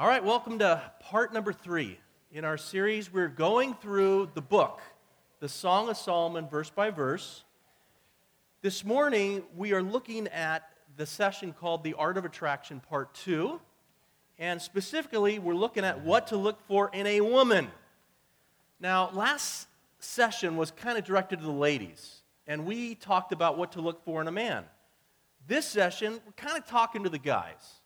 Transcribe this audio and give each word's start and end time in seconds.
All 0.00 0.06
right, 0.06 0.22
welcome 0.22 0.60
to 0.60 0.80
part 1.00 1.34
number 1.34 1.52
three. 1.52 1.98
In 2.30 2.44
our 2.44 2.56
series, 2.56 3.12
we're 3.12 3.26
going 3.26 3.74
through 3.74 4.30
the 4.32 4.40
book, 4.40 4.80
the 5.40 5.48
Song 5.48 5.88
of 5.88 5.96
Solomon, 5.96 6.46
verse 6.48 6.70
by 6.70 6.90
verse. 6.90 7.42
This 8.62 8.84
morning, 8.84 9.42
we 9.56 9.72
are 9.72 9.82
looking 9.82 10.28
at 10.28 10.70
the 10.96 11.04
session 11.04 11.52
called 11.52 11.82
The 11.82 11.94
Art 11.94 12.16
of 12.16 12.24
Attraction, 12.24 12.78
part 12.78 13.12
two. 13.12 13.60
And 14.38 14.62
specifically, 14.62 15.40
we're 15.40 15.54
looking 15.54 15.84
at 15.84 16.04
what 16.04 16.28
to 16.28 16.36
look 16.36 16.64
for 16.68 16.92
in 16.94 17.04
a 17.08 17.20
woman. 17.20 17.66
Now, 18.78 19.10
last 19.12 19.66
session 19.98 20.56
was 20.56 20.70
kind 20.70 20.96
of 20.96 21.02
directed 21.02 21.40
to 21.40 21.44
the 21.44 21.50
ladies, 21.50 22.22
and 22.46 22.66
we 22.66 22.94
talked 22.94 23.32
about 23.32 23.58
what 23.58 23.72
to 23.72 23.80
look 23.80 24.04
for 24.04 24.20
in 24.20 24.28
a 24.28 24.32
man. 24.32 24.62
This 25.48 25.66
session, 25.66 26.20
we're 26.24 26.32
kind 26.36 26.56
of 26.56 26.68
talking 26.68 27.02
to 27.02 27.08
the 27.08 27.18
guys 27.18 27.77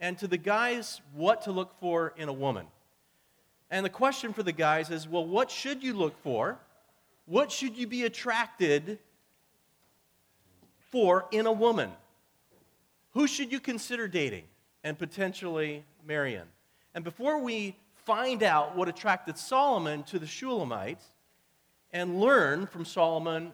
and 0.00 0.18
to 0.18 0.28
the 0.28 0.36
guys 0.36 1.00
what 1.14 1.42
to 1.42 1.52
look 1.52 1.78
for 1.80 2.12
in 2.16 2.28
a 2.28 2.32
woman. 2.32 2.66
And 3.70 3.84
the 3.84 3.90
question 3.90 4.32
for 4.32 4.42
the 4.42 4.52
guys 4.52 4.90
is 4.90 5.08
well, 5.08 5.26
what 5.26 5.50
should 5.50 5.82
you 5.82 5.94
look 5.94 6.16
for? 6.22 6.58
What 7.26 7.52
should 7.52 7.76
you 7.76 7.86
be 7.86 8.04
attracted 8.04 8.98
for 10.90 11.26
in 11.30 11.46
a 11.46 11.52
woman? 11.52 11.90
Who 13.12 13.26
should 13.26 13.52
you 13.52 13.60
consider 13.60 14.08
dating 14.08 14.44
and 14.84 14.98
potentially 14.98 15.84
marrying? 16.06 16.48
And 16.94 17.04
before 17.04 17.38
we 17.38 17.76
find 18.06 18.42
out 18.42 18.74
what 18.74 18.88
attracted 18.88 19.36
Solomon 19.36 20.02
to 20.04 20.18
the 20.18 20.26
Shulamites 20.26 21.02
and 21.92 22.20
learn 22.20 22.66
from 22.66 22.84
Solomon 22.84 23.52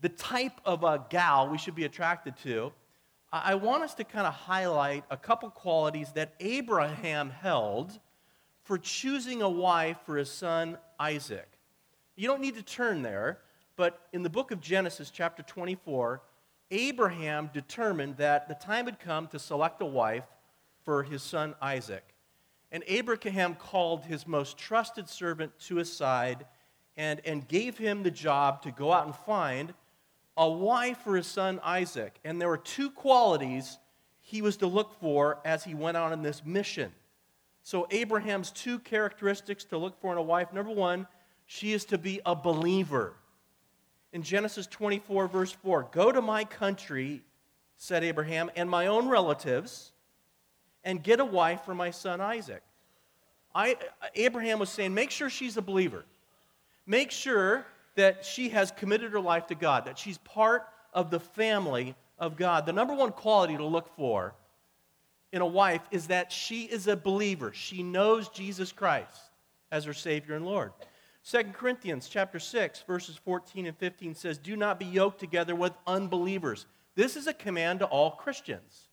the 0.00 0.08
type 0.08 0.60
of 0.64 0.82
a 0.82 1.04
gal 1.08 1.48
we 1.48 1.58
should 1.58 1.76
be 1.76 1.84
attracted 1.84 2.36
to, 2.38 2.72
I 3.32 3.54
want 3.54 3.82
us 3.82 3.94
to 3.94 4.04
kind 4.04 4.26
of 4.26 4.34
highlight 4.34 5.04
a 5.10 5.16
couple 5.16 5.48
qualities 5.48 6.12
that 6.12 6.34
Abraham 6.38 7.30
held 7.30 7.98
for 8.62 8.76
choosing 8.76 9.40
a 9.40 9.48
wife 9.48 9.96
for 10.04 10.18
his 10.18 10.30
son 10.30 10.76
Isaac. 11.00 11.48
You 12.14 12.28
don't 12.28 12.42
need 12.42 12.56
to 12.56 12.62
turn 12.62 13.00
there, 13.00 13.38
but 13.76 14.06
in 14.12 14.22
the 14.22 14.28
book 14.28 14.50
of 14.50 14.60
Genesis, 14.60 15.08
chapter 15.08 15.42
24, 15.42 16.20
Abraham 16.70 17.48
determined 17.54 18.18
that 18.18 18.48
the 18.48 18.54
time 18.54 18.84
had 18.84 19.00
come 19.00 19.26
to 19.28 19.38
select 19.38 19.80
a 19.80 19.86
wife 19.86 20.26
for 20.84 21.02
his 21.02 21.22
son 21.22 21.54
Isaac. 21.62 22.04
And 22.70 22.84
Abraham 22.86 23.54
called 23.54 24.04
his 24.04 24.26
most 24.26 24.58
trusted 24.58 25.08
servant 25.08 25.58
to 25.60 25.76
his 25.76 25.90
side 25.90 26.44
and, 26.98 27.22
and 27.24 27.48
gave 27.48 27.78
him 27.78 28.02
the 28.02 28.10
job 28.10 28.60
to 28.62 28.70
go 28.70 28.92
out 28.92 29.06
and 29.06 29.16
find 29.16 29.72
a 30.36 30.48
wife 30.48 30.98
for 30.98 31.16
his 31.16 31.26
son 31.26 31.60
Isaac. 31.62 32.18
And 32.24 32.40
there 32.40 32.48
were 32.48 32.58
two 32.58 32.90
qualities 32.90 33.78
he 34.20 34.42
was 34.42 34.56
to 34.58 34.66
look 34.66 34.98
for 35.00 35.38
as 35.44 35.64
he 35.64 35.74
went 35.74 35.96
out 35.96 36.12
on 36.12 36.22
this 36.22 36.44
mission. 36.44 36.92
So, 37.64 37.86
Abraham's 37.90 38.50
two 38.50 38.78
characteristics 38.80 39.64
to 39.64 39.78
look 39.78 40.00
for 40.00 40.10
in 40.12 40.18
a 40.18 40.22
wife 40.22 40.52
number 40.52 40.72
one, 40.72 41.06
she 41.46 41.72
is 41.72 41.84
to 41.86 41.98
be 41.98 42.20
a 42.26 42.34
believer. 42.34 43.14
In 44.12 44.22
Genesis 44.22 44.66
24, 44.66 45.28
verse 45.28 45.52
4, 45.52 45.88
go 45.92 46.10
to 46.10 46.20
my 46.20 46.44
country, 46.44 47.22
said 47.76 48.02
Abraham, 48.02 48.50
and 48.56 48.68
my 48.68 48.88
own 48.88 49.08
relatives, 49.08 49.92
and 50.82 51.02
get 51.02 51.20
a 51.20 51.24
wife 51.24 51.64
for 51.64 51.74
my 51.74 51.90
son 51.90 52.20
Isaac. 52.20 52.62
I, 53.54 53.76
Abraham 54.14 54.58
was 54.58 54.70
saying, 54.70 54.94
make 54.94 55.10
sure 55.10 55.30
she's 55.30 55.56
a 55.56 55.62
believer. 55.62 56.04
Make 56.86 57.10
sure 57.10 57.66
that 57.94 58.24
she 58.24 58.50
has 58.50 58.70
committed 58.70 59.12
her 59.12 59.20
life 59.20 59.46
to 59.48 59.54
God, 59.54 59.84
that 59.84 59.98
she's 59.98 60.18
part 60.18 60.66
of 60.92 61.10
the 61.10 61.20
family 61.20 61.94
of 62.18 62.36
God. 62.36 62.66
The 62.66 62.72
number 62.72 62.94
one 62.94 63.12
quality 63.12 63.56
to 63.56 63.64
look 63.64 63.94
for 63.96 64.34
in 65.32 65.42
a 65.42 65.46
wife 65.46 65.82
is 65.90 66.08
that 66.08 66.30
she 66.30 66.64
is 66.64 66.86
a 66.86 66.96
believer. 66.96 67.52
She 67.52 67.82
knows 67.82 68.28
Jesus 68.28 68.72
Christ 68.72 69.20
as 69.70 69.84
her 69.84 69.94
Savior 69.94 70.34
and 70.34 70.44
Lord. 70.44 70.72
2 71.24 71.44
Corinthians 71.52 72.08
chapter 72.08 72.38
6 72.38 72.82
verses 72.82 73.16
14 73.16 73.66
and 73.66 73.76
15 73.76 74.14
says, 74.14 74.38
"Do 74.38 74.56
not 74.56 74.78
be 74.78 74.86
yoked 74.86 75.20
together 75.20 75.54
with 75.54 75.72
unbelievers." 75.86 76.66
This 76.94 77.16
is 77.16 77.26
a 77.26 77.34
command 77.34 77.78
to 77.78 77.86
all 77.86 78.12
Christians. 78.12 78.88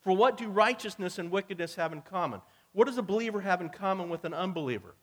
For 0.00 0.12
what 0.12 0.36
do 0.36 0.48
righteousness 0.48 1.18
and 1.18 1.30
wickedness 1.30 1.74
have 1.74 1.92
in 1.92 2.02
common? 2.02 2.40
What 2.72 2.86
does 2.86 2.96
a 2.96 3.02
believer 3.02 3.40
have 3.40 3.60
in 3.60 3.68
common 3.68 4.08
with 4.08 4.24
an 4.24 4.32
unbeliever? 4.32 4.94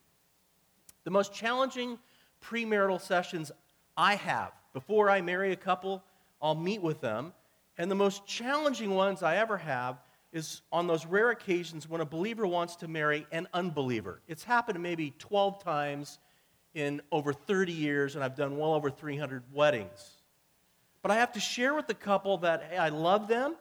The 1.03 1.11
most 1.11 1.33
challenging 1.33 1.99
premarital 2.49 3.01
sessions 3.01 3.51
I 3.97 4.15
have. 4.15 4.51
Before 4.73 5.09
I 5.09 5.21
marry 5.21 5.51
a 5.51 5.55
couple, 5.55 6.03
I'll 6.41 6.55
meet 6.55 6.81
with 6.81 7.01
them. 7.01 7.33
And 7.77 7.89
the 7.89 7.95
most 7.95 8.25
challenging 8.25 8.91
ones 8.91 9.23
I 9.23 9.37
ever 9.37 9.57
have 9.57 9.97
is 10.31 10.61
on 10.71 10.87
those 10.87 11.05
rare 11.05 11.31
occasions 11.31 11.89
when 11.89 12.01
a 12.01 12.05
believer 12.05 12.45
wants 12.45 12.75
to 12.77 12.87
marry 12.87 13.25
an 13.31 13.47
unbeliever. 13.53 14.21
It's 14.27 14.43
happened 14.43 14.81
maybe 14.81 15.13
12 15.17 15.63
times 15.63 16.19
in 16.73 17.01
over 17.11 17.31
30 17.31 17.71
years, 17.71 18.15
and 18.15 18.23
I've 18.23 18.35
done 18.35 18.57
well 18.57 18.73
over 18.73 18.89
300 18.89 19.43
weddings. 19.53 20.17
But 21.01 21.11
I 21.11 21.15
have 21.15 21.31
to 21.33 21.39
share 21.39 21.73
with 21.73 21.87
the 21.87 21.93
couple 21.93 22.37
that 22.39 22.63
hey, 22.69 22.77
I 22.77 22.89
love 22.89 23.27
them, 23.27 23.55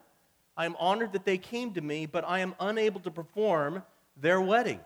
I'm 0.57 0.75
honored 0.77 1.13
that 1.13 1.25
they 1.25 1.37
came 1.37 1.73
to 1.73 1.81
me, 1.81 2.05
but 2.05 2.25
I 2.27 2.39
am 2.39 2.55
unable 2.59 2.99
to 3.01 3.11
perform 3.11 3.83
their 4.17 4.41
wedding 4.41 4.79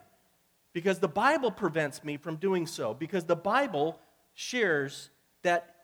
because 0.79 1.00
the 1.00 1.09
Bible 1.09 1.51
prevents 1.51 2.06
me 2.06 2.16
from 2.16 2.38
doing 2.38 2.66
so, 2.66 2.94
because 2.94 3.25
the 3.25 3.35
Bible 3.35 4.00
shares 4.34 5.09
that 5.41 5.75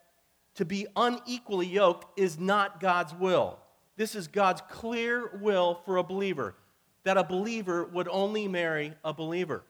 to 0.53 0.63
be 0.63 0.87
unequally 0.95 1.67
yoked 1.67 2.17
is 2.17 2.39
not 2.39 2.79
God's 2.79 3.13
will. 3.13 3.59
This 3.97 4.15
is 4.15 4.29
God's 4.29 4.61
clear 4.69 5.37
will 5.41 5.81
for 5.83 5.97
a 5.97 6.03
believer, 6.03 6.55
that 7.03 7.17
a 7.17 7.25
believer 7.25 7.83
would 7.83 8.07
only 8.07 8.47
marry 8.47 8.93
a 9.03 9.13
believer. 9.13 9.65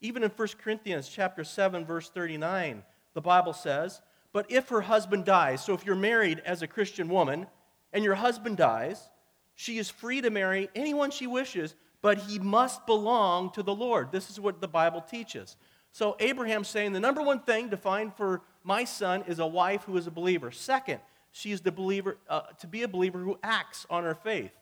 Even 0.00 0.24
in 0.24 0.30
1 0.30 0.48
Corinthians 0.60 1.08
chapter 1.08 1.44
7 1.44 1.84
verse 1.84 2.10
39, 2.10 2.82
the 3.14 3.20
Bible 3.20 3.52
says, 3.52 4.02
"But 4.32 4.50
if 4.50 4.68
her 4.70 4.80
husband 4.80 5.26
dies, 5.26 5.64
so 5.64 5.74
if 5.74 5.86
you're 5.86 5.94
married 5.94 6.40
as 6.40 6.60
a 6.60 6.66
Christian 6.66 7.08
woman 7.08 7.46
and 7.92 8.02
your 8.02 8.16
husband 8.16 8.56
dies, 8.56 9.10
she 9.54 9.78
is 9.78 9.90
free 9.90 10.20
to 10.22 10.30
marry 10.30 10.68
anyone 10.74 11.12
she 11.12 11.28
wishes, 11.28 11.76
but 12.02 12.18
he 12.18 12.38
must 12.38 12.86
belong 12.86 13.50
to 13.52 13.62
the 13.62 13.74
Lord. 13.74 14.12
This 14.12 14.30
is 14.30 14.38
what 14.38 14.60
the 14.60 14.68
Bible 14.68 15.00
teaches. 15.00 15.56
So 15.92 16.16
Abraham's 16.20 16.68
saying 16.68 16.92
the 16.92 17.00
number 17.00 17.22
one 17.22 17.40
thing 17.40 17.70
to 17.70 17.76
find 17.76 18.14
for 18.14 18.42
my 18.62 18.84
son 18.84 19.24
is 19.26 19.38
a 19.38 19.46
wife 19.46 19.84
who 19.84 19.96
is 19.96 20.06
a 20.06 20.10
believer. 20.10 20.50
Second, 20.50 21.00
she 21.32 21.52
is 21.52 21.62
the 21.62 21.72
believer 21.72 22.18
uh, 22.28 22.42
to 22.60 22.66
be 22.66 22.82
a 22.82 22.88
believer 22.88 23.18
who 23.18 23.38
acts 23.42 23.86
on 23.88 24.04
her 24.04 24.14
faith. 24.14 24.52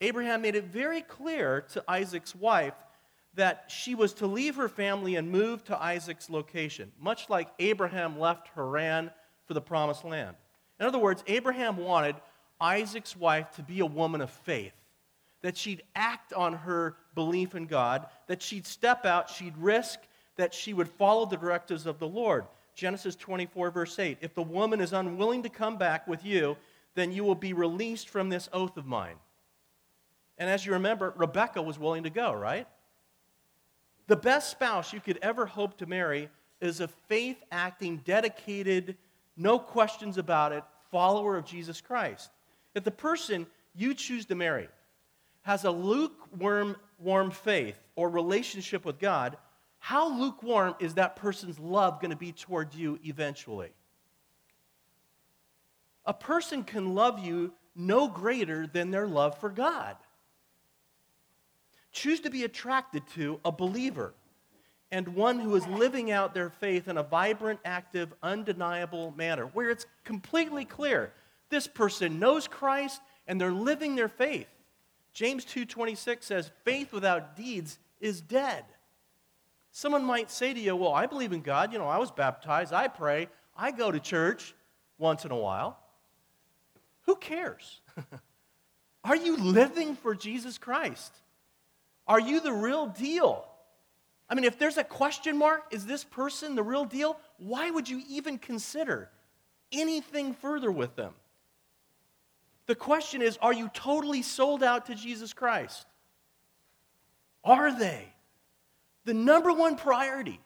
Abraham 0.00 0.40
made 0.40 0.54
it 0.54 0.64
very 0.64 1.02
clear 1.02 1.60
to 1.72 1.84
Isaac's 1.86 2.34
wife 2.34 2.74
that 3.34 3.64
she 3.68 3.94
was 3.94 4.14
to 4.14 4.26
leave 4.26 4.56
her 4.56 4.68
family 4.68 5.16
and 5.16 5.30
move 5.30 5.62
to 5.64 5.80
Isaac's 5.80 6.30
location, 6.30 6.90
much 6.98 7.28
like 7.28 7.48
Abraham 7.58 8.18
left 8.18 8.48
Haran 8.54 9.10
for 9.46 9.54
the 9.54 9.60
promised 9.60 10.04
land. 10.04 10.36
In 10.78 10.86
other 10.86 10.98
words, 10.98 11.22
Abraham 11.26 11.76
wanted 11.76 12.16
Isaac's 12.60 13.16
wife 13.16 13.50
to 13.52 13.62
be 13.62 13.80
a 13.80 13.86
woman 13.86 14.20
of 14.20 14.30
faith 14.30 14.72
that 15.42 15.56
she'd 15.56 15.82
act 15.94 16.32
on 16.32 16.52
her 16.52 16.96
belief 17.14 17.54
in 17.54 17.66
God, 17.66 18.06
that 18.26 18.42
she'd 18.42 18.66
step 18.66 19.04
out, 19.04 19.30
she'd 19.30 19.56
risk, 19.56 20.00
that 20.36 20.54
she 20.54 20.72
would 20.72 20.88
follow 20.88 21.26
the 21.26 21.36
directives 21.36 21.86
of 21.86 21.98
the 21.98 22.08
Lord. 22.08 22.44
Genesis 22.74 23.16
24, 23.16 23.70
verse 23.70 23.98
8 23.98 24.18
If 24.20 24.34
the 24.34 24.42
woman 24.42 24.80
is 24.80 24.92
unwilling 24.92 25.42
to 25.42 25.48
come 25.48 25.76
back 25.76 26.06
with 26.06 26.24
you, 26.24 26.56
then 26.94 27.12
you 27.12 27.24
will 27.24 27.34
be 27.34 27.52
released 27.52 28.08
from 28.08 28.28
this 28.28 28.48
oath 28.52 28.76
of 28.76 28.86
mine. 28.86 29.16
And 30.38 30.48
as 30.48 30.64
you 30.64 30.72
remember, 30.72 31.12
Rebecca 31.16 31.60
was 31.60 31.78
willing 31.78 32.04
to 32.04 32.10
go, 32.10 32.32
right? 32.32 32.66
The 34.06 34.16
best 34.16 34.50
spouse 34.50 34.92
you 34.92 35.00
could 35.00 35.18
ever 35.22 35.46
hope 35.46 35.78
to 35.78 35.86
marry 35.86 36.30
is 36.60 36.80
a 36.80 36.88
faith 36.88 37.42
acting, 37.52 37.98
dedicated, 37.98 38.96
no 39.36 39.58
questions 39.58 40.18
about 40.18 40.52
it, 40.52 40.64
follower 40.90 41.36
of 41.36 41.44
Jesus 41.44 41.80
Christ. 41.80 42.30
If 42.74 42.84
the 42.84 42.90
person 42.90 43.46
you 43.74 43.94
choose 43.94 44.26
to 44.26 44.34
marry 44.34 44.68
has 45.50 45.64
a 45.64 45.70
lukewarm 45.72 46.76
warm 47.00 47.28
faith 47.32 47.76
or 47.96 48.08
relationship 48.08 48.84
with 48.84 49.00
God, 49.00 49.36
how 49.80 50.08
lukewarm 50.16 50.76
is 50.78 50.94
that 50.94 51.16
person's 51.16 51.58
love 51.58 52.00
going 52.00 52.12
to 52.12 52.16
be 52.16 52.30
toward 52.30 52.72
you 52.72 53.00
eventually? 53.04 53.70
A 56.06 56.14
person 56.14 56.62
can 56.62 56.94
love 56.94 57.18
you 57.18 57.52
no 57.74 58.06
greater 58.06 58.68
than 58.68 58.92
their 58.92 59.08
love 59.08 59.38
for 59.38 59.48
God. 59.48 59.96
Choose 61.90 62.20
to 62.20 62.30
be 62.30 62.44
attracted 62.44 63.02
to 63.16 63.40
a 63.44 63.50
believer 63.50 64.14
and 64.92 65.16
one 65.16 65.40
who 65.40 65.56
is 65.56 65.66
living 65.66 66.12
out 66.12 66.32
their 66.32 66.50
faith 66.50 66.86
in 66.86 66.96
a 66.96 67.02
vibrant, 67.02 67.58
active, 67.64 68.14
undeniable 68.22 69.12
manner, 69.16 69.46
where 69.46 69.70
it's 69.70 69.86
completely 70.04 70.64
clear 70.64 71.12
this 71.48 71.66
person 71.66 72.20
knows 72.20 72.46
Christ 72.46 73.00
and 73.26 73.40
they're 73.40 73.50
living 73.50 73.96
their 73.96 74.08
faith. 74.08 74.46
James 75.12 75.44
2:26 75.44 76.26
says 76.26 76.50
faith 76.64 76.92
without 76.92 77.36
deeds 77.36 77.78
is 78.00 78.20
dead. 78.20 78.64
Someone 79.72 80.04
might 80.04 80.30
say 80.30 80.52
to 80.52 80.60
you, 80.60 80.74
"Well, 80.74 80.92
I 80.92 81.06
believe 81.06 81.32
in 81.32 81.42
God. 81.42 81.72
You 81.72 81.78
know, 81.78 81.88
I 81.88 81.98
was 81.98 82.10
baptized, 82.10 82.72
I 82.72 82.88
pray, 82.88 83.28
I 83.56 83.70
go 83.70 83.90
to 83.90 84.00
church 84.00 84.54
once 84.98 85.24
in 85.24 85.30
a 85.30 85.36
while." 85.36 85.78
Who 87.02 87.16
cares? 87.16 87.80
Are 89.04 89.16
you 89.16 89.36
living 89.36 89.96
for 89.96 90.14
Jesus 90.14 90.58
Christ? 90.58 91.12
Are 92.06 92.20
you 92.20 92.40
the 92.40 92.52
real 92.52 92.86
deal? 92.86 93.46
I 94.28 94.34
mean, 94.34 94.44
if 94.44 94.58
there's 94.58 94.76
a 94.76 94.84
question 94.84 95.36
mark, 95.36 95.66
is 95.72 95.86
this 95.86 96.04
person 96.04 96.54
the 96.54 96.62
real 96.62 96.84
deal? 96.84 97.18
Why 97.38 97.70
would 97.70 97.88
you 97.88 98.02
even 98.08 98.38
consider 98.38 99.10
anything 99.72 100.34
further 100.34 100.70
with 100.70 100.94
them? 100.96 101.14
The 102.70 102.76
question 102.76 103.20
is 103.20 103.36
are 103.42 103.52
you 103.52 103.68
totally 103.74 104.22
sold 104.22 104.62
out 104.62 104.86
to 104.86 104.94
Jesus 104.94 105.32
Christ? 105.32 105.86
Are 107.42 107.76
they? 107.76 108.14
The 109.04 109.12
number 109.12 109.52
one 109.52 109.74
priority 109.74 110.38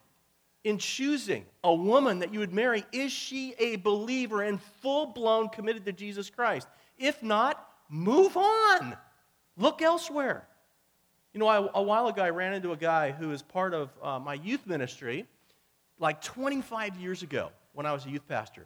in 0.63 0.79
choosing 0.79 1.45
a 1.63 1.71
woman 1.71 2.17
that 2.19 2.33
you 2.33 2.39
would 2.39 2.51
marry 2.51 2.83
is 2.91 3.11
she 3.11 3.53
a 3.59 3.75
believer 3.75 4.41
and 4.41 4.59
full 4.81 5.05
blown 5.05 5.49
committed 5.49 5.85
to 5.85 5.91
Jesus 5.91 6.31
Christ? 6.31 6.67
If 6.97 7.21
not, 7.21 7.63
move 7.89 8.35
on. 8.35 8.97
Look 9.55 9.83
elsewhere. 9.83 10.47
You 11.31 11.39
know, 11.39 11.47
I, 11.47 11.57
a 11.75 11.83
while 11.83 12.07
ago, 12.07 12.23
I 12.23 12.31
ran 12.31 12.53
into 12.53 12.71
a 12.71 12.77
guy 12.77 13.11
who 13.11 13.33
is 13.33 13.43
part 13.43 13.75
of 13.75 13.91
uh, 14.01 14.17
my 14.17 14.33
youth 14.33 14.65
ministry 14.65 15.27
like 15.99 16.23
25 16.23 16.95
years 16.95 17.21
ago 17.21 17.51
when 17.73 17.85
I 17.85 17.93
was 17.93 18.03
a 18.07 18.09
youth 18.09 18.27
pastor. 18.27 18.65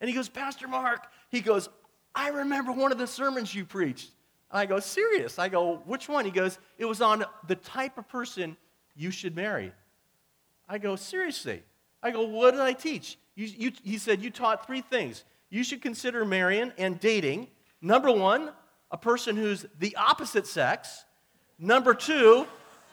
And 0.00 0.08
he 0.08 0.16
goes, 0.16 0.28
Pastor 0.28 0.66
Mark, 0.66 1.06
he 1.28 1.40
goes, 1.40 1.68
I 2.14 2.28
remember 2.28 2.72
one 2.72 2.92
of 2.92 2.98
the 2.98 3.06
sermons 3.06 3.54
you 3.54 3.64
preached. 3.64 4.10
And 4.50 4.60
I 4.60 4.66
go, 4.66 4.80
Serious? 4.80 5.38
I 5.38 5.48
go, 5.48 5.76
Which 5.86 6.08
one? 6.08 6.24
He 6.24 6.30
goes, 6.30 6.58
It 6.78 6.84
was 6.84 7.00
on 7.00 7.24
the 7.46 7.56
type 7.56 7.98
of 7.98 8.08
person 8.08 8.56
you 8.96 9.10
should 9.10 9.36
marry. 9.36 9.72
I 10.68 10.78
go, 10.78 10.96
Seriously? 10.96 11.62
I 12.02 12.10
go, 12.10 12.22
What 12.22 12.52
did 12.52 12.60
I 12.60 12.72
teach? 12.72 13.18
You, 13.34 13.46
you, 13.46 13.72
he 13.82 13.98
said, 13.98 14.22
You 14.22 14.30
taught 14.30 14.66
three 14.66 14.80
things. 14.80 15.24
You 15.50 15.64
should 15.64 15.82
consider 15.82 16.24
marrying 16.24 16.72
and 16.78 16.98
dating. 17.00 17.48
Number 17.80 18.12
one, 18.12 18.50
a 18.90 18.98
person 18.98 19.36
who's 19.36 19.66
the 19.78 19.96
opposite 19.96 20.46
sex. 20.46 21.04
Number 21.58 21.94
two, 21.94 22.46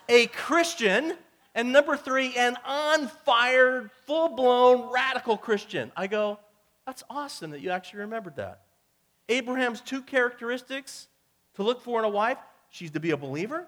a 0.10 0.28
Christian. 0.28 1.14
And 1.56 1.72
number 1.72 1.98
three, 1.98 2.36
an 2.36 2.56
on 2.66 3.08
fire, 3.08 3.90
full 4.06 4.30
blown 4.30 4.92
radical 4.92 5.38
Christian. 5.38 5.92
I 5.96 6.06
go, 6.06 6.40
That's 6.86 7.04
awesome 7.10 7.52
that 7.52 7.62
you 7.62 7.72
actually 7.72 8.02
remembered 8.02 8.36
that. 8.36 8.62
Abraham's 9.30 9.82
two 9.82 10.02
characteristics 10.02 11.08
to 11.56 11.64
look 11.64 11.82
for 11.82 12.00
in 12.00 12.06
a 12.06 12.10
wife 12.10 12.38
she's 12.70 12.92
to 12.92 13.00
be 13.00 13.12
a 13.12 13.18
believer 13.18 13.68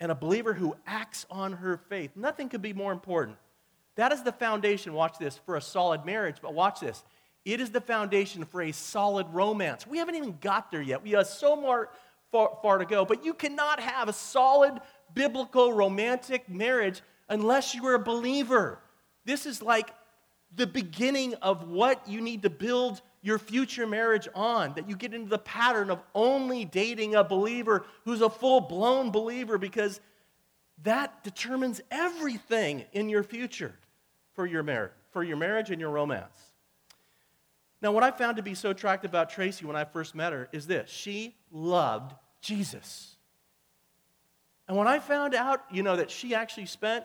and 0.00 0.12
a 0.12 0.14
believer 0.14 0.54
who 0.54 0.76
acts 0.86 1.26
on 1.30 1.52
her 1.54 1.76
faith. 1.88 2.12
Nothing 2.14 2.48
could 2.48 2.62
be 2.62 2.72
more 2.72 2.92
important. 2.92 3.36
That 3.96 4.12
is 4.12 4.22
the 4.22 4.32
foundation, 4.32 4.92
watch 4.92 5.18
this, 5.18 5.36
for 5.44 5.56
a 5.56 5.60
solid 5.60 6.04
marriage, 6.04 6.36
but 6.40 6.54
watch 6.54 6.80
this. 6.80 7.02
It 7.44 7.60
is 7.60 7.70
the 7.70 7.80
foundation 7.80 8.44
for 8.44 8.62
a 8.62 8.72
solid 8.72 9.26
romance. 9.32 9.86
We 9.86 9.98
haven't 9.98 10.14
even 10.14 10.36
got 10.40 10.70
there 10.70 10.82
yet. 10.82 11.02
We 11.02 11.10
have 11.12 11.26
so 11.26 11.56
more 11.56 11.90
far, 12.30 12.58
far 12.62 12.78
to 12.78 12.84
go, 12.84 13.04
but 13.04 13.24
you 13.24 13.34
cannot 13.34 13.80
have 13.80 14.08
a 14.08 14.12
solid 14.12 14.80
biblical 15.14 15.72
romantic 15.72 16.48
marriage 16.48 17.00
unless 17.28 17.74
you 17.74 17.84
are 17.86 17.94
a 17.94 17.98
believer. 17.98 18.78
This 19.24 19.46
is 19.46 19.62
like 19.62 19.90
the 20.54 20.66
beginning 20.66 21.34
of 21.34 21.68
what 21.68 22.06
you 22.06 22.20
need 22.20 22.42
to 22.42 22.50
build 22.50 23.02
your 23.22 23.38
future 23.38 23.86
marriage 23.86 24.28
on, 24.34 24.74
that 24.74 24.88
you 24.88 24.96
get 24.96 25.12
into 25.12 25.28
the 25.28 25.38
pattern 25.38 25.90
of 25.90 26.00
only 26.14 26.64
dating 26.64 27.14
a 27.14 27.24
believer 27.24 27.84
who's 28.04 28.20
a 28.20 28.30
full 28.30 28.60
blown 28.60 29.10
believer 29.10 29.58
because 29.58 30.00
that 30.84 31.24
determines 31.24 31.80
everything 31.90 32.84
in 32.92 33.08
your 33.08 33.22
future 33.22 33.74
for 34.34 34.46
your, 34.46 34.62
mar- 34.62 34.92
for 35.10 35.24
your 35.24 35.36
marriage 35.36 35.70
and 35.70 35.80
your 35.80 35.90
romance. 35.90 36.52
Now, 37.80 37.92
what 37.92 38.02
I 38.02 38.10
found 38.10 38.36
to 38.36 38.42
be 38.42 38.54
so 38.54 38.70
attractive 38.70 39.10
about 39.10 39.30
Tracy 39.30 39.64
when 39.64 39.76
I 39.76 39.84
first 39.84 40.14
met 40.14 40.32
her 40.32 40.48
is 40.52 40.66
this 40.66 40.90
she 40.90 41.36
loved 41.50 42.14
Jesus. 42.40 43.16
And 44.66 44.76
when 44.76 44.86
I 44.86 44.98
found 44.98 45.34
out, 45.34 45.62
you 45.70 45.82
know, 45.82 45.96
that 45.96 46.10
she 46.10 46.34
actually 46.34 46.66
spent 46.66 47.04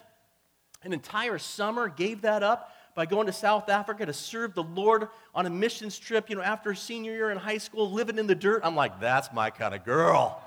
an 0.84 0.92
entire 0.92 1.38
summer, 1.38 1.88
gave 1.88 2.22
that 2.22 2.44
up, 2.44 2.72
by 2.96 3.06
going 3.06 3.28
to 3.28 3.34
South 3.34 3.70
Africa 3.70 4.06
to 4.06 4.14
serve 4.14 4.54
the 4.54 4.64
Lord 4.64 5.08
on 5.34 5.46
a 5.46 5.50
missions 5.50 5.98
trip, 5.98 6.30
you 6.30 6.36
know, 6.36 6.42
after 6.42 6.74
senior 6.74 7.12
year 7.12 7.32
in 7.32 7.38
high 7.38 7.58
school, 7.58 7.92
living 7.92 8.18
in 8.18 8.28
the 8.28 8.36
dirt. 8.36 8.62
I'm 8.64 8.76
like, 8.76 9.00
that's 9.00 9.34
my 9.34 9.50
kind 9.50 9.74
of 9.74 9.84
girl. 9.84 10.42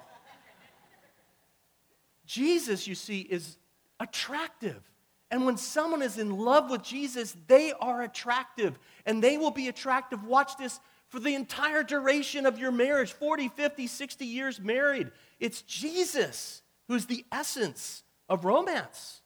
Jesus, 2.26 2.86
you 2.86 2.94
see, 2.94 3.20
is 3.20 3.56
attractive. 4.00 4.82
And 5.30 5.44
when 5.44 5.56
someone 5.56 6.02
is 6.02 6.18
in 6.18 6.36
love 6.36 6.70
with 6.70 6.82
Jesus, 6.82 7.36
they 7.46 7.72
are 7.80 8.02
attractive. 8.02 8.78
And 9.04 9.22
they 9.22 9.38
will 9.38 9.50
be 9.50 9.68
attractive, 9.68 10.24
watch 10.24 10.56
this, 10.56 10.78
for 11.08 11.20
the 11.20 11.34
entire 11.34 11.82
duration 11.82 12.46
of 12.46 12.58
your 12.58 12.72
marriage 12.72 13.12
40, 13.12 13.48
50, 13.48 13.86
60 13.86 14.24
years 14.24 14.60
married. 14.60 15.10
It's 15.40 15.62
Jesus 15.62 16.62
who's 16.88 17.06
the 17.06 17.24
essence 17.32 18.02
of 18.28 18.44
romance. 18.44 19.20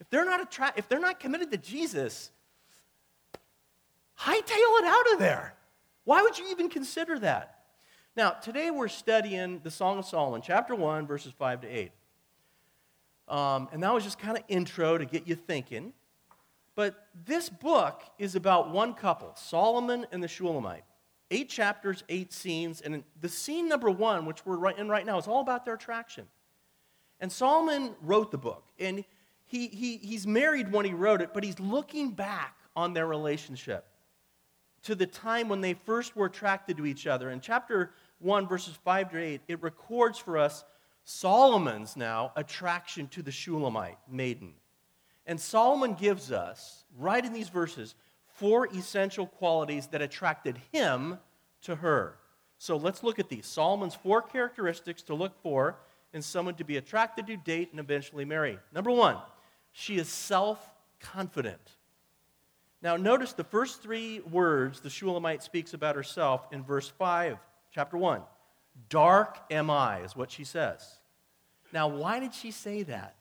If 0.00 0.08
they're 0.10 0.24
not, 0.24 0.40
attra- 0.40 0.74
if 0.76 0.88
they're 0.88 1.00
not 1.00 1.20
committed 1.20 1.50
to 1.50 1.58
Jesus, 1.58 2.30
hightail 4.20 4.80
it 4.80 4.84
out 4.84 5.12
of 5.12 5.18
there. 5.18 5.54
Why 6.04 6.22
would 6.22 6.38
you 6.38 6.48
even 6.50 6.68
consider 6.68 7.18
that? 7.20 7.58
Now, 8.16 8.30
today 8.30 8.70
we're 8.70 8.88
studying 8.88 9.60
the 9.62 9.70
Song 9.70 9.98
of 9.98 10.04
Solomon, 10.04 10.42
chapter 10.42 10.74
1, 10.74 11.06
verses 11.06 11.32
5 11.38 11.60
to 11.60 11.68
8. 11.68 11.92
Um, 13.28 13.68
and 13.72 13.82
that 13.82 13.92
was 13.92 14.04
just 14.04 14.18
kind 14.18 14.36
of 14.36 14.42
intro 14.48 14.98
to 14.98 15.04
get 15.04 15.28
you 15.28 15.34
thinking. 15.34 15.92
But 16.74 17.06
this 17.26 17.48
book 17.48 18.02
is 18.18 18.34
about 18.34 18.70
one 18.70 18.94
couple, 18.94 19.32
Solomon 19.36 20.06
and 20.12 20.22
the 20.22 20.28
Shulamite. 20.28 20.84
Eight 21.30 21.50
chapters, 21.50 22.04
eight 22.08 22.32
scenes. 22.32 22.80
And 22.80 23.04
the 23.20 23.28
scene 23.28 23.68
number 23.68 23.90
one, 23.90 24.24
which 24.24 24.46
we're 24.46 24.70
in 24.70 24.88
right 24.88 25.04
now, 25.04 25.18
is 25.18 25.28
all 25.28 25.40
about 25.40 25.64
their 25.64 25.74
attraction. 25.74 26.26
And 27.20 27.30
Solomon 27.30 27.94
wrote 28.00 28.30
the 28.30 28.38
book. 28.38 28.64
And 28.78 29.04
he, 29.44 29.68
he, 29.68 29.98
he's 29.98 30.26
married 30.26 30.72
when 30.72 30.86
he 30.86 30.94
wrote 30.94 31.20
it, 31.20 31.34
but 31.34 31.44
he's 31.44 31.58
looking 31.60 32.12
back 32.12 32.56
on 32.74 32.94
their 32.94 33.06
relationship 33.06 33.86
to 34.82 34.94
the 34.94 35.06
time 35.06 35.48
when 35.48 35.60
they 35.60 35.74
first 35.74 36.16
were 36.16 36.26
attracted 36.26 36.76
to 36.76 36.86
each 36.86 37.06
other. 37.06 37.30
In 37.30 37.40
chapter 37.40 37.92
1, 38.20 38.48
verses 38.48 38.78
5 38.84 39.10
to 39.12 39.18
8, 39.18 39.40
it 39.48 39.62
records 39.62 40.18
for 40.18 40.38
us 40.38 40.64
Solomon's 41.04 41.96
now 41.96 42.32
attraction 42.36 43.08
to 43.08 43.22
the 43.22 43.30
Shulamite 43.30 43.98
maiden. 44.10 44.52
And 45.26 45.40
Solomon 45.40 45.94
gives 45.94 46.32
us, 46.32 46.84
right 46.98 47.24
in 47.24 47.32
these 47.32 47.48
verses, 47.48 47.94
four 48.34 48.66
essential 48.66 49.26
qualities 49.26 49.86
that 49.88 50.02
attracted 50.02 50.60
him 50.72 51.18
to 51.62 51.76
her. 51.76 52.16
So 52.58 52.76
let's 52.76 53.02
look 53.02 53.18
at 53.18 53.28
these. 53.28 53.46
Solomon's 53.46 53.94
four 53.94 54.20
characteristics 54.22 55.02
to 55.02 55.14
look 55.14 55.40
for 55.42 55.76
in 56.12 56.22
someone 56.22 56.54
to 56.54 56.64
be 56.64 56.76
attracted 56.76 57.26
to, 57.28 57.36
date, 57.36 57.70
and 57.70 57.80
eventually 57.80 58.24
marry. 58.24 58.58
Number 58.72 58.90
one, 58.90 59.16
she 59.72 59.96
is 59.96 60.08
self 60.08 60.70
confident. 61.00 61.77
Now, 62.80 62.96
notice 62.96 63.32
the 63.32 63.44
first 63.44 63.82
three 63.82 64.20
words 64.20 64.80
the 64.80 64.90
Shulamite 64.90 65.42
speaks 65.42 65.74
about 65.74 65.96
herself 65.96 66.46
in 66.52 66.62
verse 66.62 66.88
5, 66.88 67.38
chapter 67.72 67.96
1. 67.96 68.22
Dark 68.88 69.38
am 69.50 69.68
I, 69.68 70.00
is 70.00 70.14
what 70.14 70.30
she 70.30 70.44
says. 70.44 70.98
Now, 71.72 71.88
why 71.88 72.20
did 72.20 72.34
she 72.34 72.50
say 72.50 72.84
that? 72.84 73.16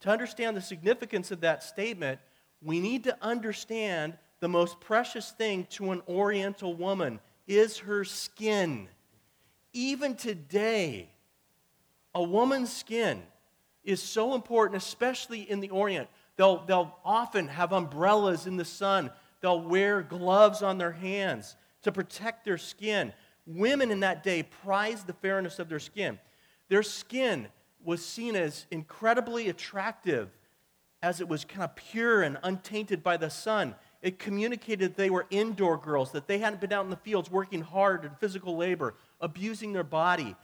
To 0.00 0.10
understand 0.10 0.56
the 0.56 0.62
significance 0.62 1.30
of 1.30 1.40
that 1.40 1.62
statement, 1.62 2.18
we 2.62 2.80
need 2.80 3.04
to 3.04 3.16
understand 3.20 4.14
the 4.40 4.48
most 4.48 4.80
precious 4.80 5.30
thing 5.30 5.66
to 5.70 5.92
an 5.92 6.02
Oriental 6.08 6.74
woman 6.74 7.20
is 7.46 7.78
her 7.78 8.04
skin. 8.04 8.88
Even 9.72 10.16
today, 10.16 11.10
a 12.14 12.22
woman's 12.22 12.72
skin 12.72 13.22
is 13.84 14.02
so 14.02 14.34
important, 14.34 14.82
especially 14.82 15.48
in 15.48 15.60
the 15.60 15.70
Orient. 15.70 16.08
They'll, 16.36 16.64
they'll 16.64 16.96
often 17.04 17.48
have 17.48 17.72
umbrellas 17.72 18.46
in 18.46 18.56
the 18.56 18.64
sun. 18.64 19.10
They'll 19.40 19.60
wear 19.60 20.02
gloves 20.02 20.62
on 20.62 20.78
their 20.78 20.92
hands 20.92 21.56
to 21.82 21.92
protect 21.92 22.44
their 22.44 22.58
skin. 22.58 23.12
Women 23.46 23.90
in 23.90 24.00
that 24.00 24.22
day 24.22 24.42
prized 24.42 25.06
the 25.06 25.12
fairness 25.12 25.58
of 25.58 25.68
their 25.68 25.80
skin. 25.80 26.18
Their 26.68 26.82
skin 26.82 27.48
was 27.84 28.04
seen 28.04 28.36
as 28.36 28.66
incredibly 28.70 29.48
attractive 29.48 30.30
as 31.02 31.20
it 31.20 31.28
was 31.28 31.44
kind 31.44 31.64
of 31.64 31.74
pure 31.74 32.22
and 32.22 32.38
untainted 32.44 33.02
by 33.02 33.16
the 33.16 33.28
sun. 33.28 33.74
It 34.00 34.18
communicated 34.18 34.96
they 34.96 35.10
were 35.10 35.26
indoor 35.30 35.76
girls, 35.76 36.12
that 36.12 36.28
they 36.28 36.38
hadn't 36.38 36.60
been 36.60 36.72
out 36.72 36.84
in 36.84 36.90
the 36.90 36.96
fields 36.96 37.30
working 37.30 37.60
hard 37.60 38.04
in 38.04 38.10
physical 38.20 38.56
labor, 38.56 38.94
abusing 39.20 39.72
their 39.72 39.84
body. 39.84 40.36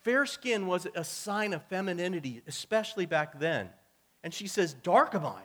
Fair 0.00 0.24
skin 0.24 0.66
was 0.66 0.86
a 0.94 1.04
sign 1.04 1.52
of 1.52 1.62
femininity, 1.64 2.42
especially 2.46 3.04
back 3.06 3.38
then. 3.38 3.68
And 4.26 4.34
she 4.34 4.48
says, 4.48 4.74
Dark 4.74 5.14
am 5.14 5.24
I. 5.24 5.40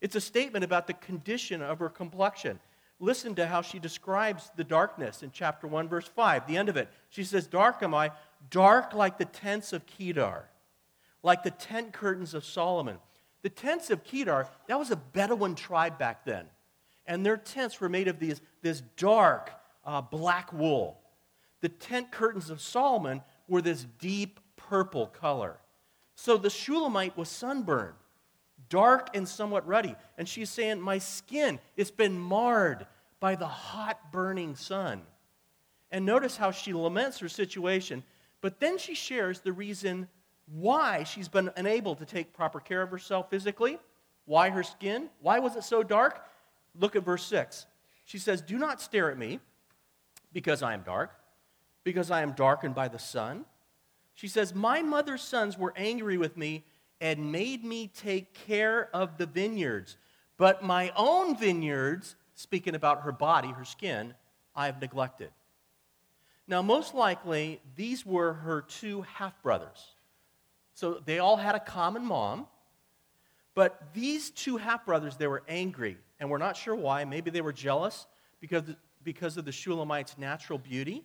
It's 0.00 0.16
a 0.16 0.20
statement 0.22 0.64
about 0.64 0.86
the 0.86 0.94
condition 0.94 1.60
of 1.60 1.78
her 1.80 1.90
complexion. 1.90 2.58
Listen 3.00 3.34
to 3.34 3.46
how 3.46 3.60
she 3.60 3.78
describes 3.78 4.50
the 4.56 4.64
darkness 4.64 5.22
in 5.22 5.30
chapter 5.30 5.66
1, 5.66 5.90
verse 5.90 6.08
5, 6.08 6.46
the 6.46 6.56
end 6.56 6.70
of 6.70 6.78
it. 6.78 6.88
She 7.10 7.22
says, 7.22 7.46
Dark 7.46 7.82
am 7.82 7.92
I, 7.92 8.12
dark 8.48 8.94
like 8.94 9.18
the 9.18 9.26
tents 9.26 9.74
of 9.74 9.84
Kedar, 9.84 10.48
like 11.22 11.42
the 11.42 11.50
tent 11.50 11.92
curtains 11.92 12.32
of 12.32 12.46
Solomon. 12.46 12.96
The 13.42 13.50
tents 13.50 13.90
of 13.90 14.02
Kedar, 14.04 14.48
that 14.68 14.78
was 14.78 14.90
a 14.90 14.96
Bedouin 14.96 15.54
tribe 15.54 15.98
back 15.98 16.24
then. 16.24 16.46
And 17.04 17.26
their 17.26 17.36
tents 17.36 17.78
were 17.78 17.90
made 17.90 18.08
of 18.08 18.18
these, 18.18 18.40
this 18.62 18.80
dark 18.96 19.50
uh, 19.84 20.00
black 20.00 20.50
wool. 20.50 20.98
The 21.60 21.68
tent 21.68 22.10
curtains 22.10 22.48
of 22.48 22.62
Solomon 22.62 23.20
were 23.48 23.60
this 23.60 23.84
deep 23.98 24.40
purple 24.56 25.08
color. 25.08 25.58
So 26.20 26.36
the 26.36 26.50
Shulamite 26.50 27.16
was 27.16 27.28
sunburned, 27.28 27.94
dark 28.68 29.14
and 29.14 29.26
somewhat 29.26 29.68
ruddy. 29.68 29.94
And 30.18 30.28
she's 30.28 30.50
saying, 30.50 30.80
My 30.80 30.98
skin, 30.98 31.60
it's 31.76 31.92
been 31.92 32.18
marred 32.18 32.88
by 33.20 33.36
the 33.36 33.46
hot 33.46 34.10
burning 34.10 34.56
sun. 34.56 35.02
And 35.92 36.04
notice 36.04 36.36
how 36.36 36.50
she 36.50 36.72
laments 36.72 37.20
her 37.20 37.28
situation, 37.28 38.02
but 38.40 38.58
then 38.58 38.78
she 38.78 38.96
shares 38.96 39.38
the 39.38 39.52
reason 39.52 40.08
why 40.46 41.04
she's 41.04 41.28
been 41.28 41.52
unable 41.56 41.94
to 41.94 42.04
take 42.04 42.32
proper 42.32 42.58
care 42.58 42.82
of 42.82 42.90
herself 42.90 43.30
physically, 43.30 43.78
why 44.24 44.50
her 44.50 44.64
skin, 44.64 45.10
why 45.20 45.38
was 45.38 45.54
it 45.54 45.62
so 45.62 45.84
dark? 45.84 46.26
Look 46.74 46.96
at 46.96 47.04
verse 47.04 47.24
6. 47.26 47.64
She 48.04 48.18
says, 48.18 48.42
Do 48.42 48.58
not 48.58 48.80
stare 48.80 49.08
at 49.12 49.18
me 49.18 49.38
because 50.32 50.64
I 50.64 50.74
am 50.74 50.82
dark, 50.82 51.12
because 51.84 52.10
I 52.10 52.22
am 52.22 52.32
darkened 52.32 52.74
by 52.74 52.88
the 52.88 52.98
sun. 52.98 53.44
She 54.18 54.26
says, 54.26 54.52
My 54.52 54.82
mother's 54.82 55.22
sons 55.22 55.56
were 55.56 55.72
angry 55.76 56.18
with 56.18 56.36
me 56.36 56.64
and 57.00 57.30
made 57.30 57.62
me 57.62 57.86
take 57.86 58.34
care 58.34 58.90
of 58.92 59.16
the 59.16 59.26
vineyards, 59.26 59.96
but 60.36 60.60
my 60.60 60.90
own 60.96 61.38
vineyards, 61.38 62.16
speaking 62.34 62.74
about 62.74 63.02
her 63.02 63.12
body, 63.12 63.52
her 63.52 63.64
skin, 63.64 64.14
I 64.56 64.66
have 64.66 64.80
neglected. 64.80 65.30
Now, 66.48 66.62
most 66.62 66.96
likely, 66.96 67.60
these 67.76 68.04
were 68.04 68.32
her 68.32 68.62
two 68.62 69.02
half 69.02 69.40
brothers. 69.40 69.86
So 70.74 71.00
they 71.04 71.20
all 71.20 71.36
had 71.36 71.54
a 71.54 71.60
common 71.60 72.04
mom. 72.04 72.48
But 73.54 73.94
these 73.94 74.30
two 74.30 74.56
half 74.56 74.84
brothers, 74.84 75.16
they 75.16 75.28
were 75.28 75.44
angry, 75.46 75.96
and 76.18 76.28
we're 76.28 76.38
not 76.38 76.56
sure 76.56 76.74
why. 76.74 77.04
Maybe 77.04 77.30
they 77.30 77.40
were 77.40 77.52
jealous 77.52 78.08
because, 78.40 78.64
because 79.04 79.36
of 79.36 79.44
the 79.44 79.52
Shulamite's 79.52 80.18
natural 80.18 80.58
beauty. 80.58 81.04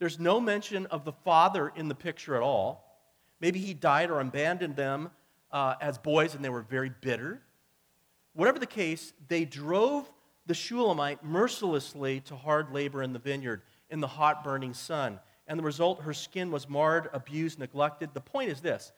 There's 0.00 0.18
no 0.18 0.40
mention 0.40 0.86
of 0.86 1.04
the 1.04 1.12
father 1.12 1.70
in 1.76 1.88
the 1.88 1.94
picture 1.94 2.34
at 2.34 2.42
all. 2.42 2.98
Maybe 3.38 3.60
he 3.60 3.74
died 3.74 4.10
or 4.10 4.18
abandoned 4.18 4.74
them 4.74 5.10
uh, 5.52 5.74
as 5.80 5.98
boys 5.98 6.34
and 6.34 6.44
they 6.44 6.48
were 6.48 6.62
very 6.62 6.90
bitter. 7.00 7.42
Whatever 8.32 8.58
the 8.58 8.66
case, 8.66 9.12
they 9.28 9.44
drove 9.44 10.10
the 10.46 10.54
Shulamite 10.54 11.22
mercilessly 11.22 12.20
to 12.20 12.34
hard 12.34 12.72
labor 12.72 13.02
in 13.02 13.12
the 13.12 13.18
vineyard 13.18 13.60
in 13.90 14.00
the 14.00 14.06
hot 14.06 14.42
burning 14.42 14.72
sun. 14.72 15.20
And 15.46 15.58
the 15.58 15.64
result, 15.64 16.02
her 16.02 16.14
skin 16.14 16.50
was 16.50 16.66
marred, 16.66 17.10
abused, 17.12 17.58
neglected. 17.58 18.10
The 18.14 18.20
point 18.20 18.50
is 18.50 18.60
this 18.60 18.92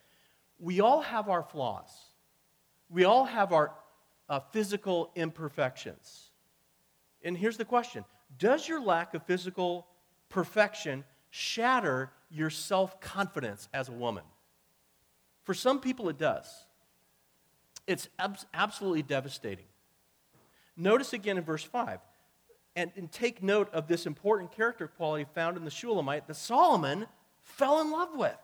we 0.61 0.81
all 0.81 1.01
have 1.01 1.29
our 1.29 1.43
flaws, 1.43 1.91
we 2.89 3.03
all 3.03 3.25
have 3.25 3.53
our 3.53 3.73
uh, 4.29 4.39
physical 4.53 5.11
imperfections. 5.17 6.31
And 7.25 7.37
here's 7.37 7.57
the 7.57 7.65
question 7.65 8.05
Does 8.39 8.69
your 8.69 8.81
lack 8.81 9.15
of 9.15 9.25
physical 9.25 9.89
perfection 10.33 11.05
shatter 11.31 12.11
your 12.31 12.51
self 12.51 13.01
confidence 13.01 13.69
as 13.73 13.89
a 13.89 13.93
woman? 13.93 14.25
For 15.45 15.55
some 15.55 15.81
people, 15.81 16.09
it 16.09 16.19
does. 16.19 16.47
It's 17.87 18.09
ab- 18.19 18.39
absolutely 18.55 19.03
devastating. 19.03 19.67
Notice 20.77 21.13
again 21.13 21.37
in 21.37 21.45
verse 21.45 21.65
5 21.65 21.99
and, 22.77 22.91
and 22.97 23.11
take 23.13 23.43
note 23.43 23.73
of 23.75 23.87
this 23.87 24.07
important 24.07 24.53
character 24.53 24.89
quality 24.89 25.27
found 25.35 25.57
in 25.57 25.65
the 25.65 25.71
Shulamite 25.71 26.27
that 26.27 26.35
Solomon 26.35 27.07
fell 27.43 27.81
in 27.81 27.91
love 27.91 28.17
with. 28.17 28.37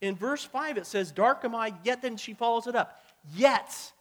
In 0.00 0.16
verse 0.16 0.44
5, 0.44 0.78
it 0.78 0.86
says, 0.86 1.12
Dark 1.12 1.44
am 1.44 1.54
I, 1.54 1.72
yet 1.84 2.02
then 2.02 2.16
she 2.16 2.34
follows 2.34 2.66
it 2.66 2.74
up. 2.74 3.00
Yet 3.34 3.92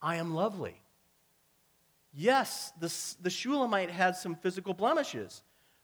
I 0.00 0.16
am 0.16 0.34
lovely. 0.34 0.80
Yes, 2.14 2.72
the, 2.78 2.94
the 3.22 3.30
Shulamite 3.30 3.90
had 3.90 4.16
some 4.16 4.34
physical 4.34 4.74
blemishes, 4.74 5.42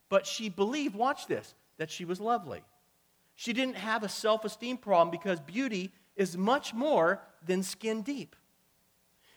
but 0.08 0.26
she 0.26 0.48
believed, 0.48 0.94
watch 0.94 1.26
this, 1.26 1.54
that 1.76 1.90
she 1.90 2.04
was 2.04 2.20
lovely. 2.20 2.62
She 3.34 3.52
didn't 3.52 3.76
have 3.76 4.02
a 4.02 4.08
self 4.08 4.44
esteem 4.44 4.76
problem 4.76 5.10
because 5.10 5.40
beauty 5.40 5.92
is 6.16 6.36
much 6.36 6.74
more 6.74 7.20
than 7.46 7.62
skin 7.62 8.02
deep. 8.02 8.34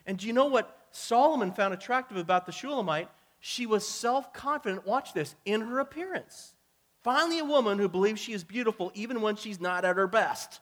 And 0.06 0.18
do 0.18 0.28
you 0.28 0.34
know 0.34 0.48
what 0.48 0.78
Solomon 0.92 1.52
found 1.52 1.74
attractive 1.74 2.18
about 2.18 2.46
the 2.46 2.52
Shulamite? 2.52 3.10
she 3.42 3.66
was 3.66 3.86
self 3.86 4.32
confident, 4.32 4.86
watch 4.86 5.14
this, 5.14 5.36
in 5.44 5.62
her 5.62 5.80
appearance. 5.80 6.54
Finally, 7.02 7.40
a 7.40 7.46
woman 7.46 7.80
who 7.80 7.90
believes 7.90 8.22
she 8.22 8.32
is 8.32 8.44
beautiful 8.44 8.92
even 8.94 9.22
when 9.22 9.36
she's 9.36 9.60
not 9.60 9.84
at 9.84 9.98
her 9.98 10.08
best. 10.08 10.62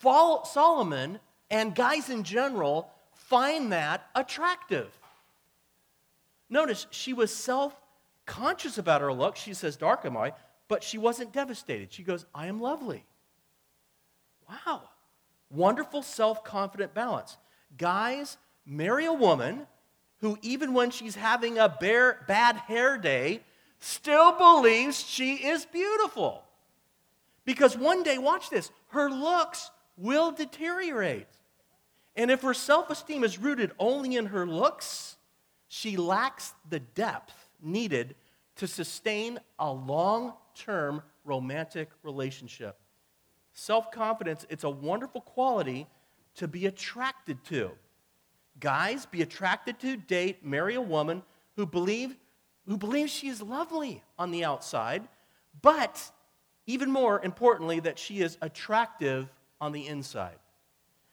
Solomon 0.00 1.18
and 1.50 1.74
guys 1.74 2.08
in 2.08 2.22
general 2.22 2.88
find 3.12 3.72
that 3.72 4.06
attractive. 4.14 4.96
Notice 6.48 6.86
she 6.90 7.12
was 7.12 7.34
self 7.34 7.74
conscious 8.28 8.78
about 8.78 9.00
her 9.00 9.12
look. 9.12 9.34
She 9.34 9.54
says, 9.54 9.74
Dark 9.74 10.04
am 10.04 10.16
I, 10.16 10.32
but 10.68 10.84
she 10.84 10.98
wasn't 10.98 11.32
devastated. 11.32 11.92
She 11.92 12.04
goes, 12.04 12.26
I 12.32 12.46
am 12.46 12.60
lovely. 12.60 13.04
Wow. 14.48 14.82
Wonderful 15.50 16.02
self 16.02 16.44
confident 16.44 16.94
balance. 16.94 17.36
Guys, 17.76 18.36
marry 18.64 19.06
a 19.06 19.12
woman 19.12 19.66
who, 20.20 20.38
even 20.42 20.74
when 20.74 20.90
she's 20.90 21.16
having 21.16 21.58
a 21.58 21.68
bare, 21.68 22.24
bad 22.28 22.56
hair 22.56 22.98
day, 22.98 23.40
still 23.80 24.32
believes 24.32 25.02
she 25.02 25.34
is 25.36 25.64
beautiful. 25.64 26.44
Because 27.44 27.76
one 27.76 28.02
day, 28.02 28.18
watch 28.18 28.50
this, 28.50 28.70
her 28.88 29.10
looks 29.10 29.70
will 29.96 30.32
deteriorate. 30.32 31.26
And 32.14 32.30
if 32.30 32.42
her 32.42 32.54
self 32.54 32.90
esteem 32.90 33.24
is 33.24 33.38
rooted 33.38 33.72
only 33.78 34.16
in 34.16 34.26
her 34.26 34.46
looks, 34.46 35.16
she 35.68 35.96
lacks 35.96 36.52
the 36.68 36.80
depth 36.80 37.37
needed 37.62 38.14
to 38.56 38.66
sustain 38.66 39.38
a 39.58 39.72
long 39.72 40.34
term 40.54 41.02
romantic 41.24 41.90
relationship. 42.02 42.78
Self 43.52 43.90
confidence, 43.90 44.46
it's 44.48 44.64
a 44.64 44.70
wonderful 44.70 45.20
quality 45.20 45.86
to 46.36 46.46
be 46.46 46.66
attracted 46.66 47.42
to. 47.44 47.70
Guys, 48.60 49.06
be 49.06 49.22
attracted 49.22 49.78
to, 49.80 49.96
date, 49.96 50.44
marry 50.44 50.74
a 50.74 50.80
woman 50.80 51.22
who 51.56 51.66
believe 51.66 52.16
who 52.66 52.76
believes 52.76 53.10
she 53.10 53.28
is 53.28 53.40
lovely 53.40 54.02
on 54.18 54.30
the 54.30 54.44
outside, 54.44 55.08
but 55.62 56.10
even 56.66 56.90
more 56.90 57.18
importantly 57.24 57.80
that 57.80 57.98
she 57.98 58.20
is 58.20 58.36
attractive 58.42 59.32
on 59.58 59.72
the 59.72 59.86
inside. 59.86 60.36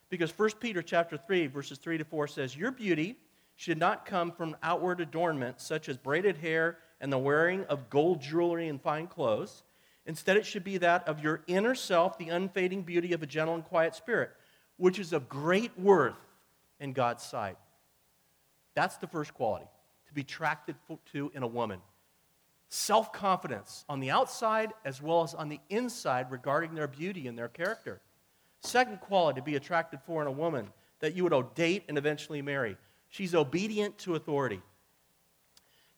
Because 0.09 0.37
1 0.37 0.49
Peter 0.59 0.81
chapter 0.81 1.17
3 1.17 1.47
verses 1.47 1.77
3 1.77 1.97
to 1.97 2.03
4 2.03 2.27
says, 2.27 2.57
"Your 2.57 2.71
beauty 2.71 3.17
should 3.55 3.77
not 3.77 4.05
come 4.05 4.31
from 4.31 4.57
outward 4.61 4.99
adornment 4.99 5.61
such 5.61 5.87
as 5.87 5.97
braided 5.97 6.37
hair 6.37 6.77
and 6.99 7.11
the 7.11 7.17
wearing 7.17 7.63
of 7.65 7.89
gold 7.89 8.21
jewelry 8.21 8.67
and 8.67 8.81
fine 8.81 9.07
clothes. 9.07 9.63
Instead, 10.05 10.37
it 10.37 10.45
should 10.45 10.63
be 10.63 10.77
that 10.77 11.07
of 11.07 11.23
your 11.23 11.41
inner 11.47 11.73
self, 11.73 12.17
the 12.17 12.29
unfading 12.29 12.83
beauty 12.83 13.13
of 13.13 13.23
a 13.23 13.27
gentle 13.27 13.55
and 13.55 13.63
quiet 13.63 13.95
spirit, 13.95 14.29
which 14.77 14.99
is 14.99 15.13
of 15.13 15.27
great 15.27 15.77
worth 15.79 16.15
in 16.79 16.93
God's 16.93 17.23
sight. 17.23 17.57
That's 18.75 18.97
the 18.97 19.07
first 19.07 19.33
quality 19.33 19.65
to 20.07 20.13
be 20.13 20.21
attracted 20.21 20.75
to 21.13 21.31
in 21.33 21.43
a 21.43 21.47
woman. 21.47 21.79
Self 22.67 23.13
confidence 23.13 23.85
on 23.87 23.99
the 23.99 24.11
outside 24.11 24.73
as 24.83 25.01
well 25.01 25.23
as 25.23 25.33
on 25.33 25.49
the 25.49 25.59
inside 25.69 26.29
regarding 26.29 26.75
their 26.75 26.87
beauty 26.87 27.27
and 27.27 27.37
their 27.37 27.47
character. 27.47 28.01
Second 28.59 28.99
quality 28.99 29.39
to 29.39 29.45
be 29.45 29.55
attracted 29.55 29.99
for 30.05 30.21
in 30.21 30.27
a 30.27 30.31
woman 30.31 30.69
that 30.99 31.15
you 31.15 31.23
would 31.23 31.55
date 31.55 31.83
and 31.87 31.97
eventually 31.97 32.41
marry. 32.41 32.77
She's 33.15 33.33
obedient 33.33 33.97
to 33.99 34.15
authority. 34.15 34.61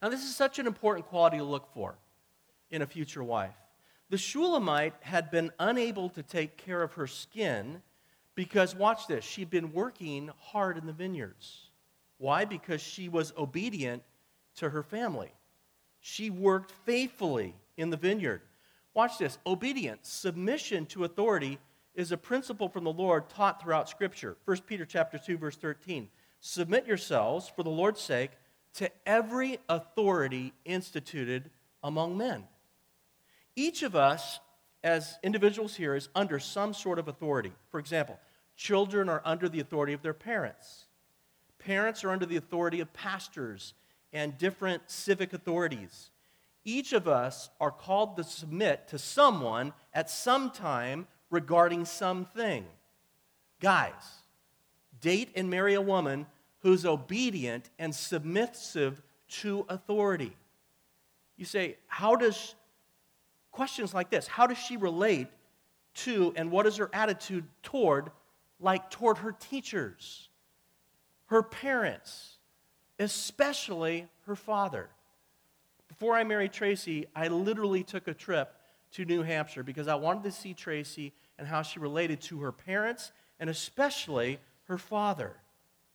Now, 0.03 0.09
this 0.09 0.24
is 0.24 0.36
such 0.36 0.59
an 0.59 0.67
important 0.67 1.07
quality 1.07 1.38
to 1.38 1.43
look 1.43 1.74
for 1.74 1.95
in 2.69 2.83
a 2.83 2.86
future 2.86 3.24
wife. 3.24 3.55
The 4.12 4.19
Shulamite 4.19 4.93
had 5.00 5.31
been 5.31 5.51
unable 5.57 6.09
to 6.09 6.21
take 6.21 6.57
care 6.57 6.83
of 6.83 6.93
her 6.93 7.07
skin 7.07 7.81
because, 8.36 8.75
watch 8.75 9.07
this, 9.07 9.25
she'd 9.25 9.50
been 9.50 9.74
working 9.74 10.29
hard 10.39 10.77
in 10.77 10.86
the 10.86 10.93
vineyards. 10.93 11.71
Why? 12.19 12.45
Because 12.45 12.81
she 12.81 13.09
was 13.09 13.33
obedient 13.36 14.03
to 14.57 14.69
her 14.69 14.83
family. 14.83 15.31
She 16.00 16.29
worked 16.29 16.71
faithfully 16.86 17.55
in 17.77 17.89
the 17.89 17.97
vineyard. 17.97 18.41
Watch 18.93 19.17
this 19.17 19.39
obedience, 19.47 20.07
submission 20.07 20.86
to 20.88 21.03
authority 21.03 21.57
is 21.95 22.12
a 22.12 22.17
principle 22.17 22.69
from 22.69 22.83
the 22.83 22.93
Lord 22.93 23.27
taught 23.27 23.59
throughout 23.59 23.89
Scripture. 23.89 24.38
1 24.45 24.57
Peter 24.67 24.86
chapter 24.86 25.17
2, 25.17 25.39
verse 25.39 25.55
13. 25.55 26.09
Submit 26.39 26.88
yourselves, 26.88 27.51
for 27.56 27.63
the 27.63 27.70
Lord's 27.70 28.01
sake, 28.01 28.32
to 28.75 28.91
every 29.06 29.60
authority 29.67 30.53
instituted 30.65 31.50
among 31.84 32.17
men. 32.17 32.44
Each 33.56 33.82
of 33.84 33.96
us, 33.96 34.39
as 34.84 35.17
individuals 35.24 35.75
here, 35.75 35.96
is 35.96 36.10
under 36.15 36.39
some 36.39 36.74
sort 36.74 37.00
of 37.00 37.08
authority. 37.08 37.53
For 37.72 37.79
example, 37.79 38.20
Children 38.58 39.08
are 39.08 39.22
under 39.24 39.48
the 39.48 39.60
authority 39.60 39.94
of 39.94 40.01
their 40.01 40.15
parents. 40.15 40.86
Parents 41.60 42.03
are 42.03 42.10
under 42.10 42.25
the 42.25 42.38
authority 42.38 42.79
of 42.79 42.91
pastors 42.91 43.75
and 44.12 44.38
different 44.38 44.82
civic 44.88 45.32
authorities. 45.32 46.10
Each 46.65 46.91
of 46.91 47.08
us 47.08 47.50
are 47.62 47.72
called 47.72 48.17
to 48.17 48.24
submit 48.24 48.88
to 48.89 48.98
someone 48.98 49.74
at 49.94 50.10
some 50.10 50.50
time 50.50 51.08
regarding 51.29 51.86
something. 51.86 52.65
Guys, 53.62 54.16
date 55.01 55.30
and 55.36 55.50
marry 55.50 55.74
a 55.74 55.82
woman 55.82 56.25
who's 56.60 56.86
obedient 56.86 57.70
and 57.77 57.94
submissive 57.94 59.01
to 59.30 59.66
authority. 59.70 60.36
You 61.36 61.46
say, 61.46 61.77
how 61.88 62.16
does, 62.16 62.56
questions 63.51 63.94
like 63.94 64.10
this, 64.10 64.27
how 64.27 64.48
does 64.48 64.58
she 64.58 64.77
relate 64.77 65.27
to 65.98 66.34
and 66.36 66.51
what 66.51 66.66
is 66.66 66.77
her 66.77 66.89
attitude 66.94 67.46
toward, 67.63 68.12
like 68.60 68.89
toward 68.89 69.18
her 69.20 69.32
teachers, 69.32 70.30
her 71.27 71.44
parents, 71.44 72.38
especially 73.00 74.08
her 74.25 74.36
father. 74.36 74.89
Before 75.88 76.16
I 76.16 76.24
married 76.24 76.54
Tracy, 76.54 77.08
I 77.16 77.27
literally 77.27 77.84
took 77.84 78.08
a 78.08 78.13
trip 78.13 78.54
to 78.94 79.06
New 79.06 79.24
Hampshire 79.24 79.63
because 79.63 79.88
I 79.88 79.96
wanted 79.96 80.24
to 80.24 80.32
see 80.32 80.54
Tracy 80.54 81.13
and 81.38 81.48
how 81.48 81.62
she 81.62 81.80
related 81.80 82.22
to 82.22 82.39
her 82.42 82.51
parents 82.51 83.12
and 83.39 83.50
especially 83.50 84.39
her 84.67 84.77
father 84.77 85.36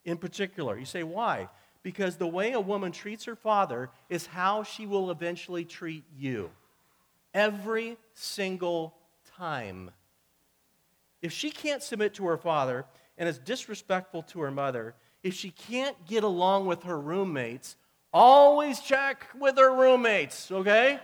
in 0.05 0.17
particular. 0.17 0.79
You 0.79 0.85
say, 0.85 1.03
why? 1.03 1.49
Because 1.83 2.17
the 2.17 2.27
way 2.27 2.53
a 2.53 2.61
woman 2.61 2.93
treats 2.93 3.25
her 3.25 3.37
father 3.37 3.91
is 4.09 4.27
how 4.27 4.63
she 4.63 4.87
will 4.87 5.11
eventually 5.11 5.65
treat 5.65 6.05
you. 6.17 6.51
Every 7.35 7.97
single 8.15 8.95
time. 9.37 9.91
If 11.23 11.33
she 11.33 11.51
can't 11.51 11.83
submit 11.83 12.15
to 12.15 12.27
her 12.27 12.37
father 12.37 12.85
and 13.17 13.29
is 13.29 13.39
disrespectful 13.39 14.23
to 14.25 14.41
her 14.41 14.51
mother, 14.51 14.95
if 15.23 15.35
she 15.35 15.51
can't 15.51 15.97
get 16.07 16.25
along 16.25 16.67
with 16.67 16.83
her 16.83 16.99
roommates, 16.99 17.77
always 18.13 18.81
check 18.81 19.27
with 19.39 19.57
her 19.57 19.75
roommates, 19.75 20.51
okay? 20.51 20.99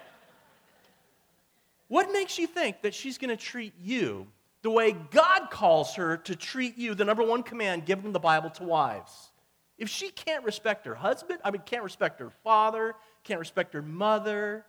What 1.86 2.12
makes 2.12 2.38
you 2.38 2.46
think 2.46 2.82
that 2.82 2.94
she's 2.94 3.16
going 3.16 3.30
to 3.30 3.42
treat 3.42 3.72
you 3.80 4.26
the 4.68 4.74
way 4.74 4.92
God 4.92 5.48
calls 5.50 5.94
her 5.94 6.18
to 6.18 6.36
treat 6.36 6.76
you, 6.76 6.94
the 6.94 7.06
number 7.06 7.22
one 7.22 7.42
command 7.42 7.86
given 7.86 8.04
in 8.04 8.12
the 8.12 8.18
Bible 8.18 8.50
to 8.50 8.64
wives? 8.64 9.30
If 9.78 9.88
she 9.88 10.10
can't 10.10 10.44
respect 10.44 10.84
her 10.84 10.94
husband, 10.94 11.38
I 11.42 11.50
mean, 11.50 11.62
can't 11.64 11.82
respect 11.82 12.20
her 12.20 12.28
father, 12.44 12.94
can't 13.24 13.40
respect 13.40 13.72
her 13.72 13.80
mother, 13.80 14.66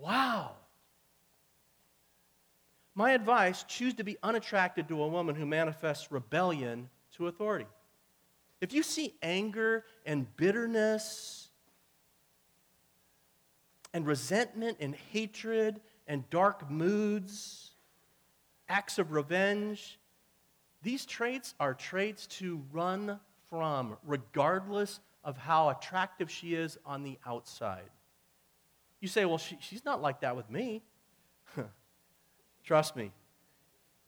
wow. 0.00 0.50
My 2.96 3.12
advice 3.12 3.62
choose 3.62 3.94
to 3.94 4.02
be 4.02 4.18
unattracted 4.20 4.88
to 4.88 5.00
a 5.00 5.06
woman 5.06 5.36
who 5.36 5.46
manifests 5.46 6.10
rebellion 6.10 6.88
to 7.14 7.28
authority. 7.28 7.68
If 8.60 8.72
you 8.72 8.82
see 8.82 9.14
anger 9.22 9.84
and 10.04 10.26
bitterness 10.36 11.50
and 13.94 14.04
resentment 14.04 14.78
and 14.80 14.96
hatred 15.12 15.80
and 16.08 16.28
dark 16.30 16.68
moods, 16.68 17.69
acts 18.70 18.98
of 18.98 19.12
revenge, 19.12 19.98
these 20.82 21.04
traits 21.04 21.54
are 21.60 21.74
traits 21.74 22.26
to 22.26 22.62
run 22.72 23.18
from, 23.50 23.98
regardless 24.06 25.00
of 25.24 25.36
how 25.36 25.68
attractive 25.68 26.30
she 26.30 26.54
is 26.54 26.78
on 26.86 27.02
the 27.02 27.18
outside. 27.26 27.90
You 29.00 29.08
say, 29.08 29.24
well, 29.24 29.38
she, 29.38 29.58
she's 29.60 29.84
not 29.84 30.00
like 30.00 30.20
that 30.20 30.36
with 30.36 30.48
me. 30.48 30.82
Trust 32.64 32.96
me. 32.96 33.12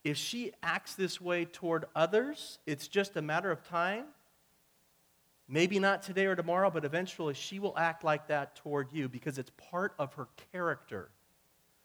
If 0.04 0.16
she 0.16 0.52
acts 0.62 0.94
this 0.94 1.20
way 1.20 1.44
toward 1.44 1.84
others, 1.94 2.58
it's 2.66 2.88
just 2.88 3.16
a 3.16 3.22
matter 3.22 3.50
of 3.50 3.62
time. 3.62 4.04
Maybe 5.48 5.78
not 5.78 6.02
today 6.02 6.26
or 6.26 6.36
tomorrow, 6.36 6.70
but 6.70 6.84
eventually 6.84 7.34
she 7.34 7.58
will 7.58 7.76
act 7.76 8.04
like 8.04 8.28
that 8.28 8.56
toward 8.56 8.92
you 8.92 9.08
because 9.08 9.38
it's 9.38 9.50
part 9.70 9.94
of 9.98 10.14
her 10.14 10.28
character. 10.52 11.10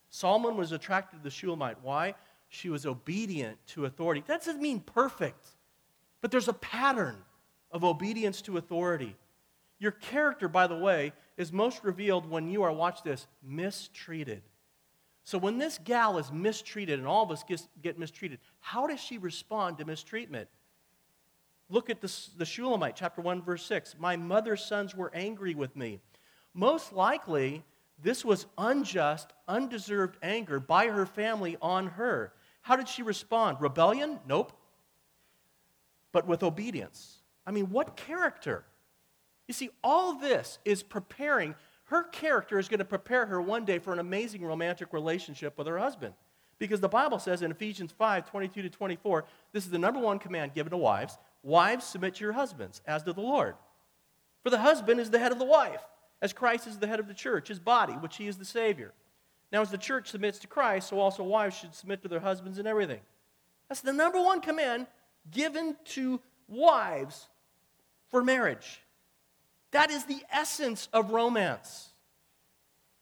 Solomon 0.09 0.55
was 0.55 0.71
attracted 0.71 1.17
to 1.17 1.23
the 1.23 1.29
Shulamite. 1.29 1.77
Why? 1.81 2.15
She 2.49 2.69
was 2.69 2.85
obedient 2.85 3.57
to 3.67 3.85
authority. 3.85 4.23
That 4.27 4.43
doesn't 4.43 4.61
mean 4.61 4.79
perfect, 4.79 5.47
but 6.21 6.31
there's 6.31 6.47
a 6.47 6.53
pattern 6.53 7.17
of 7.71 7.83
obedience 7.83 8.41
to 8.43 8.57
authority. 8.57 9.15
Your 9.79 9.91
character, 9.91 10.47
by 10.47 10.67
the 10.67 10.77
way, 10.77 11.13
is 11.35 11.51
most 11.51 11.83
revealed 11.83 12.29
when 12.29 12.49
you 12.49 12.63
are, 12.63 12.71
watch 12.71 13.03
this, 13.03 13.27
mistreated. 13.43 14.41
So 15.23 15.37
when 15.37 15.57
this 15.57 15.77
gal 15.83 16.17
is 16.17 16.31
mistreated, 16.31 16.99
and 16.99 17.07
all 17.07 17.23
of 17.23 17.31
us 17.31 17.43
get, 17.81 17.99
mistreated, 17.99 18.39
how 18.59 18.87
does 18.87 18.99
she 19.01 19.17
respond 19.17 19.77
to 19.77 19.85
mistreatment? 19.85 20.47
Look 21.69 21.89
at 21.89 21.99
the 21.99 22.45
Shulamite, 22.45 22.95
chapter 22.95 23.21
1, 23.21 23.41
verse 23.41 23.65
6. 23.65 23.97
My 23.99 24.15
mother's 24.15 24.63
sons 24.63 24.95
were 24.95 25.11
angry 25.13 25.53
with 25.53 25.75
me. 25.75 25.99
Most 26.53 26.93
likely, 26.93 27.61
this 28.01 28.23
was 28.23 28.45
unjust, 28.57 29.33
undeserved 29.49 30.17
anger 30.23 30.61
by 30.61 30.87
her 30.87 31.05
family 31.05 31.57
on 31.61 31.87
her. 31.87 32.31
How 32.67 32.75
did 32.75 32.89
she 32.89 33.01
respond? 33.01 33.61
Rebellion? 33.61 34.19
Nope. 34.27 34.51
But 36.11 36.27
with 36.27 36.43
obedience. 36.43 37.19
I 37.45 37.51
mean, 37.51 37.69
what 37.69 37.95
character? 37.95 38.65
You 39.47 39.53
see, 39.53 39.69
all 39.85 40.15
this 40.15 40.59
is 40.65 40.83
preparing 40.83 41.55
her 41.85 42.03
character 42.03 42.59
is 42.59 42.67
going 42.67 42.79
to 42.79 42.85
prepare 42.85 43.25
her 43.27 43.41
one 43.41 43.63
day 43.63 43.79
for 43.79 43.93
an 43.93 43.99
amazing 43.99 44.43
romantic 44.43 44.91
relationship 44.91 45.57
with 45.57 45.65
her 45.65 45.77
husband. 45.79 46.13
Because 46.59 46.81
the 46.81 46.89
Bible 46.89 47.19
says 47.19 47.41
in 47.41 47.51
Ephesians 47.51 47.93
5 47.93 48.29
22 48.29 48.63
to 48.63 48.69
24, 48.69 49.23
this 49.53 49.63
is 49.63 49.71
the 49.71 49.79
number 49.79 50.01
one 50.01 50.19
command 50.19 50.53
given 50.53 50.71
to 50.71 50.77
wives 50.77 51.17
Wives, 51.43 51.85
submit 51.85 52.15
to 52.15 52.25
your 52.25 52.33
husbands, 52.33 52.81
as 52.85 53.03
to 53.03 53.13
the 53.13 53.21
Lord. 53.21 53.55
For 54.43 54.49
the 54.49 54.57
husband 54.57 54.99
is 54.99 55.09
the 55.09 55.19
head 55.19 55.31
of 55.31 55.39
the 55.39 55.45
wife, 55.45 55.79
as 56.21 56.33
Christ 56.33 56.67
is 56.67 56.79
the 56.79 56.87
head 56.87 56.99
of 56.99 57.07
the 57.07 57.13
church, 57.13 57.47
his 57.47 57.59
body, 57.59 57.93
which 57.93 58.17
he 58.17 58.27
is 58.27 58.35
the 58.35 58.43
Savior. 58.43 58.91
Now, 59.51 59.61
as 59.61 59.71
the 59.71 59.77
church 59.77 60.09
submits 60.09 60.39
to 60.39 60.47
Christ, 60.47 60.89
so 60.89 60.99
also 60.99 61.23
wives 61.23 61.57
should 61.57 61.73
submit 61.73 62.01
to 62.01 62.07
their 62.07 62.19
husbands 62.19 62.59
in 62.59 62.67
everything. 62.67 62.99
That's 63.69 63.81
the 63.81 63.93
number 63.93 64.21
one 64.21 64.41
command 64.41 64.87
given 65.31 65.75
to 65.85 66.19
wives 66.47 67.27
for 68.09 68.23
marriage. 68.23 68.81
That 69.71 69.89
is 69.89 70.05
the 70.05 70.23
essence 70.31 70.87
of 70.93 71.11
romance. 71.11 71.89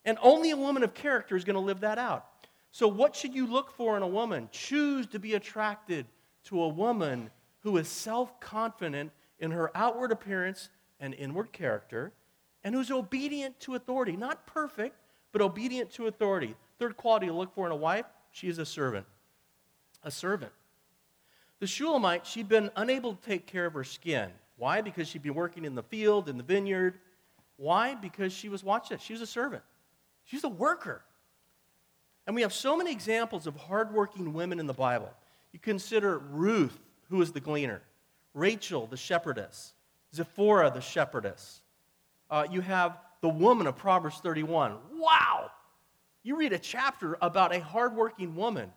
And 0.04 0.18
only 0.22 0.50
a 0.50 0.56
woman 0.56 0.82
of 0.82 0.94
character 0.94 1.36
is 1.36 1.44
going 1.44 1.54
to 1.54 1.60
live 1.60 1.80
that 1.80 1.98
out. 1.98 2.26
So, 2.70 2.86
what 2.86 3.16
should 3.16 3.34
you 3.34 3.46
look 3.46 3.72
for 3.72 3.96
in 3.96 4.02
a 4.02 4.08
woman? 4.08 4.48
Choose 4.52 5.06
to 5.08 5.18
be 5.18 5.34
attracted 5.34 6.06
to 6.44 6.62
a 6.62 6.68
woman 6.68 7.30
who 7.60 7.76
is 7.76 7.88
self 7.88 8.38
confident 8.38 9.10
in 9.38 9.50
her 9.50 9.70
outward 9.74 10.12
appearance 10.12 10.68
and 11.00 11.14
inward 11.14 11.52
character, 11.52 12.12
and 12.62 12.74
who's 12.74 12.90
obedient 12.90 13.58
to 13.60 13.74
authority. 13.74 14.16
Not 14.16 14.46
perfect, 14.46 14.96
but 15.32 15.42
obedient 15.42 15.90
to 15.92 16.06
authority. 16.06 16.54
Third 16.78 16.96
quality 16.96 17.26
to 17.26 17.32
look 17.32 17.54
for 17.54 17.66
in 17.66 17.72
a 17.72 17.76
wife 17.76 18.06
she 18.30 18.48
is 18.48 18.58
a 18.58 18.66
servant. 18.66 19.06
A 20.02 20.10
servant. 20.10 20.52
The 21.58 21.66
Shulamite, 21.66 22.26
she'd 22.26 22.48
been 22.48 22.70
unable 22.76 23.14
to 23.14 23.22
take 23.26 23.46
care 23.46 23.64
of 23.64 23.72
her 23.72 23.84
skin. 23.84 24.30
Why? 24.58 24.82
Because 24.82 25.08
she'd 25.08 25.22
been 25.22 25.34
working 25.34 25.64
in 25.64 25.74
the 25.74 25.82
field, 25.82 26.28
in 26.28 26.36
the 26.36 26.42
vineyard. 26.42 26.98
Why? 27.56 27.94
Because 27.94 28.32
she 28.32 28.50
was, 28.50 28.62
watch 28.62 28.90
this, 28.90 29.00
she 29.00 29.14
was 29.14 29.22
a 29.22 29.26
servant. 29.26 29.62
She's 30.24 30.44
a 30.44 30.48
worker. 30.48 31.02
And 32.26 32.34
we 32.34 32.42
have 32.42 32.52
so 32.52 32.76
many 32.76 32.92
examples 32.92 33.46
of 33.46 33.56
hardworking 33.56 34.32
women 34.32 34.60
in 34.60 34.66
the 34.66 34.74
Bible. 34.74 35.10
You 35.52 35.58
consider 35.58 36.18
Ruth, 36.18 36.78
who 37.08 37.16
was 37.18 37.32
the 37.32 37.40
gleaner, 37.40 37.80
Rachel, 38.34 38.86
the 38.86 38.96
shepherdess, 38.96 39.72
Zipporah, 40.14 40.70
the 40.70 40.80
shepherdess. 40.80 41.62
Uh, 42.28 42.46
you 42.50 42.60
have 42.60 42.98
the 43.26 43.30
woman 43.32 43.66
of 43.66 43.76
Proverbs 43.76 44.20
31. 44.20 44.76
Wow! 45.00 45.50
You 46.22 46.36
read 46.36 46.52
a 46.52 46.60
chapter 46.60 47.18
about 47.20 47.52
a 47.52 47.58
hardworking 47.58 48.36
woman. 48.36 48.70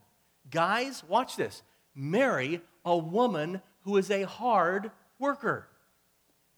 Guys, 0.50 1.04
watch 1.08 1.36
this. 1.36 1.62
Marry 1.94 2.60
a 2.84 2.98
woman 2.98 3.62
who 3.82 3.98
is 3.98 4.10
a 4.10 4.24
hard 4.24 4.90
worker. 5.20 5.68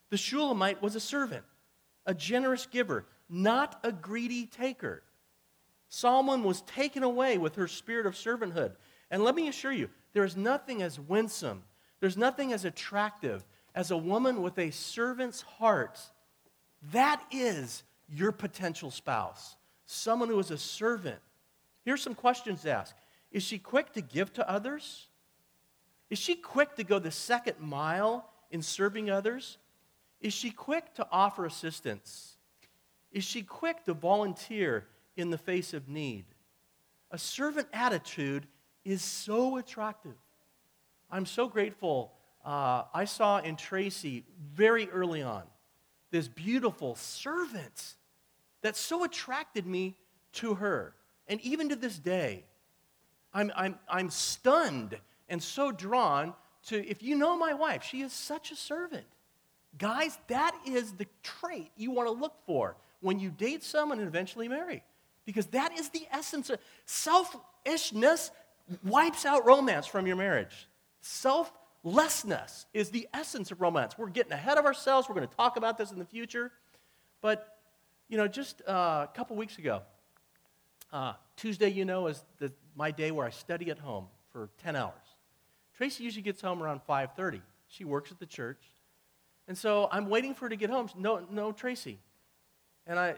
The 0.09 0.15
Shulamite 0.15 0.81
was 0.81 0.95
a 0.95 1.01
servant, 1.01 1.43
a 2.05 2.13
generous 2.13 2.65
giver, 2.65 3.07
not 3.29 3.77
a 3.83 3.91
greedy 3.91 4.45
taker. 4.45 5.03
Solomon 5.89 6.43
was 6.43 6.61
taken 6.61 7.03
away 7.03 7.37
with 7.37 7.55
her 7.55 7.67
spirit 7.67 8.05
of 8.05 8.13
servanthood. 8.13 8.71
And 9.09 9.21
let 9.21 9.35
me 9.35 9.49
assure 9.49 9.73
you, 9.73 9.89
there 10.13 10.23
is 10.23 10.37
nothing 10.37 10.81
as 10.81 10.97
winsome, 10.97 11.63
there's 11.99 12.15
nothing 12.15 12.53
as 12.53 12.63
attractive 12.63 13.43
as 13.75 13.91
a 13.91 13.97
woman 13.97 14.41
with 14.41 14.57
a 14.57 14.71
servant's 14.71 15.41
heart. 15.41 15.99
That 16.91 17.21
is 17.31 17.83
your 18.09 18.31
potential 18.31 18.91
spouse, 18.91 19.55
someone 19.85 20.29
who 20.29 20.39
is 20.39 20.51
a 20.51 20.57
servant. 20.57 21.19
Here's 21.85 22.01
some 22.01 22.15
questions 22.15 22.63
to 22.63 22.71
ask 22.71 22.95
Is 23.31 23.43
she 23.43 23.59
quick 23.59 23.93
to 23.93 24.01
give 24.01 24.33
to 24.33 24.49
others? 24.49 25.07
Is 26.09 26.19
she 26.19 26.35
quick 26.35 26.75
to 26.75 26.83
go 26.83 26.99
the 26.99 27.11
second 27.11 27.59
mile 27.59 28.29
in 28.49 28.61
serving 28.61 29.09
others? 29.09 29.57
Is 30.19 30.33
she 30.33 30.51
quick 30.51 30.93
to 30.95 31.07
offer 31.11 31.45
assistance? 31.45 32.35
Is 33.11 33.23
she 33.23 33.43
quick 33.43 33.85
to 33.85 33.93
volunteer 33.93 34.87
in 35.15 35.29
the 35.29 35.37
face 35.37 35.73
of 35.73 35.87
need? 35.87 36.25
A 37.11 37.17
servant 37.17 37.67
attitude 37.73 38.45
is 38.83 39.01
so 39.01 39.57
attractive. 39.57 40.15
I'm 41.09 41.25
so 41.25 41.47
grateful. 41.47 42.13
Uh, 42.43 42.83
I 42.93 43.05
saw 43.05 43.39
in 43.39 43.55
Tracy 43.55 44.25
very 44.53 44.89
early 44.89 45.21
on 45.21 45.43
this 46.11 46.27
beautiful 46.27 46.95
servant 46.95 47.95
that 48.61 48.75
so 48.75 49.03
attracted 49.03 49.65
me 49.65 49.95
to 50.33 50.55
her. 50.55 50.93
And 51.27 51.41
even 51.41 51.69
to 51.69 51.75
this 51.75 51.97
day, 51.97 52.43
I'm, 53.33 53.51
I'm, 53.55 53.79
I'm 53.89 54.09
stunned 54.09 54.97
and 55.29 55.41
so 55.41 55.71
drawn 55.71 56.33
to, 56.67 56.85
if 56.87 57.01
you 57.01 57.15
know 57.15 57.37
my 57.37 57.53
wife, 57.53 57.83
she 57.83 58.01
is 58.01 58.11
such 58.11 58.51
a 58.51 58.55
servant. 58.55 59.05
Guys, 59.77 60.17
that 60.27 60.55
is 60.67 60.93
the 60.93 61.07
trait 61.23 61.71
you 61.75 61.91
want 61.91 62.07
to 62.07 62.11
look 62.11 62.35
for 62.45 62.75
when 62.99 63.19
you 63.19 63.29
date 63.31 63.63
someone 63.63 63.99
and 63.99 64.07
eventually 64.07 64.47
marry. 64.47 64.83
Because 65.25 65.47
that 65.47 65.77
is 65.77 65.89
the 65.89 66.05
essence 66.11 66.49
of 66.49 66.59
selfishness 66.85 68.31
wipes 68.83 69.25
out 69.25 69.45
romance 69.45 69.87
from 69.87 70.07
your 70.07 70.17
marriage. 70.17 70.67
Selflessness 71.83 72.67
is 72.73 72.89
the 72.89 73.07
essence 73.13 73.51
of 73.51 73.59
romance. 73.59 73.97
We're 73.97 74.09
getting 74.09 74.31
ahead 74.31 74.57
of 74.57 74.65
ourselves. 74.65 75.09
We're 75.09 75.15
going 75.15 75.27
to 75.27 75.35
talk 75.35 75.57
about 75.57 75.77
this 75.77 75.91
in 75.91 75.97
the 75.97 76.05
future. 76.05 76.51
But, 77.21 77.57
you 78.07 78.17
know, 78.17 78.27
just 78.27 78.61
uh, 78.67 79.07
a 79.09 79.09
couple 79.15 79.35
weeks 79.35 79.57
ago, 79.57 79.81
uh, 80.93 81.13
Tuesday, 81.37 81.69
you 81.69 81.85
know, 81.85 82.07
is 82.07 82.23
the, 82.37 82.51
my 82.75 82.91
day 82.91 83.11
where 83.11 83.25
I 83.25 83.31
study 83.31 83.71
at 83.71 83.79
home 83.79 84.07
for 84.31 84.49
10 84.63 84.75
hours. 84.75 84.93
Tracy 85.75 86.03
usually 86.03 86.21
gets 86.21 86.41
home 86.41 86.61
around 86.61 86.81
5.30. 86.87 87.41
She 87.67 87.83
works 87.83 88.11
at 88.11 88.19
the 88.19 88.25
church. 88.25 88.61
And 89.47 89.57
so 89.57 89.89
I'm 89.91 90.07
waiting 90.07 90.35
for 90.35 90.45
her 90.45 90.49
to 90.49 90.55
get 90.55 90.69
home. 90.69 90.87
No, 90.95 91.25
no, 91.31 91.51
Tracy. 91.51 91.97
And 92.85 92.99
I 92.99 93.15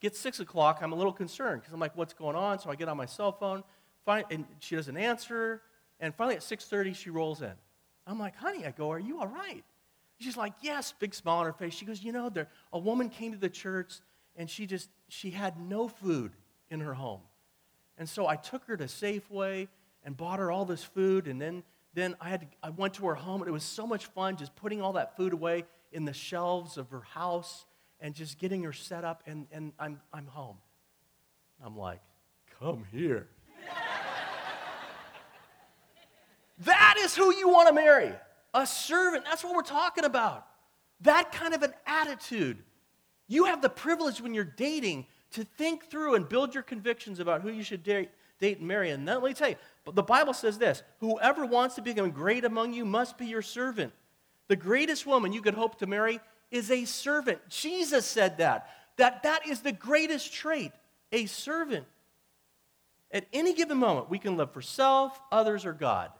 get 0.00 0.14
6 0.14 0.40
o'clock, 0.40 0.80
I'm 0.82 0.92
a 0.92 0.96
little 0.96 1.12
concerned 1.12 1.62
because 1.62 1.72
I'm 1.72 1.80
like, 1.80 1.96
what's 1.96 2.14
going 2.14 2.36
on? 2.36 2.58
So 2.60 2.70
I 2.70 2.74
get 2.74 2.88
on 2.88 2.96
my 2.96 3.06
cell 3.06 3.32
phone, 3.32 3.64
find, 4.04 4.24
and 4.30 4.44
she 4.60 4.76
doesn't 4.76 4.96
answer. 4.96 5.62
And 6.00 6.14
finally 6.14 6.36
at 6.36 6.42
6.30, 6.42 6.94
she 6.94 7.10
rolls 7.10 7.42
in. 7.42 7.52
I'm 8.06 8.18
like, 8.18 8.36
honey, 8.36 8.66
I 8.66 8.70
go, 8.70 8.90
are 8.92 8.98
you 8.98 9.20
all 9.20 9.26
right? 9.26 9.64
She's 10.18 10.36
like, 10.36 10.52
yes, 10.60 10.94
big 10.98 11.14
smile 11.14 11.38
on 11.38 11.46
her 11.46 11.52
face. 11.52 11.74
She 11.74 11.84
goes, 11.84 12.02
you 12.02 12.12
know, 12.12 12.28
there, 12.28 12.48
a 12.72 12.78
woman 12.78 13.08
came 13.08 13.32
to 13.32 13.38
the 13.38 13.48
church 13.48 13.94
and 14.36 14.48
she 14.48 14.66
just, 14.66 14.88
she 15.08 15.30
had 15.30 15.58
no 15.58 15.88
food 15.88 16.32
in 16.70 16.80
her 16.80 16.94
home. 16.94 17.20
And 17.98 18.08
so 18.08 18.26
I 18.26 18.36
took 18.36 18.64
her 18.64 18.76
to 18.76 18.84
Safeway 18.84 19.68
and 20.02 20.16
bought 20.16 20.38
her 20.38 20.50
all 20.50 20.64
this 20.64 20.82
food. 20.82 21.26
And 21.26 21.40
then, 21.40 21.62
then 21.94 22.16
I, 22.20 22.28
had 22.28 22.40
to, 22.42 22.46
I 22.62 22.70
went 22.70 22.94
to 22.94 23.06
her 23.06 23.14
home, 23.14 23.40
and 23.40 23.48
it 23.48 23.52
was 23.52 23.64
so 23.64 23.86
much 23.86 24.06
fun 24.06 24.36
just 24.36 24.54
putting 24.56 24.82
all 24.82 24.94
that 24.94 25.16
food 25.16 25.32
away 25.32 25.64
in 25.92 26.04
the 26.04 26.12
shelves 26.12 26.76
of 26.76 26.90
her 26.90 27.02
house 27.02 27.66
and 28.00 28.14
just 28.14 28.38
getting 28.38 28.62
her 28.64 28.72
set 28.72 29.04
up. 29.04 29.22
And, 29.26 29.46
and 29.52 29.72
I'm, 29.78 30.00
I'm 30.12 30.26
home. 30.26 30.56
I'm 31.64 31.76
like, 31.76 32.00
come 32.60 32.84
here. 32.92 33.28
That 36.94 37.04
is 37.04 37.14
who 37.14 37.34
you 37.34 37.48
want 37.48 37.68
to 37.68 37.74
marry 37.74 38.12
a 38.52 38.66
servant. 38.66 39.24
That's 39.24 39.42
what 39.42 39.54
we're 39.54 39.62
talking 39.62 40.04
about. 40.04 40.46
That 41.00 41.32
kind 41.32 41.54
of 41.54 41.62
an 41.62 41.74
attitude. 41.86 42.58
You 43.26 43.46
have 43.46 43.60
the 43.60 43.68
privilege 43.68 44.20
when 44.20 44.32
you're 44.32 44.44
dating 44.44 45.06
to 45.32 45.44
think 45.44 45.90
through 45.90 46.14
and 46.14 46.28
build 46.28 46.54
your 46.54 46.62
convictions 46.62 47.18
about 47.18 47.42
who 47.42 47.50
you 47.50 47.64
should 47.64 47.82
date, 47.82 48.10
date 48.38 48.58
and 48.58 48.68
marry. 48.68 48.90
And 48.90 49.06
then 49.08 49.20
let 49.20 49.28
me 49.28 49.34
tell 49.34 49.48
you, 49.48 49.56
the 49.92 50.02
Bible 50.02 50.32
says 50.34 50.58
this 50.58 50.82
whoever 51.00 51.44
wants 51.44 51.74
to 51.74 51.82
become 51.82 52.10
great 52.10 52.44
among 52.44 52.72
you 52.72 52.84
must 52.84 53.18
be 53.18 53.26
your 53.26 53.42
servant. 53.42 53.92
The 54.46 54.56
greatest 54.56 55.06
woman 55.06 55.32
you 55.32 55.42
could 55.42 55.54
hope 55.54 55.78
to 55.78 55.86
marry 55.86 56.20
is 56.50 56.70
a 56.70 56.84
servant. 56.84 57.40
Jesus 57.48 58.06
said 58.06 58.38
that. 58.38 58.68
That 58.96 59.24
that 59.24 59.48
is 59.48 59.60
the 59.60 59.72
greatest 59.72 60.32
trait, 60.32 60.70
a 61.10 61.26
servant. 61.26 61.86
At 63.10 63.26
any 63.32 63.54
given 63.54 63.78
moment, 63.78 64.08
we 64.08 64.20
can 64.20 64.36
live 64.36 64.52
for 64.52 64.62
self, 64.62 65.20
others, 65.32 65.66
or 65.66 65.72
God. 65.72 66.10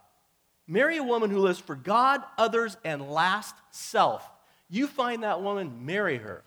Marry 0.67 0.97
a 0.97 1.03
woman 1.03 1.29
who 1.29 1.39
lives 1.39 1.59
for 1.59 1.75
God, 1.75 2.23
others, 2.37 2.77
and 2.83 3.09
last 3.09 3.55
self. 3.71 4.29
You 4.69 4.87
find 4.87 5.23
that 5.23 5.41
woman, 5.41 5.85
marry 5.85 6.17
her. 6.17 6.43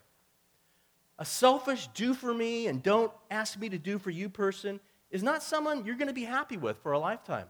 A 1.18 1.24
selfish, 1.24 1.88
do 1.94 2.14
for 2.14 2.32
me 2.32 2.66
and 2.66 2.82
don't 2.82 3.12
ask 3.30 3.58
me 3.58 3.68
to 3.68 3.78
do 3.78 3.98
for 3.98 4.10
you 4.10 4.28
person 4.28 4.80
is 5.10 5.22
not 5.22 5.42
someone 5.42 5.84
you're 5.84 5.96
going 5.96 6.08
to 6.08 6.14
be 6.14 6.24
happy 6.24 6.56
with 6.56 6.78
for 6.78 6.92
a 6.92 6.98
lifetime. 6.98 7.46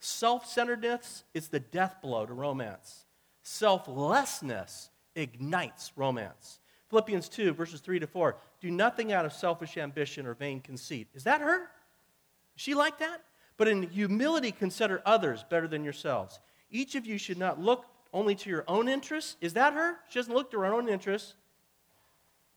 Self 0.00 0.46
centeredness 0.46 1.24
is 1.32 1.48
the 1.48 1.60
death 1.60 1.96
blow 2.02 2.26
to 2.26 2.34
romance. 2.34 3.06
Selflessness 3.42 4.90
ignites 5.14 5.92
romance. 5.96 6.60
Philippians 6.90 7.28
2, 7.28 7.52
verses 7.54 7.80
3 7.80 7.98
to 8.00 8.06
4. 8.06 8.36
Do 8.60 8.70
nothing 8.70 9.12
out 9.12 9.24
of 9.24 9.32
selfish 9.32 9.76
ambition 9.76 10.26
or 10.26 10.34
vain 10.34 10.60
conceit. 10.60 11.08
Is 11.14 11.24
that 11.24 11.40
her? 11.40 11.62
Is 11.62 12.62
she 12.62 12.74
like 12.74 12.98
that? 12.98 13.22
But 13.56 13.68
in 13.68 13.82
humility, 13.84 14.52
consider 14.52 15.02
others 15.06 15.44
better 15.48 15.68
than 15.68 15.84
yourselves. 15.84 16.40
Each 16.70 16.94
of 16.94 17.06
you 17.06 17.18
should 17.18 17.38
not 17.38 17.60
look 17.60 17.86
only 18.12 18.34
to 18.34 18.50
your 18.50 18.64
own 18.66 18.88
interests. 18.88 19.36
Is 19.40 19.54
that 19.54 19.74
her? 19.74 19.96
She 20.08 20.18
doesn't 20.18 20.34
look 20.34 20.50
to 20.52 20.58
her 20.60 20.66
own 20.66 20.88
interests, 20.88 21.34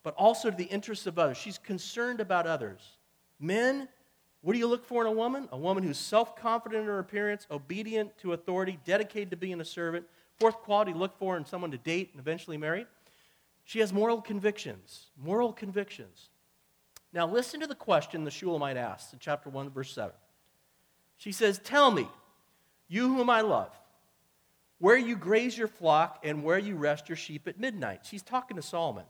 but 0.04 0.14
also 0.16 0.50
to 0.50 0.56
the 0.56 0.66
interests 0.66 1.08
of 1.08 1.20
others. 1.20 1.38
She's 1.38 1.58
concerned 1.58 2.20
about 2.20 2.48
others. 2.48 2.98
Men, 3.40 3.88
what 4.42 4.54
do 4.54 4.60
you 4.60 4.68
look 4.68 4.86
for 4.86 5.02
in 5.02 5.08
a 5.08 5.12
woman? 5.12 5.50
A 5.52 5.58
woman 5.58 5.84
who's 5.84 5.98
self 5.98 6.36
confident 6.36 6.82
in 6.82 6.88
her 6.88 7.00
appearance, 7.00 7.48
obedient 7.52 8.18
to 8.20 8.34
authority, 8.34 8.80
dedicated 8.86 9.32
to 9.32 9.38
being 9.38 9.60
a 9.62 9.66
servant. 9.66 10.06
Fourth 10.40 10.58
quality 10.58 10.94
look 10.94 11.18
for 11.18 11.36
in 11.38 11.46
someone 11.46 11.72
to 11.72 11.78
date 11.78 12.10
and 12.14 12.20
eventually 12.20 12.58
marry. 12.58 12.86
She 13.66 13.80
has 13.80 13.92
moral 13.92 14.22
convictions. 14.22 15.08
Moral 15.22 15.52
convictions. 15.52 16.30
Now, 17.12 17.28
listen 17.28 17.60
to 17.60 17.68
the 17.68 17.76
question 17.76 18.24
the 18.24 18.32
Shulamite 18.32 18.78
asks 18.78 19.12
in 19.12 19.20
chapter 19.20 19.50
1, 19.50 19.72
verse 19.72 19.92
7. 19.94 20.12
She 21.18 21.32
says, 21.32 21.60
Tell 21.64 21.92
me, 21.92 22.08
you 22.88 23.14
whom 23.14 23.30
I 23.30 23.42
love, 23.42 23.74
where 24.80 24.98
you 24.98 25.16
graze 25.16 25.58
your 25.58 25.68
flock 25.68 26.20
and 26.24 26.44
where 26.44 26.60
you 26.60 26.76
rest 26.76 27.10
your 27.10 27.16
sheep 27.16 27.48
at 27.48 27.60
midnight. 27.60 28.02
She's 28.04 28.22
talking 28.22 28.58
to 28.58 28.64
Solomon. 28.64 29.06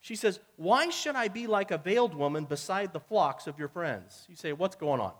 She 0.00 0.16
says, 0.16 0.40
Why 0.56 0.90
should 0.90 1.16
I 1.16 1.28
be 1.28 1.46
like 1.46 1.70
a 1.70 1.78
veiled 1.78 2.14
woman 2.14 2.44
beside 2.44 2.92
the 2.92 3.00
flocks 3.00 3.46
of 3.46 3.58
your 3.58 3.68
friends? 3.68 4.24
You 4.28 4.36
say, 4.36 4.52
What's 4.52 4.76
going 4.76 5.00
on? 5.00 5.12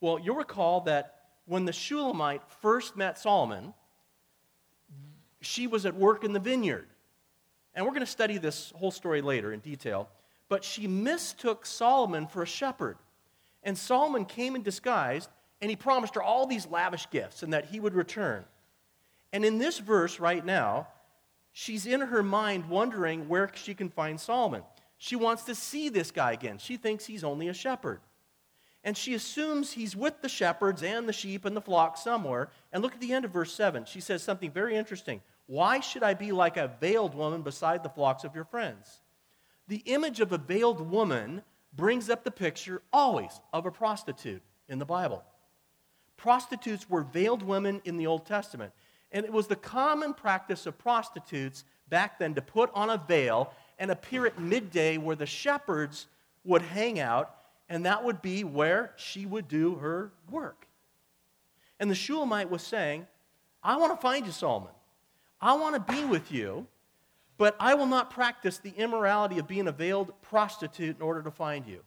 Well, 0.00 0.18
you'll 0.18 0.36
recall 0.36 0.82
that 0.82 1.16
when 1.46 1.64
the 1.64 1.72
Shulamite 1.72 2.42
first 2.60 2.96
met 2.96 3.18
Solomon, 3.18 3.74
she 5.40 5.66
was 5.66 5.86
at 5.86 5.94
work 5.94 6.24
in 6.24 6.32
the 6.32 6.40
vineyard. 6.40 6.88
And 7.74 7.84
we're 7.84 7.92
going 7.92 8.00
to 8.00 8.06
study 8.06 8.38
this 8.38 8.72
whole 8.76 8.90
story 8.90 9.22
later 9.22 9.52
in 9.52 9.60
detail. 9.60 10.08
But 10.48 10.64
she 10.64 10.86
mistook 10.86 11.64
Solomon 11.64 12.26
for 12.26 12.42
a 12.42 12.46
shepherd. 12.46 12.98
And 13.62 13.78
Solomon 13.78 14.24
came 14.24 14.56
in 14.56 14.62
disguise, 14.62 15.28
and 15.60 15.70
he 15.70 15.76
promised 15.76 16.14
her 16.16 16.22
all 16.22 16.46
these 16.46 16.66
lavish 16.66 17.08
gifts 17.10 17.42
and 17.42 17.52
that 17.52 17.66
he 17.66 17.78
would 17.78 17.94
return. 17.94 18.44
And 19.32 19.44
in 19.44 19.58
this 19.58 19.78
verse 19.78 20.20
right 20.20 20.44
now, 20.44 20.88
she's 21.52 21.86
in 21.86 22.00
her 22.00 22.22
mind 22.22 22.68
wondering 22.68 23.28
where 23.28 23.50
she 23.54 23.74
can 23.74 23.88
find 23.88 24.20
Solomon. 24.20 24.62
She 24.98 25.16
wants 25.16 25.44
to 25.44 25.54
see 25.54 25.88
this 25.88 26.10
guy 26.10 26.32
again. 26.32 26.58
She 26.58 26.76
thinks 26.76 27.06
he's 27.06 27.24
only 27.24 27.48
a 27.48 27.54
shepherd. 27.54 28.00
And 28.84 28.96
she 28.96 29.14
assumes 29.14 29.72
he's 29.72 29.94
with 29.94 30.20
the 30.22 30.28
shepherds 30.28 30.82
and 30.82 31.08
the 31.08 31.12
sheep 31.12 31.44
and 31.44 31.56
the 31.56 31.60
flock 31.60 31.96
somewhere. 31.96 32.50
And 32.72 32.82
look 32.82 32.94
at 32.94 33.00
the 33.00 33.12
end 33.12 33.24
of 33.24 33.30
verse 33.30 33.52
7. 33.52 33.84
She 33.84 34.00
says 34.00 34.22
something 34.22 34.50
very 34.50 34.74
interesting. 34.74 35.20
Why 35.46 35.80
should 35.80 36.02
I 36.02 36.14
be 36.14 36.32
like 36.32 36.56
a 36.56 36.72
veiled 36.80 37.14
woman 37.14 37.42
beside 37.42 37.82
the 37.82 37.88
flocks 37.88 38.24
of 38.24 38.34
your 38.34 38.44
friends? 38.44 39.00
The 39.68 39.82
image 39.86 40.20
of 40.20 40.32
a 40.32 40.38
veiled 40.38 40.80
woman 40.80 41.42
brings 41.74 42.10
up 42.10 42.24
the 42.24 42.30
picture 42.30 42.82
always 42.92 43.40
of 43.52 43.66
a 43.66 43.70
prostitute 43.70 44.42
in 44.68 44.78
the 44.78 44.84
Bible. 44.84 45.22
Prostitutes 46.16 46.88
were 46.88 47.02
veiled 47.02 47.42
women 47.42 47.80
in 47.84 47.96
the 47.96 48.06
Old 48.06 48.26
Testament. 48.26 48.72
And 49.10 49.24
it 49.24 49.32
was 49.32 49.46
the 49.46 49.56
common 49.56 50.14
practice 50.14 50.66
of 50.66 50.78
prostitutes 50.78 51.64
back 51.88 52.18
then 52.18 52.34
to 52.34 52.42
put 52.42 52.70
on 52.74 52.90
a 52.90 52.96
veil 52.96 53.52
and 53.78 53.90
appear 53.90 54.26
at 54.26 54.38
midday 54.38 54.96
where 54.96 55.16
the 55.16 55.26
shepherds 55.26 56.06
would 56.44 56.62
hang 56.62 56.98
out, 56.98 57.34
and 57.68 57.84
that 57.84 58.04
would 58.04 58.22
be 58.22 58.44
where 58.44 58.92
she 58.96 59.26
would 59.26 59.48
do 59.48 59.74
her 59.76 60.12
work. 60.30 60.66
And 61.78 61.90
the 61.90 61.94
Shulamite 61.94 62.50
was 62.50 62.62
saying, 62.62 63.06
I 63.62 63.76
want 63.76 63.92
to 63.92 64.00
find 64.00 64.24
you, 64.24 64.32
Solomon. 64.32 64.72
I 65.40 65.54
want 65.54 65.74
to 65.74 65.92
be 65.92 66.04
with 66.04 66.32
you, 66.32 66.66
but 67.42 67.56
I 67.58 67.74
will 67.74 67.86
not 67.86 68.10
practice 68.10 68.58
the 68.58 68.72
immorality 68.76 69.40
of 69.40 69.48
being 69.48 69.66
a 69.66 69.72
veiled 69.72 70.12
prostitute 70.22 70.94
in 70.94 71.02
order 71.02 71.22
to 71.22 71.30
find 71.32 71.66
you. 71.66 71.80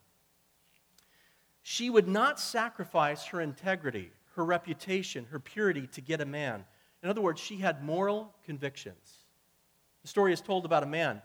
She 1.63 1.89
would 1.89 2.09
not 2.09 2.41
sacrifice 2.41 3.27
her 3.27 3.39
integrity, 3.39 4.11
her 4.35 4.43
reputation, 4.43 5.27
her 5.31 5.39
purity 5.39 5.87
to 5.93 6.01
get 6.01 6.19
a 6.19 6.25
man. 6.25 6.65
In 7.01 7.09
other 7.09 7.21
words, 7.21 7.39
she 7.39 7.55
had 7.55 7.85
moral 7.85 8.35
convictions. 8.43 9.19
The 10.01 10.09
story 10.09 10.33
is 10.33 10.41
told 10.41 10.65
about 10.65 10.83
a 10.83 10.87
man 10.87 11.21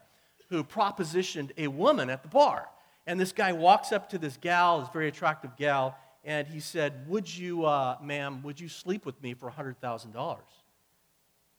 who 0.48 0.62
propositioned 0.62 1.50
a 1.58 1.66
woman 1.66 2.08
at 2.08 2.22
the 2.22 2.28
bar. 2.28 2.68
And 3.08 3.18
this 3.18 3.32
guy 3.32 3.52
walks 3.52 3.90
up 3.90 4.10
to 4.10 4.18
this 4.18 4.36
gal, 4.36 4.78
this 4.78 4.90
very 4.92 5.08
attractive 5.08 5.56
gal, 5.56 5.98
and 6.24 6.46
he 6.46 6.60
said, 6.60 7.08
Would 7.08 7.36
you, 7.36 7.64
uh, 7.64 7.96
ma'am, 8.00 8.44
would 8.44 8.60
you 8.60 8.68
sleep 8.68 9.04
with 9.04 9.20
me 9.24 9.34
for 9.34 9.50
$100,000? 9.50 10.14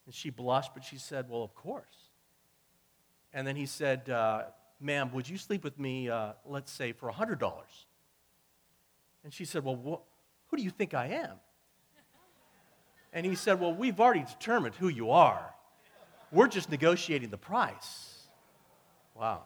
And 0.06 0.16
she 0.16 0.30
blushed, 0.30 0.74
but 0.74 0.86
she 0.86 0.98
said, 0.98 1.30
Well, 1.30 1.44
of 1.44 1.54
course. 1.54 2.01
And 3.34 3.48
then 3.48 3.56
he 3.56 3.66
said, 3.66 4.10
uh, 4.10 4.44
Ma'am, 4.80 5.12
would 5.14 5.30
you 5.30 5.38
sleep 5.38 5.64
with 5.64 5.80
me, 5.80 6.10
uh, 6.10 6.34
let's 6.46 6.72
say, 6.72 6.92
for 6.92 7.12
$100? 7.12 7.62
And 9.24 9.34
she 9.34 9.46
said, 9.46 9.64
Well, 9.64 9.76
wh- 9.76 10.50
who 10.50 10.58
do 10.58 10.64
you 10.64 10.72
think 10.72 10.94
I 10.94 11.08
am? 11.08 11.38
And 13.14 13.26
he 13.26 13.36
said, 13.36 13.60
Well, 13.60 13.74
we've 13.74 14.00
already 14.00 14.26
determined 14.26 14.76
who 14.76 14.88
you 14.88 15.12
are. 15.12 15.54
We're 16.32 16.48
just 16.48 16.70
negotiating 16.70 17.30
the 17.30 17.38
price. 17.38 18.28
Wow. 19.16 19.44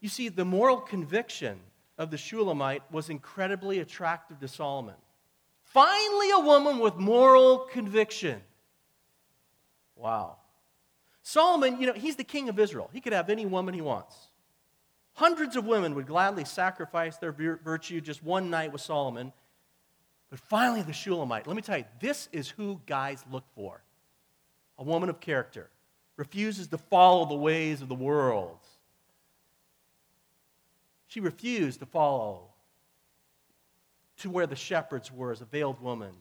You 0.00 0.08
see, 0.08 0.28
the 0.28 0.44
moral 0.44 0.78
conviction 0.78 1.58
of 1.98 2.10
the 2.10 2.18
Shulamite 2.18 2.82
was 2.90 3.10
incredibly 3.10 3.80
attractive 3.80 4.38
to 4.40 4.48
Solomon. 4.48 4.94
Finally, 5.62 6.30
a 6.30 6.40
woman 6.40 6.78
with 6.78 6.96
moral 6.96 7.58
conviction. 7.58 8.40
Wow. 9.96 10.36
Solomon, 11.26 11.80
you 11.80 11.86
know, 11.86 11.94
he's 11.94 12.16
the 12.16 12.22
king 12.22 12.50
of 12.50 12.58
Israel. 12.58 12.90
He 12.92 13.00
could 13.00 13.14
have 13.14 13.30
any 13.30 13.46
woman 13.46 13.72
he 13.72 13.80
wants. 13.80 14.14
Hundreds 15.14 15.56
of 15.56 15.64
women 15.64 15.94
would 15.94 16.06
gladly 16.06 16.44
sacrifice 16.44 17.16
their 17.16 17.32
virtue 17.32 18.00
just 18.02 18.22
one 18.22 18.50
night 18.50 18.72
with 18.72 18.82
Solomon. 18.82 19.32
But 20.28 20.38
finally, 20.38 20.82
the 20.82 20.92
Shulamite, 20.92 21.46
let 21.46 21.56
me 21.56 21.62
tell 21.62 21.78
you, 21.78 21.86
this 21.98 22.28
is 22.30 22.50
who 22.50 22.78
guys 22.86 23.24
look 23.30 23.44
for 23.54 23.82
a 24.76 24.84
woman 24.84 25.08
of 25.08 25.18
character, 25.18 25.70
refuses 26.16 26.66
to 26.66 26.76
follow 26.78 27.24
the 27.24 27.34
ways 27.34 27.80
of 27.80 27.88
the 27.88 27.94
world. 27.94 28.58
She 31.06 31.20
refused 31.20 31.80
to 31.80 31.86
follow 31.86 32.50
to 34.18 34.28
where 34.28 34.46
the 34.46 34.56
shepherds 34.56 35.10
were 35.10 35.32
as 35.32 35.40
a 35.40 35.46
veiled 35.46 35.80
woman 35.80 36.12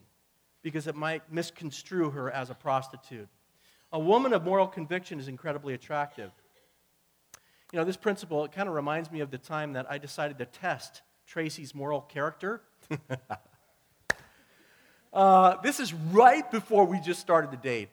because 0.62 0.88
it 0.88 0.96
might 0.96 1.34
misconstrue 1.34 2.12
her 2.12 2.32
as 2.32 2.50
a 2.50 2.54
prostitute. 2.54 3.28
A 3.94 4.00
woman 4.00 4.34
of 4.34 4.44
moral 4.44 4.66
conviction 4.66 5.20
is 5.20 5.28
incredibly 5.28 5.76
attractive. 5.76 6.32
You 7.72 7.78
know, 7.78 7.86
this 7.86 7.96
principle, 7.96 8.44
it 8.44 8.52
kind 8.52 8.68
of 8.68 8.74
reminds 8.74 9.12
me 9.12 9.20
of 9.20 9.30
the 9.30 9.38
time 9.38 9.74
that 9.74 9.86
I 9.88 10.00
decided 10.00 10.40
to 10.40 10.48
test 10.48 11.04
Tracy's 11.28 11.76
moral 11.76 12.02
character. 12.02 12.64
uh, 15.14 15.58
this 15.62 15.80
is 15.80 15.94
right 15.94 16.50
before 16.50 16.86
we 16.86 17.00
just 17.02 17.20
started 17.20 17.52
the 17.52 17.58
date. 17.58 17.90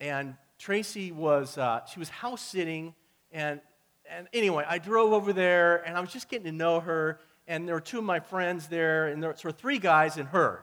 And 0.00 0.36
Tracy 0.56 1.10
was, 1.10 1.58
uh, 1.58 1.84
she 1.84 1.98
was 1.98 2.08
house 2.10 2.42
sitting. 2.42 2.94
And, 3.32 3.60
and 4.08 4.28
anyway, 4.32 4.64
I 4.68 4.78
drove 4.78 5.12
over 5.12 5.32
there 5.32 5.78
and 5.84 5.96
I 5.96 6.00
was 6.00 6.12
just 6.12 6.28
getting 6.28 6.46
to 6.46 6.52
know 6.52 6.78
her. 6.78 7.18
And 7.48 7.66
there 7.66 7.74
were 7.74 7.80
two 7.80 7.98
of 7.98 8.04
my 8.04 8.20
friends 8.20 8.68
there, 8.68 9.08
and 9.08 9.20
there 9.20 9.34
were 9.42 9.50
three 9.50 9.78
guys 9.78 10.16
and 10.16 10.28
her. 10.28 10.62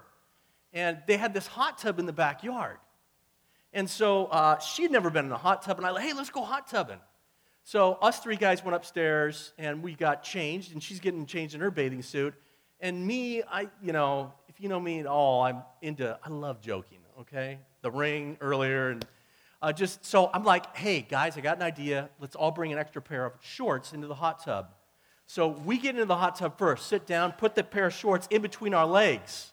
And 0.71 0.99
they 1.07 1.17
had 1.17 1.33
this 1.33 1.45
hot 1.45 1.77
tub 1.77 1.99
in 1.99 2.05
the 2.05 2.13
backyard. 2.13 2.77
And 3.77 3.87
so 3.87 4.25
uh, 4.25 4.57
she'd 4.57 4.89
never 4.89 5.11
been 5.11 5.25
in 5.25 5.31
a 5.31 5.37
hot 5.37 5.61
tub, 5.61 5.77
and 5.77 5.85
I 5.85 5.91
like, 5.91 6.03
hey, 6.03 6.13
let's 6.13 6.31
go 6.31 6.41
hot 6.41 6.65
tubbing. 6.65 6.97
So 7.63 7.93
us 8.01 8.17
three 8.17 8.35
guys 8.35 8.63
went 8.63 8.75
upstairs 8.75 9.53
and 9.59 9.83
we 9.83 9.93
got 9.93 10.23
changed, 10.23 10.73
and 10.73 10.81
she's 10.81 10.99
getting 10.99 11.27
changed 11.27 11.53
in 11.53 11.61
her 11.61 11.69
bathing 11.69 12.01
suit. 12.01 12.33
And 12.79 13.05
me, 13.05 13.43
I, 13.43 13.67
you 13.83 13.93
know, 13.93 14.33
if 14.47 14.59
you 14.59 14.67
know 14.67 14.79
me 14.79 14.99
at 14.99 15.05
all, 15.05 15.43
I'm 15.43 15.61
into, 15.83 16.17
I 16.23 16.29
love 16.29 16.59
joking, 16.59 16.97
okay? 17.21 17.59
The 17.83 17.91
ring 17.91 18.37
earlier, 18.41 18.89
and 18.89 19.05
uh, 19.61 19.73
just, 19.73 20.03
so 20.03 20.31
I'm 20.33 20.43
like, 20.43 20.75
hey, 20.75 21.05
guys, 21.07 21.37
I 21.37 21.41
got 21.41 21.57
an 21.57 21.63
idea. 21.63 22.09
Let's 22.19 22.35
all 22.35 22.49
bring 22.49 22.73
an 22.73 22.79
extra 22.79 22.99
pair 22.99 23.27
of 23.27 23.33
shorts 23.41 23.93
into 23.93 24.07
the 24.07 24.15
hot 24.15 24.43
tub. 24.43 24.73
So 25.27 25.49
we 25.49 25.77
get 25.77 25.93
into 25.93 26.05
the 26.05 26.17
hot 26.17 26.35
tub 26.35 26.57
first, 26.57 26.87
sit 26.87 27.05
down, 27.05 27.33
put 27.33 27.53
the 27.53 27.63
pair 27.63 27.85
of 27.85 27.93
shorts 27.93 28.27
in 28.31 28.41
between 28.41 28.73
our 28.73 28.87
legs. 28.87 29.51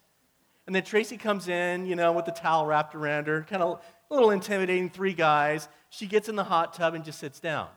And 0.67 0.75
then 0.75 0.83
Tracy 0.83 1.19
comes 1.19 1.49
in, 1.49 1.85
you 1.85 1.95
know, 1.95 2.13
with 2.13 2.25
the 2.25 2.33
towel 2.33 2.65
wrapped 2.65 2.95
around 2.95 3.27
her, 3.27 3.43
kind 3.43 3.63
of 3.63 3.85
a 4.11 4.15
little 4.15 4.31
intimidating, 4.31 4.91
three 4.91 5.15
guys. 5.15 5.69
She 5.91 6.07
gets 6.07 6.29
in 6.29 6.37
the 6.37 6.45
hot 6.45 6.75
tub 6.75 6.95
and 6.95 7.05
just 7.05 7.19
sits 7.19 7.41
down. 7.41 7.69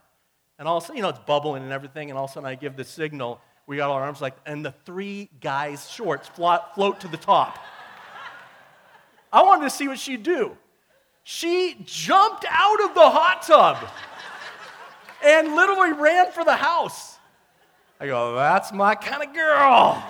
And 0.59 0.67
all 0.67 0.77
of 0.77 0.83
a 0.83 0.87
sudden, 0.87 0.97
you 0.97 1.03
know, 1.03 1.09
it's 1.09 1.19
bubbling 1.19 1.63
and 1.63 1.71
everything, 1.71 2.09
and 2.09 2.17
all 2.17 2.25
of 2.25 2.31
a 2.31 2.33
sudden 2.33 2.47
I 2.47 2.55
give 2.55 2.75
the 2.75 2.83
signal. 2.83 3.39
We 3.67 3.77
got 3.77 3.89
all 3.89 3.95
our 3.95 4.03
arms 4.03 4.21
like, 4.21 4.35
and 4.45 4.65
the 4.65 4.73
three 4.85 5.29
guys' 5.41 5.89
shorts 5.89 6.27
float, 6.27 6.61
float 6.73 6.99
to 7.01 7.07
the 7.07 7.17
top. 7.17 7.57
I 9.31 9.43
wanted 9.43 9.65
to 9.65 9.69
see 9.69 9.87
what 9.87 9.99
she'd 9.99 10.23
do. 10.23 10.57
She 11.23 11.77
jumped 11.83 12.45
out 12.49 12.81
of 12.85 12.95
the 12.95 13.09
hot 13.09 13.41
tub 13.41 13.77
and 15.23 15.55
literally 15.55 15.91
ran 15.91 16.31
for 16.31 16.45
the 16.45 16.55
house. 16.55 17.17
I 17.99 18.07
go, 18.07 18.35
that's 18.35 18.71
my 18.71 18.95
kind 18.95 19.23
of 19.23 19.33
girl. 19.33 20.03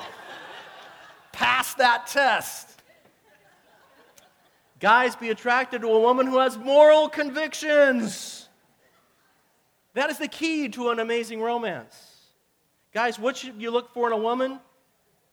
Pass 1.31 1.73
that 1.75 2.07
test. 2.07 2.66
Guys, 4.79 5.15
be 5.15 5.29
attracted 5.29 5.81
to 5.81 5.87
a 5.87 5.99
woman 5.99 6.27
who 6.27 6.37
has 6.37 6.57
moral 6.57 7.09
convictions. 7.09 8.47
That 9.93 10.11
is 10.11 10.19
the 10.19 10.27
key 10.27 10.69
to 10.69 10.91
an 10.91 10.99
amazing 10.99 11.41
romance. 11.41 11.95
Guys, 12.93 13.17
what 13.17 13.37
should 13.37 13.59
you 13.59 13.71
look 13.71 13.91
for 13.93 14.07
in 14.07 14.13
a 14.13 14.17
woman? 14.17 14.59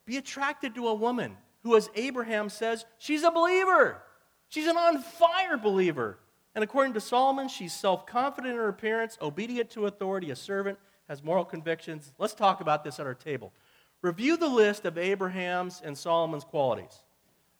Be 0.06 0.16
attracted 0.16 0.74
to 0.76 0.88
a 0.88 0.94
woman 0.94 1.36
who, 1.62 1.76
as 1.76 1.90
Abraham 1.94 2.48
says, 2.48 2.86
she's 2.98 3.22
a 3.22 3.30
believer. 3.30 4.00
She's 4.48 4.66
an 4.66 4.76
on 4.76 5.02
fire 5.02 5.58
believer. 5.58 6.18
And 6.54 6.64
according 6.64 6.94
to 6.94 7.00
Solomon, 7.00 7.48
she's 7.48 7.72
self 7.72 8.06
confident 8.06 8.52
in 8.54 8.58
her 8.58 8.68
appearance, 8.68 9.18
obedient 9.20 9.68
to 9.70 9.86
authority, 9.86 10.30
a 10.30 10.36
servant, 10.36 10.78
has 11.08 11.22
moral 11.22 11.44
convictions. 11.44 12.12
Let's 12.18 12.34
talk 12.34 12.60
about 12.60 12.84
this 12.84 12.98
at 12.98 13.06
our 13.06 13.14
table. 13.14 13.52
Review 14.00 14.36
the 14.36 14.48
list 14.48 14.84
of 14.84 14.96
Abraham's 14.96 15.82
and 15.84 15.96
Solomon's 15.96 16.44
qualities 16.44 17.02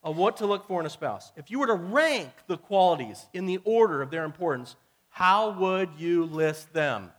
of 0.04 0.16
what 0.18 0.36
to 0.36 0.46
look 0.46 0.68
for 0.68 0.78
in 0.80 0.86
a 0.86 0.90
spouse. 0.90 1.32
If 1.34 1.50
you 1.50 1.58
were 1.58 1.66
to 1.66 1.74
rank 1.74 2.30
the 2.46 2.58
qualities 2.58 3.24
in 3.32 3.46
the 3.46 3.58
order 3.64 4.02
of 4.02 4.10
their 4.10 4.24
importance, 4.24 4.76
how 5.08 5.50
would 5.52 5.88
you 5.96 6.26
list 6.26 6.72
them? 6.72 7.10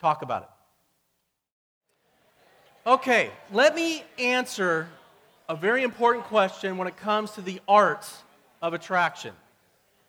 Talk 0.00 0.22
about 0.22 0.42
it. 0.42 0.48
Okay, 2.86 3.30
let 3.52 3.74
me 3.74 4.04
answer 4.18 4.88
a 5.48 5.56
very 5.56 5.84
important 5.84 6.24
question 6.26 6.76
when 6.76 6.88
it 6.88 6.96
comes 6.96 7.30
to 7.32 7.40
the 7.40 7.60
art 7.68 8.06
of 8.60 8.74
attraction. 8.74 9.32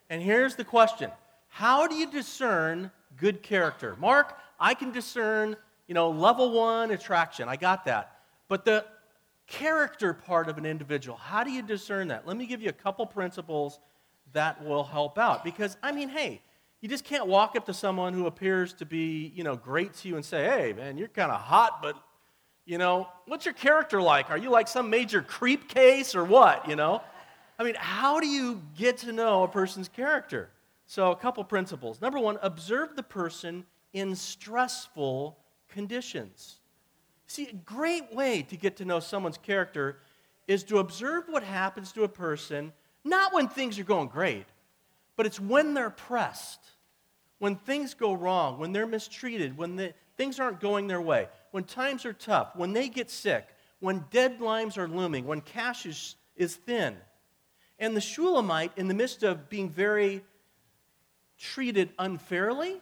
And 0.10 0.21
here's 0.21 0.56
the 0.56 0.65
question 0.65 1.12
How 1.48 1.88
do 1.88 1.95
you 1.95 2.12
discern 2.12 2.91
good 3.17 3.43
character? 3.43 3.95
Mark, 4.00 4.38
I 4.60 4.74
can 4.74 4.91
discern, 4.91 5.56
you 5.88 5.93
know, 5.93 6.10
level 6.10 6.52
one 6.52 6.91
attraction. 6.91 7.48
I 7.48 7.56
got 7.56 7.86
that. 7.86 8.17
But 8.48 8.65
the 8.65 8.86
character 9.48 10.14
part 10.14 10.50
of 10.50 10.58
an 10.58 10.66
individual, 10.66 11.18
how 11.18 11.44
do 11.44 11.52
you 11.52 11.62
discern 11.62 12.08
that? 12.10 12.28
Let 12.28 12.38
me 12.38 12.46
give 12.46 12.62
you 12.62 12.70
a 12.70 12.74
couple 12.74 13.06
principles 13.06 13.80
that 14.34 14.64
will 14.64 14.84
help 14.84 15.18
out. 15.18 15.44
Because, 15.44 15.78
I 15.84 15.92
mean, 15.92 16.10
hey, 16.10 16.42
you 16.82 16.90
just 16.90 17.04
can't 17.04 17.28
walk 17.28 17.56
up 17.56 17.66
to 17.66 17.74
someone 17.74 18.14
who 18.14 18.28
appears 18.28 18.74
to 18.74 18.86
be, 18.86 19.32
you 19.36 19.44
know, 19.44 19.56
great 19.56 19.94
to 19.96 20.08
you 20.08 20.16
and 20.16 20.26
say, 20.26 20.44
hey, 20.46 20.74
man, 20.74 20.98
you're 20.98 21.08
kind 21.08 21.32
of 21.32 21.40
hot, 21.40 21.82
but, 21.82 21.96
you 22.66 22.78
know, 22.78 23.08
what's 23.26 23.46
your 23.46 23.54
character 23.54 24.02
like? 24.02 24.30
Are 24.30 24.38
you 24.38 24.50
like 24.50 24.68
some 24.68 24.90
major 24.90 25.22
creep 25.22 25.70
case 25.70 26.16
or 26.16 26.24
what, 26.24 26.68
you 26.68 26.76
know? 26.76 27.02
I 27.58 27.64
mean, 27.64 27.76
how 27.78 28.20
do 28.20 28.28
you 28.28 28.62
get 28.78 28.98
to 29.00 29.12
know 29.12 29.44
a 29.44 29.48
person's 29.48 29.88
character? 29.88 30.50
So, 30.86 31.12
a 31.12 31.16
couple 31.16 31.44
principles. 31.44 32.02
Number 32.02 32.20
one, 32.20 32.38
observe 32.42 32.96
the 32.96 33.04
person 33.04 33.66
in 33.94 34.16
stressful 34.16 35.38
conditions. 35.70 36.60
See, 37.28 37.48
a 37.48 37.54
great 37.54 38.14
way 38.14 38.44
to 38.44 38.56
get 38.56 38.78
to 38.78 38.86
know 38.86 39.00
someone's 39.00 39.38
character 39.38 40.00
is 40.48 40.64
to 40.66 40.78
observe 40.78 41.26
what 41.28 41.44
happens 41.44 41.92
to 41.94 42.04
a 42.04 42.08
person, 42.08 42.72
not 43.04 43.34
when 43.34 43.48
things 43.48 43.80
are 43.80 43.84
going 43.84 44.08
great, 44.08 44.46
but 45.16 45.26
it's 45.26 45.40
when 45.40 45.74
they're 45.74 45.90
pressed, 45.90 46.60
when 47.40 47.56
things 47.56 47.94
go 47.94 48.14
wrong, 48.14 48.60
when 48.60 48.72
they're 48.72 48.88
mistreated, 48.88 49.58
when 49.58 49.76
the, 49.76 49.94
things 50.18 50.40
aren't 50.40 50.60
going 50.60 50.88
their 50.88 51.02
way, 51.02 51.28
when 51.52 51.64
times 51.64 52.06
are 52.06 52.14
tough, 52.14 52.56
when 52.56 52.74
they 52.74 52.90
get 52.90 53.10
sick, 53.10 53.48
when 53.80 54.02
deadlines 54.12 54.78
are 54.78 54.88
looming, 54.88 55.26
when 55.26 55.42
cash 55.42 55.86
is, 55.86 56.16
is 56.36 56.56
thin. 56.56 56.96
And 57.80 57.96
the 57.96 58.02
Shulamite, 58.02 58.72
in 58.78 58.88
the 58.88 58.94
midst 58.94 59.24
of 59.24 59.50
being 59.50 59.70
very 59.70 60.24
treated 61.38 61.90
unfairly 62.00 62.82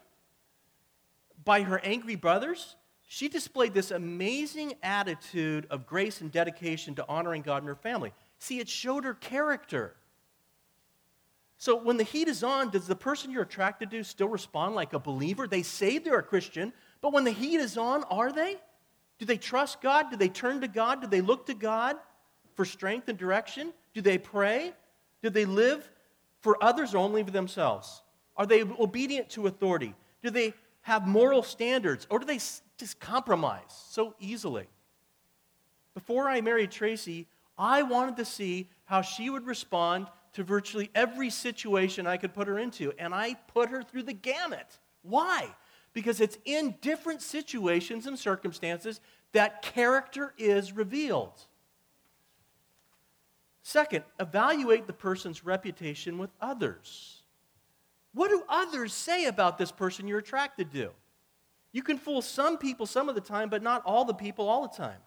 by 1.43 1.63
her 1.63 1.79
angry 1.83 2.15
brothers, 2.15 2.75
she 3.13 3.27
displayed 3.27 3.75
this 3.75 3.91
amazing 3.91 4.73
attitude 4.81 5.67
of 5.69 5.85
grace 5.85 6.19
and 6.19 6.31
dedication 6.31 6.95
to 6.95 7.07
honoring 7.07 7.43
God 7.43 7.57
and 7.57 7.67
her 7.67 7.75
family. 7.75 8.11
See, 8.39 8.59
it 8.59 8.67
showed 8.67 9.03
her 9.03 9.13
character. 9.13 9.93
So 11.59 11.75
when 11.75 11.97
the 11.97 12.03
heat 12.03 12.27
is 12.27 12.43
on, 12.43 12.71
does 12.71 12.87
the 12.87 12.95
person 12.95 13.29
you're 13.29 13.43
attracted 13.43 13.91
to 13.91 14.03
still 14.03 14.29
respond 14.29 14.73
like 14.73 14.93
a 14.93 14.99
believer? 14.99 15.47
They 15.47 15.61
say 15.61 15.99
they're 15.99 16.17
a 16.17 16.23
Christian, 16.23 16.73
but 17.01 17.13
when 17.13 17.23
the 17.23 17.29
heat 17.29 17.59
is 17.59 17.77
on, 17.77 18.03
are 18.05 18.31
they? 18.31 18.55
Do 19.19 19.25
they 19.25 19.37
trust 19.37 19.79
God? 19.79 20.09
Do 20.09 20.17
they 20.17 20.27
turn 20.27 20.61
to 20.61 20.67
God? 20.67 21.01
Do 21.01 21.05
they 21.05 21.21
look 21.21 21.45
to 21.45 21.53
God 21.53 21.97
for 22.55 22.65
strength 22.65 23.09
and 23.09 23.17
direction? 23.17 23.73
Do 23.93 24.01
they 24.01 24.17
pray? 24.17 24.73
Do 25.21 25.29
they 25.29 25.45
live 25.45 25.87
for 26.39 26.57
others 26.63 26.95
or 26.95 26.97
only 26.97 27.21
for 27.21 27.29
themselves? 27.29 28.01
Are 28.35 28.47
they 28.47 28.63
obedient 28.63 29.29
to 29.29 29.45
authority? 29.45 29.93
Do 30.23 30.31
they 30.31 30.55
have 30.83 31.07
moral 31.07 31.43
standards 31.43 32.07
or 32.09 32.19
do 32.19 32.25
they 32.25 32.39
just 32.77 32.99
compromise 32.99 33.61
so 33.89 34.15
easily? 34.19 34.67
Before 35.93 36.29
I 36.29 36.41
married 36.41 36.71
Tracy, 36.71 37.27
I 37.57 37.83
wanted 37.83 38.17
to 38.17 38.25
see 38.25 38.69
how 38.85 39.01
she 39.01 39.29
would 39.29 39.45
respond 39.45 40.07
to 40.33 40.43
virtually 40.43 40.89
every 40.95 41.29
situation 41.29 42.07
I 42.07 42.17
could 42.17 42.33
put 42.33 42.47
her 42.47 42.57
into, 42.57 42.91
and 42.97 43.13
I 43.13 43.35
put 43.53 43.69
her 43.69 43.83
through 43.83 44.03
the 44.03 44.13
gamut. 44.13 44.79
Why? 45.03 45.47
Because 45.93 46.19
it's 46.19 46.39
in 46.43 46.75
different 46.81 47.21
situations 47.21 48.07
and 48.07 48.17
circumstances 48.17 48.99
that 49.31 49.61
character 49.61 50.33
is 50.37 50.73
revealed. 50.73 51.39
Second, 53.61 54.03
evaluate 54.19 54.87
the 54.87 54.93
person's 54.93 55.45
reputation 55.45 56.17
with 56.17 56.31
others. 56.41 57.12
What 58.13 58.29
do 58.29 58.43
others 58.47 58.93
say 58.93 59.25
about 59.25 59.57
this 59.57 59.71
person 59.71 60.07
you're 60.07 60.19
attracted 60.19 60.71
to? 60.73 60.91
You 61.71 61.81
can 61.81 61.97
fool 61.97 62.21
some 62.21 62.57
people 62.57 62.85
some 62.85 63.09
of 63.09 63.15
the 63.15 63.21
time, 63.21 63.49
but 63.49 63.63
not 63.63 63.81
all 63.85 64.05
the 64.05 64.13
people 64.13 64.47
all 64.47 64.67
the 64.67 64.75
time. 64.75 64.99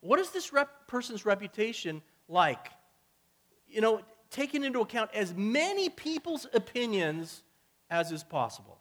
What 0.00 0.18
is 0.18 0.30
this 0.30 0.52
rep- 0.52 0.88
person's 0.88 1.24
reputation 1.24 2.02
like? 2.28 2.68
you 3.74 3.80
know, 3.80 4.00
taking 4.30 4.62
into 4.64 4.80
account 4.80 5.10
as 5.12 5.34
many 5.34 5.88
people's 5.88 6.46
opinions 6.54 7.42
as 7.90 8.12
is 8.12 8.22
possible. 8.22 8.78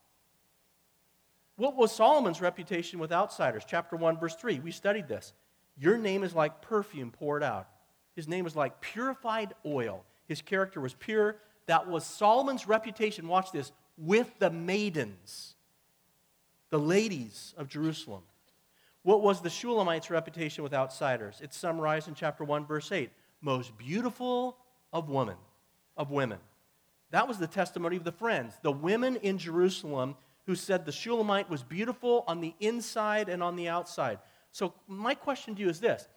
What 1.55 1.75
was 1.75 1.91
Solomon's 1.91 2.41
reputation 2.41 2.99
with 2.99 3.11
outsiders? 3.11 3.63
Chapter 3.67 3.95
1, 3.95 4.19
verse 4.19 4.35
3. 4.35 4.59
We 4.59 4.71
studied 4.71 5.07
this. 5.07 5.33
Your 5.77 5.97
name 5.97 6.23
is 6.23 6.35
like 6.35 6.61
perfume 6.61 7.11
poured 7.11 7.43
out. 7.43 7.67
His 8.15 8.27
name 8.27 8.43
was 8.43 8.55
like 8.55 8.81
purified 8.81 9.53
oil. 9.65 10.05
His 10.27 10.41
character 10.41 10.79
was 10.79 10.93
pure. 10.93 11.37
That 11.65 11.87
was 11.87 12.05
Solomon's 12.05 12.67
reputation, 12.67 13.27
watch 13.27 13.51
this, 13.51 13.71
with 13.97 14.31
the 14.39 14.49
maidens, 14.49 15.55
the 16.69 16.79
ladies 16.79 17.53
of 17.57 17.67
Jerusalem. 17.67 18.23
What 19.03 19.21
was 19.21 19.41
the 19.41 19.49
Shulamite's 19.49 20.09
reputation 20.09 20.63
with 20.63 20.73
outsiders? 20.73 21.39
It's 21.41 21.57
summarized 21.57 22.07
in 22.07 22.15
chapter 22.15 22.43
1, 22.43 22.65
verse 22.65 22.91
8. 22.91 23.09
Most 23.41 23.77
beautiful 23.77 24.57
of 24.91 25.09
women, 25.09 25.35
of 25.97 26.09
women. 26.09 26.39
That 27.11 27.27
was 27.27 27.37
the 27.37 27.47
testimony 27.47 27.97
of 27.97 28.05
the 28.05 28.11
friends, 28.11 28.55
the 28.61 28.71
women 28.71 29.17
in 29.17 29.37
Jerusalem 29.37 30.15
who 30.45 30.55
said 30.55 30.85
the 30.85 30.91
Shulamite 30.91 31.49
was 31.49 31.63
beautiful 31.63 32.23
on 32.27 32.41
the 32.41 32.53
inside 32.59 33.29
and 33.29 33.41
on 33.41 33.55
the 33.55 33.69
outside. 33.69 34.19
So, 34.51 34.73
my 34.87 35.15
question 35.15 35.55
to 35.55 35.61
you 35.61 35.69
is 35.69 35.79
this 35.79 36.07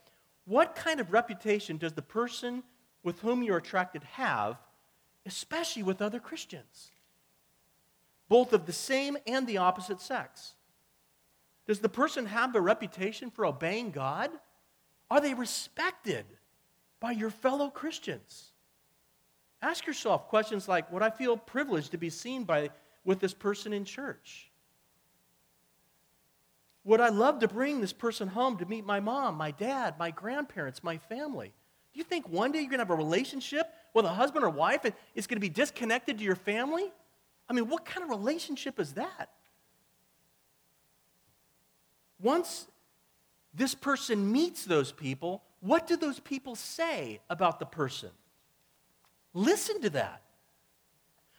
What 0.44 0.74
kind 0.74 1.00
of 1.00 1.12
reputation 1.12 1.76
does 1.76 1.92
the 1.92 2.02
person 2.02 2.62
with 3.02 3.20
whom 3.20 3.42
you're 3.42 3.56
attracted 3.56 4.02
have, 4.04 4.58
especially 5.26 5.82
with 5.82 6.00
other 6.00 6.20
Christians? 6.20 6.90
Both 8.28 8.52
of 8.52 8.66
the 8.66 8.72
same 8.72 9.16
and 9.26 9.46
the 9.46 9.58
opposite 9.58 10.00
sex. 10.00 10.54
Does 11.66 11.80
the 11.80 11.88
person 11.88 12.26
have 12.26 12.54
a 12.54 12.60
reputation 12.60 13.30
for 13.30 13.44
obeying 13.44 13.90
God? 13.90 14.30
Are 15.10 15.20
they 15.20 15.34
respected 15.34 16.24
by 17.00 17.12
your 17.12 17.30
fellow 17.30 17.68
Christians? 17.68 18.52
Ask 19.62 19.86
yourself 19.86 20.28
questions 20.28 20.68
like 20.68 20.90
Would 20.92 21.02
I 21.02 21.10
feel 21.10 21.36
privileged 21.36 21.90
to 21.92 21.98
be 21.98 22.10
seen 22.10 22.44
by, 22.44 22.70
with 23.04 23.20
this 23.20 23.34
person 23.34 23.72
in 23.72 23.84
church? 23.84 24.50
Would 26.84 27.00
I 27.00 27.08
love 27.08 27.40
to 27.40 27.48
bring 27.48 27.80
this 27.80 27.92
person 27.92 28.28
home 28.28 28.58
to 28.58 28.66
meet 28.66 28.86
my 28.86 29.00
mom, 29.00 29.34
my 29.34 29.50
dad, 29.50 29.98
my 29.98 30.12
grandparents, 30.12 30.84
my 30.84 30.98
family? 30.98 31.52
Do 31.92 31.98
you 31.98 32.04
think 32.04 32.28
one 32.28 32.52
day 32.52 32.60
you're 32.60 32.70
going 32.70 32.78
to 32.78 32.84
have 32.84 32.90
a 32.90 32.94
relationship 32.94 33.72
with 33.96 34.04
a 34.04 34.10
husband 34.10 34.44
or 34.44 34.50
wife 34.50 34.84
it's 35.14 35.26
going 35.26 35.36
to 35.36 35.40
be 35.40 35.48
disconnected 35.48 36.18
to 36.18 36.24
your 36.24 36.36
family? 36.36 36.92
I 37.48 37.54
mean, 37.54 37.68
what 37.68 37.84
kind 37.84 38.04
of 38.04 38.10
relationship 38.10 38.78
is 38.78 38.92
that? 38.92 39.30
Once 42.20 42.66
this 43.54 43.74
person 43.74 44.30
meets 44.30 44.64
those 44.64 44.92
people, 44.92 45.42
what 45.60 45.86
do 45.86 45.96
those 45.96 46.20
people 46.20 46.54
say 46.54 47.20
about 47.30 47.58
the 47.58 47.64
person? 47.64 48.10
Listen 49.32 49.80
to 49.80 49.90
that. 49.90 50.22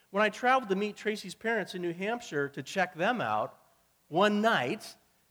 When 0.09 0.23
I 0.23 0.29
traveled 0.29 0.69
to 0.69 0.75
meet 0.75 0.95
Tracy's 0.95 1.35
parents 1.35 1.75
in 1.75 1.81
New 1.81 1.93
Hampshire 1.93 2.49
to 2.49 2.63
check 2.63 2.95
them 2.95 3.21
out, 3.21 3.55
one 4.07 4.41
night, 4.41 4.83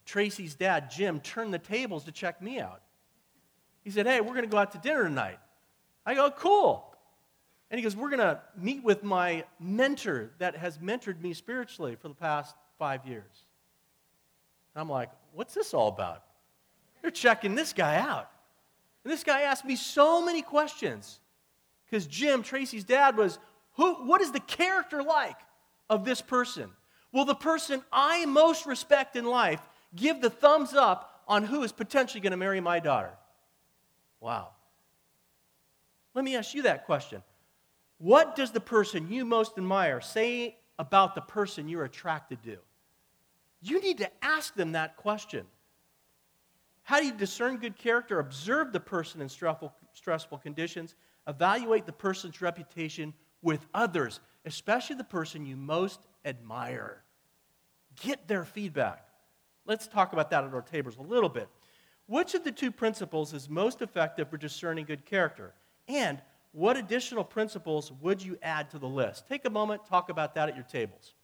Tracy's 0.04 0.54
dad, 0.54 0.90
Jim, 0.90 1.18
turned 1.20 1.52
the 1.52 1.58
tables 1.58 2.04
to 2.04 2.12
check 2.12 2.40
me 2.40 2.60
out. 2.60 2.82
He 3.82 3.90
said, 3.90 4.06
Hey, 4.06 4.20
we're 4.20 4.34
going 4.34 4.42
to 4.42 4.50
go 4.50 4.58
out 4.58 4.72
to 4.72 4.78
dinner 4.78 5.04
tonight. 5.04 5.38
I 6.04 6.14
go, 6.14 6.26
oh, 6.26 6.30
Cool. 6.30 6.95
And 7.70 7.78
he 7.78 7.82
goes, 7.82 7.96
We're 7.96 8.10
going 8.10 8.20
to 8.20 8.40
meet 8.56 8.82
with 8.82 9.02
my 9.02 9.44
mentor 9.58 10.30
that 10.38 10.56
has 10.56 10.78
mentored 10.78 11.20
me 11.20 11.32
spiritually 11.32 11.96
for 11.96 12.08
the 12.08 12.14
past 12.14 12.54
five 12.78 13.06
years. 13.06 13.44
And 14.74 14.80
I'm 14.80 14.88
like, 14.88 15.10
What's 15.32 15.54
this 15.54 15.74
all 15.74 15.88
about? 15.88 16.22
They're 17.02 17.10
checking 17.10 17.54
this 17.54 17.72
guy 17.72 17.96
out. 17.96 18.30
And 19.04 19.12
this 19.12 19.24
guy 19.24 19.42
asked 19.42 19.64
me 19.64 19.76
so 19.76 20.24
many 20.24 20.42
questions 20.42 21.20
because 21.84 22.06
Jim, 22.06 22.42
Tracy's 22.42 22.84
dad, 22.84 23.16
was, 23.16 23.38
who, 23.74 24.06
What 24.06 24.20
is 24.20 24.32
the 24.32 24.40
character 24.40 25.02
like 25.02 25.36
of 25.90 26.04
this 26.04 26.20
person? 26.20 26.70
Will 27.12 27.24
the 27.24 27.34
person 27.34 27.82
I 27.92 28.26
most 28.26 28.66
respect 28.66 29.16
in 29.16 29.24
life 29.24 29.60
give 29.94 30.20
the 30.20 30.30
thumbs 30.30 30.74
up 30.74 31.22
on 31.26 31.44
who 31.44 31.62
is 31.62 31.72
potentially 31.72 32.20
going 32.20 32.32
to 32.32 32.36
marry 32.36 32.60
my 32.60 32.78
daughter? 32.78 33.12
Wow. 34.20 34.50
Let 36.14 36.24
me 36.24 36.36
ask 36.36 36.54
you 36.54 36.62
that 36.62 36.86
question. 36.86 37.22
What 37.98 38.36
does 38.36 38.50
the 38.50 38.60
person 38.60 39.10
you 39.10 39.24
most 39.24 39.56
admire 39.56 40.00
say 40.00 40.58
about 40.78 41.14
the 41.14 41.22
person 41.22 41.68
you're 41.68 41.84
attracted 41.84 42.42
to? 42.44 42.58
You 43.62 43.80
need 43.80 43.98
to 43.98 44.10
ask 44.22 44.54
them 44.54 44.72
that 44.72 44.96
question. 44.96 45.46
How 46.82 47.00
do 47.00 47.06
you 47.06 47.14
discern 47.14 47.56
good 47.56 47.76
character? 47.76 48.20
Observe 48.20 48.72
the 48.72 48.80
person 48.80 49.20
in 49.20 49.28
stressful, 49.28 49.74
stressful 49.92 50.38
conditions. 50.38 50.94
Evaluate 51.26 51.86
the 51.86 51.92
person's 51.92 52.40
reputation 52.40 53.12
with 53.42 53.66
others, 53.74 54.20
especially 54.44 54.96
the 54.96 55.04
person 55.04 55.44
you 55.44 55.56
most 55.56 56.00
admire. 56.24 57.02
Get 58.00 58.28
their 58.28 58.44
feedback. 58.44 59.04
Let's 59.64 59.88
talk 59.88 60.12
about 60.12 60.30
that 60.30 60.44
at 60.44 60.54
our 60.54 60.62
tables 60.62 60.96
a 60.96 61.02
little 61.02 61.28
bit. 61.28 61.48
Which 62.06 62.34
of 62.34 62.44
the 62.44 62.52
two 62.52 62.70
principles 62.70 63.32
is 63.32 63.48
most 63.48 63.82
effective 63.82 64.28
for 64.28 64.36
discerning 64.36 64.84
good 64.84 65.04
character? 65.04 65.54
And 65.88 66.22
what 66.52 66.76
additional 66.76 67.24
principles 67.24 67.92
would 68.00 68.22
you 68.22 68.38
add 68.42 68.70
to 68.70 68.78
the 68.78 68.88
list? 68.88 69.28
Take 69.28 69.44
a 69.44 69.50
moment, 69.50 69.84
talk 69.86 70.08
about 70.08 70.34
that 70.34 70.48
at 70.48 70.54
your 70.54 70.64
tables. 70.64 71.14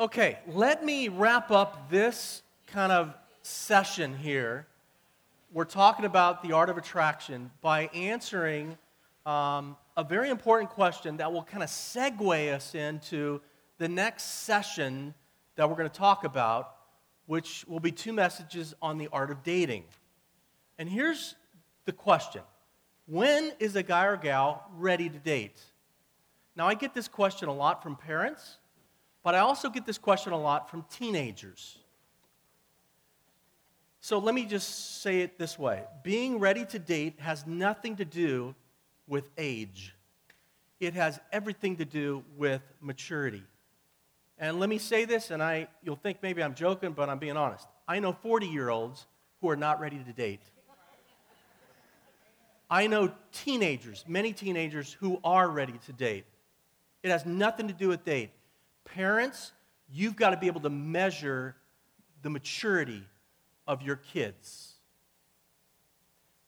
Okay, 0.00 0.38
let 0.48 0.84
me 0.84 1.08
wrap 1.08 1.52
up 1.52 1.88
this 1.88 2.42
kind 2.66 2.90
of 2.90 3.14
session 3.42 4.16
here. 4.16 4.66
We're 5.52 5.64
talking 5.64 6.04
about 6.04 6.42
the 6.42 6.52
art 6.52 6.68
of 6.68 6.78
attraction 6.78 7.52
by 7.60 7.86
answering 7.94 8.76
um, 9.24 9.76
a 9.96 10.02
very 10.02 10.30
important 10.30 10.70
question 10.70 11.18
that 11.18 11.32
will 11.32 11.44
kind 11.44 11.62
of 11.62 11.68
segue 11.68 12.52
us 12.52 12.74
into 12.74 13.40
the 13.78 13.88
next 13.88 14.44
session 14.44 15.14
that 15.56 15.68
we're 15.68 15.76
going 15.76 15.88
to 15.88 15.96
talk 15.96 16.24
about, 16.24 16.74
which 17.26 17.64
will 17.68 17.80
be 17.80 17.92
two 17.92 18.12
messages 18.12 18.74
on 18.82 18.98
the 18.98 19.08
art 19.12 19.30
of 19.30 19.42
dating. 19.42 19.84
And 20.78 20.88
here's 20.88 21.36
the 21.84 21.92
question 21.92 22.42
When 23.06 23.52
is 23.58 23.76
a 23.76 23.82
guy 23.82 24.06
or 24.06 24.16
gal 24.16 24.64
ready 24.76 25.08
to 25.08 25.18
date? 25.18 25.60
Now, 26.56 26.66
I 26.66 26.74
get 26.74 26.94
this 26.94 27.08
question 27.08 27.48
a 27.48 27.54
lot 27.54 27.82
from 27.82 27.96
parents 27.96 28.58
but 29.24 29.34
I 29.34 29.38
also 29.38 29.70
get 29.70 29.86
this 29.86 29.98
question 29.98 30.32
a 30.32 30.40
lot 30.40 30.70
from 30.70 30.84
teenagers. 30.90 31.78
So 34.02 34.18
let 34.18 34.34
me 34.34 34.44
just 34.44 35.00
say 35.00 35.22
it 35.22 35.38
this 35.38 35.58
way 35.58 35.82
being 36.04 36.38
ready 36.38 36.64
to 36.66 36.78
date 36.78 37.18
has 37.18 37.44
nothing 37.46 37.96
to 37.96 38.04
do 38.04 38.54
with 39.08 39.30
age, 39.36 39.94
it 40.78 40.94
has 40.94 41.18
everything 41.32 41.76
to 41.76 41.84
do 41.84 42.22
with 42.36 42.62
maturity. 42.80 43.42
And 44.36 44.58
let 44.58 44.68
me 44.68 44.78
say 44.78 45.04
this, 45.04 45.30
and 45.30 45.42
I, 45.42 45.68
you'll 45.82 45.94
think 45.94 46.18
maybe 46.20 46.42
I'm 46.42 46.54
joking, 46.54 46.92
but 46.92 47.08
I'm 47.08 47.20
being 47.20 47.36
honest. 47.36 47.66
I 47.86 48.00
know 48.00 48.12
40 48.12 48.46
year 48.46 48.68
olds 48.68 49.06
who 49.40 49.48
are 49.48 49.56
not 49.56 49.80
ready 49.80 49.98
to 49.98 50.12
date. 50.12 50.42
I 52.70 52.86
know 52.86 53.12
teenagers, 53.32 54.04
many 54.08 54.32
teenagers, 54.32 54.92
who 54.92 55.20
are 55.22 55.48
ready 55.48 55.78
to 55.86 55.92
date. 55.92 56.24
It 57.02 57.10
has 57.10 57.26
nothing 57.26 57.68
to 57.68 57.74
do 57.74 57.88
with 57.88 58.04
date. 58.04 58.30
Parents, 58.84 59.52
you've 59.90 60.16
got 60.16 60.30
to 60.30 60.36
be 60.36 60.46
able 60.46 60.62
to 60.62 60.70
measure 60.70 61.56
the 62.22 62.30
maturity 62.30 63.02
of 63.66 63.82
your 63.82 63.96
kids. 63.96 64.74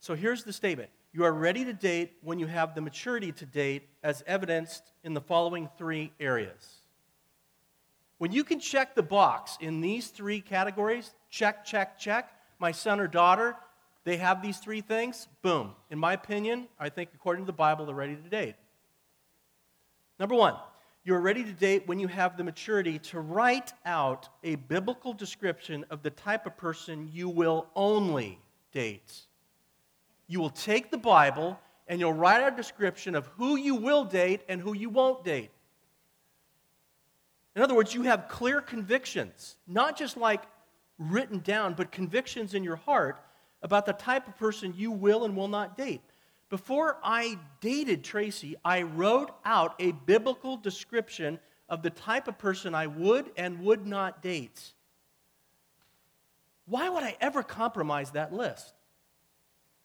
So 0.00 0.14
here's 0.14 0.44
the 0.44 0.52
statement 0.52 0.90
You 1.12 1.24
are 1.24 1.32
ready 1.32 1.64
to 1.64 1.72
date 1.72 2.14
when 2.22 2.38
you 2.38 2.46
have 2.46 2.74
the 2.74 2.80
maturity 2.80 3.32
to 3.32 3.46
date, 3.46 3.88
as 4.02 4.22
evidenced 4.26 4.82
in 5.04 5.14
the 5.14 5.20
following 5.20 5.68
three 5.76 6.12
areas. 6.18 6.76
When 8.18 8.32
you 8.32 8.44
can 8.44 8.60
check 8.60 8.94
the 8.94 9.02
box 9.02 9.58
in 9.60 9.80
these 9.80 10.08
three 10.08 10.40
categories 10.40 11.12
check, 11.28 11.64
check, 11.64 11.98
check 11.98 12.32
my 12.58 12.72
son 12.72 13.00
or 13.00 13.06
daughter, 13.06 13.56
they 14.06 14.18
have 14.18 14.40
these 14.40 14.58
three 14.58 14.82
things, 14.82 15.26
boom. 15.42 15.72
In 15.90 15.98
my 15.98 16.12
opinion, 16.12 16.68
I 16.78 16.90
think 16.90 17.10
according 17.12 17.42
to 17.42 17.46
the 17.46 17.52
Bible, 17.52 17.86
they're 17.86 17.94
ready 17.94 18.14
to 18.14 18.28
date. 18.28 18.54
Number 20.20 20.36
one, 20.36 20.54
you're 21.02 21.20
ready 21.20 21.42
to 21.42 21.50
date 21.50 21.88
when 21.88 21.98
you 21.98 22.06
have 22.06 22.36
the 22.36 22.44
maturity 22.44 23.00
to 23.00 23.18
write 23.18 23.72
out 23.84 24.28
a 24.44 24.54
biblical 24.54 25.12
description 25.12 25.84
of 25.90 26.04
the 26.04 26.10
type 26.10 26.46
of 26.46 26.56
person 26.56 27.10
you 27.12 27.28
will 27.28 27.66
only 27.74 28.38
date. 28.70 29.22
You 30.28 30.38
will 30.38 30.50
take 30.50 30.92
the 30.92 30.98
Bible 30.98 31.58
and 31.88 31.98
you'll 31.98 32.12
write 32.12 32.42
out 32.42 32.52
a 32.52 32.56
description 32.56 33.16
of 33.16 33.26
who 33.36 33.56
you 33.56 33.74
will 33.74 34.04
date 34.04 34.42
and 34.48 34.60
who 34.60 34.72
you 34.72 34.88
won't 34.88 35.24
date. 35.24 35.50
In 37.56 37.62
other 37.62 37.74
words, 37.74 37.92
you 37.92 38.02
have 38.02 38.28
clear 38.28 38.60
convictions, 38.60 39.56
not 39.66 39.98
just 39.98 40.16
like 40.16 40.44
written 40.96 41.40
down, 41.40 41.74
but 41.74 41.90
convictions 41.90 42.54
in 42.54 42.62
your 42.62 42.76
heart 42.76 43.18
about 43.62 43.86
the 43.86 43.92
type 43.92 44.28
of 44.28 44.36
person 44.36 44.74
you 44.76 44.90
will 44.90 45.24
and 45.24 45.36
will 45.36 45.48
not 45.48 45.76
date. 45.76 46.02
Before 46.48 46.98
I 47.02 47.38
dated 47.60 48.04
Tracy, 48.04 48.54
I 48.64 48.82
wrote 48.82 49.32
out 49.44 49.74
a 49.80 49.92
biblical 49.92 50.56
description 50.56 51.40
of 51.68 51.82
the 51.82 51.90
type 51.90 52.28
of 52.28 52.38
person 52.38 52.74
I 52.74 52.86
would 52.86 53.30
and 53.36 53.60
would 53.60 53.86
not 53.86 54.22
date. 54.22 54.72
Why 56.66 56.88
would 56.88 57.02
I 57.02 57.16
ever 57.20 57.42
compromise 57.42 58.12
that 58.12 58.32
list? 58.32 58.74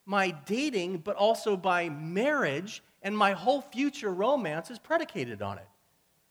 My 0.05 0.31
dating, 0.31 0.99
but 0.99 1.15
also 1.15 1.55
by 1.55 1.89
marriage, 1.89 2.83
and 3.01 3.17
my 3.17 3.33
whole 3.33 3.61
future 3.61 4.11
romance 4.11 4.69
is 4.69 4.79
predicated 4.79 5.41
on 5.41 5.57
it. 5.57 5.67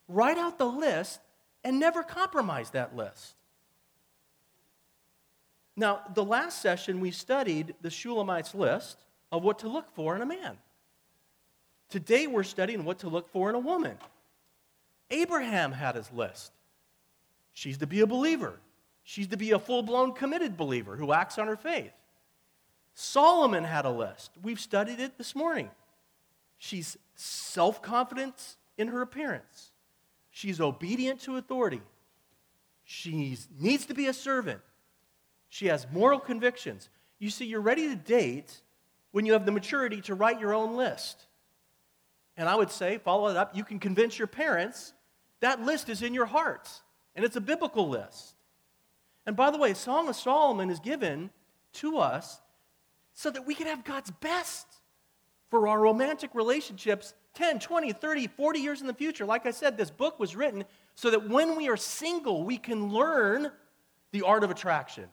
Write 0.08 0.38
out 0.38 0.58
the 0.58 0.66
list 0.66 1.20
and 1.64 1.78
never 1.78 2.02
compromise 2.02 2.70
that 2.70 2.96
list. 2.96 3.34
Now, 5.80 6.02
the 6.12 6.22
last 6.22 6.60
session 6.60 7.00
we 7.00 7.10
studied 7.10 7.74
the 7.80 7.88
Shulamite's 7.88 8.54
list 8.54 8.98
of 9.32 9.42
what 9.42 9.60
to 9.60 9.68
look 9.68 9.88
for 9.94 10.14
in 10.14 10.20
a 10.20 10.26
man. 10.26 10.58
Today 11.88 12.26
we're 12.26 12.42
studying 12.42 12.84
what 12.84 12.98
to 12.98 13.08
look 13.08 13.30
for 13.30 13.48
in 13.48 13.54
a 13.54 13.60
woman. 13.60 13.96
Abraham 15.10 15.72
had 15.72 15.94
his 15.94 16.12
list. 16.12 16.52
She's 17.54 17.78
to 17.78 17.86
be 17.86 18.00
a 18.00 18.06
believer. 18.06 18.60
She's 19.04 19.28
to 19.28 19.38
be 19.38 19.52
a 19.52 19.58
full 19.58 19.82
blown 19.82 20.12
committed 20.12 20.58
believer 20.58 20.96
who 20.96 21.14
acts 21.14 21.38
on 21.38 21.46
her 21.46 21.56
faith. 21.56 21.92
Solomon 22.92 23.64
had 23.64 23.86
a 23.86 23.90
list. 23.90 24.32
We've 24.42 24.60
studied 24.60 25.00
it 25.00 25.16
this 25.16 25.34
morning. 25.34 25.70
She's 26.58 26.98
self 27.14 27.80
confident 27.80 28.56
in 28.76 28.88
her 28.88 29.00
appearance, 29.00 29.70
she's 30.30 30.60
obedient 30.60 31.22
to 31.22 31.38
authority, 31.38 31.80
she 32.84 33.38
needs 33.58 33.86
to 33.86 33.94
be 33.94 34.08
a 34.08 34.12
servant, 34.12 34.60
she 35.50 35.66
has 35.66 35.86
moral 35.92 36.18
convictions. 36.18 36.88
You 37.18 37.28
see, 37.28 37.44
you're 37.44 37.60
ready 37.60 37.88
to 37.88 37.96
date 37.96 38.62
when 39.10 39.26
you 39.26 39.34
have 39.34 39.44
the 39.44 39.52
maturity 39.52 40.00
to 40.02 40.14
write 40.14 40.40
your 40.40 40.54
own 40.54 40.76
list. 40.76 41.26
And 42.36 42.48
I 42.48 42.54
would 42.54 42.70
say, 42.70 42.96
follow 42.96 43.28
it 43.28 43.36
up, 43.36 43.54
you 43.54 43.64
can 43.64 43.78
convince 43.78 44.18
your 44.18 44.28
parents 44.28 44.94
that 45.40 45.60
list 45.60 45.88
is 45.88 46.02
in 46.02 46.14
your 46.14 46.26
heart, 46.26 46.68
and 47.16 47.24
it's 47.24 47.36
a 47.36 47.40
biblical 47.40 47.88
list. 47.88 48.34
And 49.26 49.36
by 49.36 49.50
the 49.50 49.58
way, 49.58 49.74
Song 49.74 50.08
of 50.08 50.16
Solomon 50.16 50.70
is 50.70 50.80
given 50.80 51.30
to 51.74 51.98
us 51.98 52.40
so 53.14 53.30
that 53.30 53.46
we 53.46 53.54
can 53.54 53.66
have 53.66 53.84
God's 53.84 54.10
best 54.10 54.66
for 55.50 55.66
our 55.66 55.80
romantic 55.80 56.34
relationships 56.34 57.14
10, 57.34 57.58
20, 57.58 57.92
30, 57.92 58.26
40 58.28 58.58
years 58.60 58.80
in 58.80 58.86
the 58.86 58.94
future. 58.94 59.24
Like 59.24 59.46
I 59.46 59.50
said, 59.50 59.76
this 59.76 59.90
book 59.90 60.18
was 60.18 60.36
written 60.36 60.64
so 60.94 61.10
that 61.10 61.28
when 61.28 61.56
we 61.56 61.68
are 61.68 61.76
single, 61.76 62.44
we 62.44 62.56
can 62.56 62.92
learn 62.92 63.50
the 64.12 64.22
art 64.22 64.44
of 64.44 64.50
attraction 64.50 65.04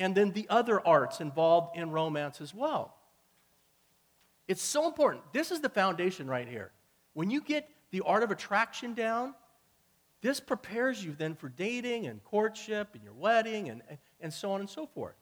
and 0.00 0.14
then 0.14 0.32
the 0.32 0.46
other 0.48 0.84
arts 0.84 1.20
involved 1.20 1.76
in 1.76 1.90
romance 1.90 2.40
as 2.40 2.54
well. 2.54 2.96
It's 4.48 4.62
so 4.62 4.86
important. 4.86 5.22
This 5.32 5.50
is 5.50 5.60
the 5.60 5.68
foundation 5.68 6.26
right 6.26 6.48
here. 6.48 6.72
When 7.12 7.30
you 7.30 7.42
get 7.42 7.68
the 7.90 8.00
art 8.00 8.22
of 8.22 8.30
attraction 8.30 8.94
down, 8.94 9.34
this 10.22 10.40
prepares 10.40 11.04
you 11.04 11.14
then 11.16 11.34
for 11.34 11.50
dating 11.50 12.06
and 12.06 12.24
courtship 12.24 12.88
and 12.94 13.04
your 13.04 13.12
wedding 13.12 13.68
and, 13.68 13.82
and 14.20 14.32
so 14.32 14.52
on 14.52 14.60
and 14.60 14.68
so 14.68 14.86
forth. 14.86 15.14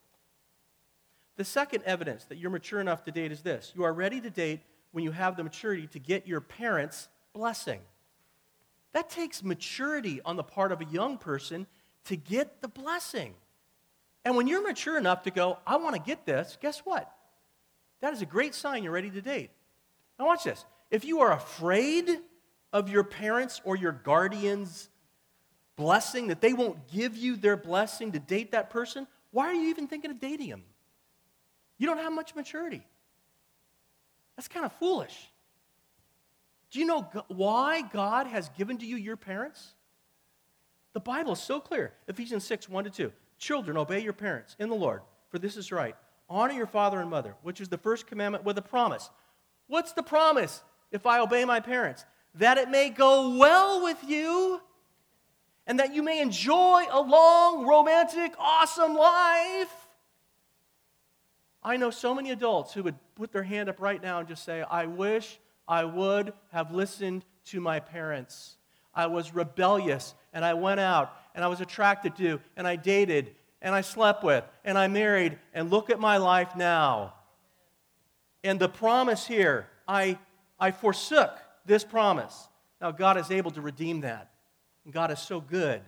The 1.37 1.45
second 1.45 1.83
evidence 1.85 2.25
that 2.27 2.39
you're 2.39 2.51
mature 2.51 2.81
enough 2.81 3.05
to 3.05 3.13
date 3.13 3.33
is 3.33 3.43
this 3.43 3.73
you 3.75 3.83
are 3.83 3.93
ready 3.93 4.21
to 4.21 4.31
date 4.31 4.61
when 4.93 5.03
you 5.03 5.11
have 5.11 5.37
the 5.37 5.45
maturity 5.45 5.89
to 5.89 5.99
get 5.99 6.27
your 6.27 6.41
parents' 6.41 7.09
blessing. 7.33 7.81
That 8.93 9.11
takes 9.11 9.43
maturity 9.43 10.21
on 10.25 10.37
the 10.37 10.45
part 10.45 10.73
of 10.73 10.81
a 10.81 10.85
young 10.85 11.19
person 11.19 11.67
to 12.05 12.17
get 12.17 12.63
the 12.63 12.69
blessing. 12.69 13.35
And 14.29 14.37
when 14.37 14.47
you're 14.47 14.63
mature 14.63 14.99
enough 14.99 15.23
to 15.23 15.31
go, 15.31 15.57
I 15.67 15.79
want 15.79 15.95
to 15.95 16.03
get 16.03 16.27
this, 16.27 16.59
guess 16.61 16.81
what? 16.81 17.11
That 18.03 18.13
is 18.13 18.21
a 18.21 18.27
great 18.27 18.55
sign 18.55 18.83
you're 18.83 18.93
ready 18.93 19.09
to 19.09 19.23
date. 19.23 19.49
Now, 20.19 20.27
watch 20.27 20.45
this. 20.45 20.67
If 20.91 21.07
you 21.07 21.21
are 21.21 21.33
afraid 21.33 22.11
of 22.71 22.91
your 22.91 23.05
parents 23.05 23.63
or 23.65 23.75
your 23.75 23.93
guardians' 23.93 24.91
blessing, 25.77 26.27
that 26.27 26.43
they 26.43 26.53
won't 26.53 26.89
give 26.89 27.17
you 27.17 27.37
their 27.37 27.57
blessing 27.57 28.13
to 28.13 28.19
date 28.19 28.53
that 28.53 28.69
person, 28.69 29.07
why 29.31 29.47
are 29.47 29.55
you 29.55 29.71
even 29.71 29.87
thinking 29.87 30.11
of 30.11 30.21
dating 30.21 30.51
them? 30.51 30.65
You 31.79 31.87
don't 31.87 31.97
have 31.97 32.13
much 32.13 32.35
maturity. 32.35 32.87
That's 34.37 34.47
kind 34.47 34.67
of 34.67 34.75
foolish. 34.75 35.17
Do 36.71 36.81
you 36.81 36.85
know 36.85 37.09
why 37.29 37.81
God 37.81 38.27
has 38.27 38.51
given 38.51 38.77
to 38.77 38.85
you 38.85 38.97
your 38.97 39.17
parents? 39.17 39.73
The 40.93 41.01
Bible 41.01 41.33
is 41.33 41.41
so 41.41 41.61
clear. 41.61 41.95
Ephesians 42.09 42.45
6, 42.45 42.69
1 42.69 42.85
to 42.85 42.91
2. 42.91 43.13
Children, 43.39 43.77
obey 43.77 44.01
your 44.01 44.13
parents 44.13 44.57
in 44.59 44.69
the 44.69 44.75
Lord, 44.75 45.03
for 45.31 45.39
this 45.39 45.57
is 45.57 45.73
right. 45.73 45.95
Honor 46.29 46.55
your 46.55 46.67
father 46.67 47.01
and 47.01 47.09
mother, 47.09 47.35
which 47.43 47.61
is 47.61 47.69
the 47.69 47.79
first 47.79 48.07
commandment 48.07 48.45
with 48.45 48.59
a 48.59 48.63
promise. 48.63 49.09
What's 49.67 49.93
the 49.93 50.03
promise 50.03 50.63
if 50.91 51.07
I 51.07 51.21
obey 51.21 51.45
my 51.45 51.61
parents? 51.61 52.05
That 52.35 52.59
it 52.59 52.69
may 52.69 52.91
go 52.91 53.37
well 53.37 53.83
with 53.83 53.99
you 54.07 54.61
and 55.67 55.79
that 55.81 55.95
you 55.95 56.03
may 56.03 56.21
enjoy 56.21 56.85
a 56.91 57.01
long, 57.01 57.67
romantic, 57.67 58.33
awesome 58.39 58.95
life. 58.95 59.89
I 61.63 61.77
know 61.77 61.91
so 61.91 62.15
many 62.15 62.31
adults 62.31 62.73
who 62.73 62.83
would 62.83 62.97
put 63.15 63.33
their 63.33 63.43
hand 63.43 63.69
up 63.69 63.81
right 63.81 64.03
now 64.03 64.19
and 64.19 64.29
just 64.29 64.45
say, 64.45 64.63
I 64.63 64.87
wish 64.87 65.39
I 65.67 65.85
would 65.85 66.33
have 66.53 66.73
listened 66.73 67.25
to 67.47 67.61
my 67.61 67.81
parents. 67.81 68.57
I 68.95 69.07
was 69.07 69.35
rebellious 69.35 70.15
and 70.33 70.45
I 70.45 70.55
went 70.55 70.81
out 70.81 71.13
and 71.35 71.45
I 71.45 71.49
was 71.49 71.61
attracted 71.61 72.17
to 72.17 72.41
and 72.57 72.67
I 72.67 72.77
dated 72.77 73.35
and 73.61 73.75
I 73.75 73.81
slept 73.81 74.25
with 74.25 74.45
and 74.65 74.79
I 74.79 74.89
married 74.89 75.39
and 75.55 75.71
look 75.71 75.91
at 75.91 76.01
my 76.01 76.17
life 76.17 76.57
now. 76.57 77.15
And 78.45 78.59
the 78.59 78.69
promise 78.69 79.27
here, 79.27 79.69
I, 79.87 80.19
I 80.59 80.71
forsook 80.71 81.37
this 81.67 81.85
promise. 81.85 82.49
Now, 82.81 82.93
God 82.93 83.17
is 83.17 83.31
able 83.31 83.51
to 83.53 83.61
redeem 83.61 84.03
that. 84.03 84.31
And 84.85 84.95
God 84.95 85.11
is 85.11 85.19
so 85.19 85.41
good. 85.41 85.83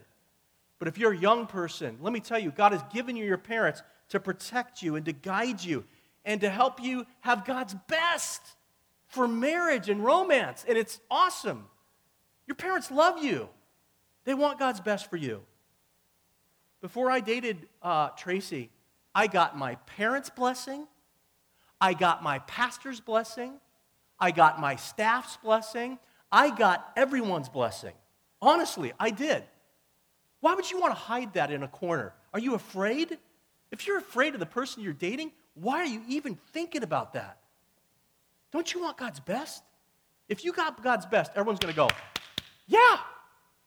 But 0.78 0.88
if 0.88 0.98
you're 0.98 1.12
a 1.12 1.18
young 1.18 1.46
person, 1.46 1.98
let 2.00 2.12
me 2.12 2.20
tell 2.20 2.38
you, 2.38 2.50
God 2.50 2.72
has 2.72 2.82
given 2.92 3.16
you 3.16 3.24
your 3.24 3.38
parents 3.38 3.82
to 4.08 4.18
protect 4.18 4.82
you 4.82 4.96
and 4.96 5.04
to 5.06 5.12
guide 5.12 5.62
you 5.62 5.84
and 6.24 6.40
to 6.40 6.50
help 6.50 6.82
you 6.82 7.06
have 7.20 7.44
God's 7.44 7.74
best 7.86 8.40
for 9.08 9.28
marriage 9.28 9.88
and 9.88 10.04
romance. 10.04 10.64
And 10.68 10.76
it's 10.76 11.00
awesome. 11.10 11.66
Your 12.46 12.54
parents 12.56 12.90
love 12.90 13.22
you, 13.22 13.48
they 14.24 14.34
want 14.34 14.58
God's 14.58 14.80
best 14.80 15.10
for 15.10 15.16
you. 15.16 15.42
Before 16.80 17.10
I 17.10 17.20
dated 17.20 17.68
uh, 17.82 18.08
Tracy, 18.10 18.70
I 19.14 19.26
got 19.26 19.56
my 19.56 19.74
parents' 19.96 20.30
blessing, 20.30 20.86
I 21.80 21.94
got 21.94 22.22
my 22.22 22.38
pastor's 22.40 23.00
blessing, 23.00 23.54
I 24.18 24.30
got 24.30 24.60
my 24.60 24.76
staff's 24.76 25.36
blessing, 25.38 25.98
I 26.30 26.54
got 26.54 26.92
everyone's 26.96 27.48
blessing. 27.48 27.92
Honestly, 28.40 28.92
I 28.98 29.10
did. 29.10 29.42
Why 30.40 30.54
would 30.54 30.70
you 30.70 30.80
want 30.80 30.92
to 30.92 30.98
hide 30.98 31.34
that 31.34 31.50
in 31.50 31.62
a 31.62 31.68
corner? 31.68 32.14
Are 32.32 32.40
you 32.40 32.54
afraid? 32.54 33.18
If 33.70 33.86
you're 33.86 33.98
afraid 33.98 34.34
of 34.34 34.40
the 34.40 34.46
person 34.46 34.82
you're 34.82 34.92
dating, 34.92 35.32
why 35.54 35.78
are 35.78 35.86
you 35.86 36.02
even 36.08 36.38
thinking 36.52 36.82
about 36.82 37.12
that? 37.12 37.38
Don't 38.52 38.72
you 38.72 38.80
want 38.80 38.96
God's 38.96 39.20
best? 39.20 39.62
If 40.28 40.44
you 40.44 40.52
got 40.52 40.82
God's 40.82 41.06
best, 41.06 41.32
everyone's 41.34 41.58
going 41.58 41.74
to 41.74 41.76
go, 41.76 41.88
yeah, 42.66 42.98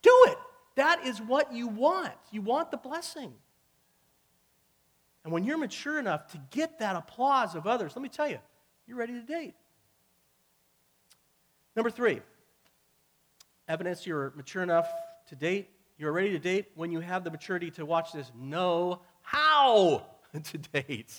do 0.04 0.26
it. 0.28 0.38
That 0.76 1.06
is 1.06 1.20
what 1.20 1.52
you 1.52 1.68
want. 1.68 2.14
You 2.32 2.42
want 2.42 2.70
the 2.70 2.78
blessing. 2.78 3.34
And 5.24 5.34
when 5.34 5.44
you're 5.44 5.58
mature 5.58 5.98
enough 6.00 6.32
to 6.34 6.42
get 6.52 6.80
that 6.80 6.96
applause 6.96 7.56
of 7.56 7.66
others, 7.66 7.94
let 7.96 8.04
me 8.04 8.10
tell 8.10 8.28
you, 8.28 8.40
you're 8.88 8.98
ready 8.98 9.14
to 9.14 9.22
date. 9.22 9.56
Number 11.76 11.90
three, 11.90 12.22
evidence 13.68 14.06
you're 14.06 14.34
mature 14.36 14.62
enough 14.62 14.88
to 15.30 15.36
date. 15.36 15.70
You're 15.98 16.12
ready 16.12 16.32
to 16.32 16.40
date 16.40 16.72
when 16.76 16.92
you 16.92 17.00
have 17.00 17.24
the 17.24 17.32
maturity 17.32 17.72
to 17.72 17.86
watch 17.86 18.12
this, 18.12 18.32
know 18.38 19.02
how 19.22 20.06
to 20.44 20.58
date. 20.58 21.14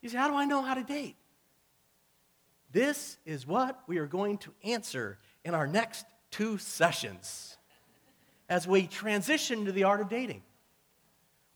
You 0.00 0.08
say, 0.08 0.16
How 0.16 0.28
do 0.28 0.34
I 0.34 0.44
know 0.44 0.62
how 0.62 0.74
to 0.74 0.82
date? 0.82 1.16
This 2.72 3.18
is 3.24 3.46
what 3.46 3.80
we 3.86 3.98
are 3.98 4.06
going 4.06 4.38
to 4.38 4.52
answer 4.64 5.18
in 5.44 5.54
our 5.54 5.66
next 5.66 6.06
two 6.34 6.58
sessions 6.58 7.56
as 8.48 8.66
we 8.66 8.88
transition 8.88 9.66
to 9.66 9.72
the 9.72 9.84
art 9.84 10.00
of 10.00 10.08
dating. 10.08 10.42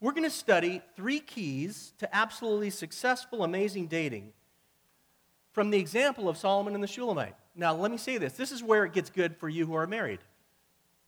We're 0.00 0.12
going 0.12 0.22
to 0.22 0.30
study 0.30 0.80
three 0.94 1.18
keys 1.18 1.92
to 1.98 2.16
absolutely 2.16 2.70
successful, 2.70 3.42
amazing 3.42 3.88
dating 3.88 4.32
from 5.50 5.70
the 5.70 5.78
example 5.78 6.28
of 6.28 6.36
Solomon 6.36 6.74
and 6.74 6.82
the 6.82 6.86
Shulamite. 6.88 7.34
Now, 7.56 7.74
let 7.74 7.90
me 7.90 7.96
say 7.96 8.18
this 8.18 8.34
this 8.34 8.52
is 8.52 8.62
where 8.62 8.84
it 8.84 8.92
gets 8.92 9.10
good 9.10 9.36
for 9.36 9.48
you 9.48 9.66
who 9.66 9.74
are 9.74 9.86
married. 9.88 10.20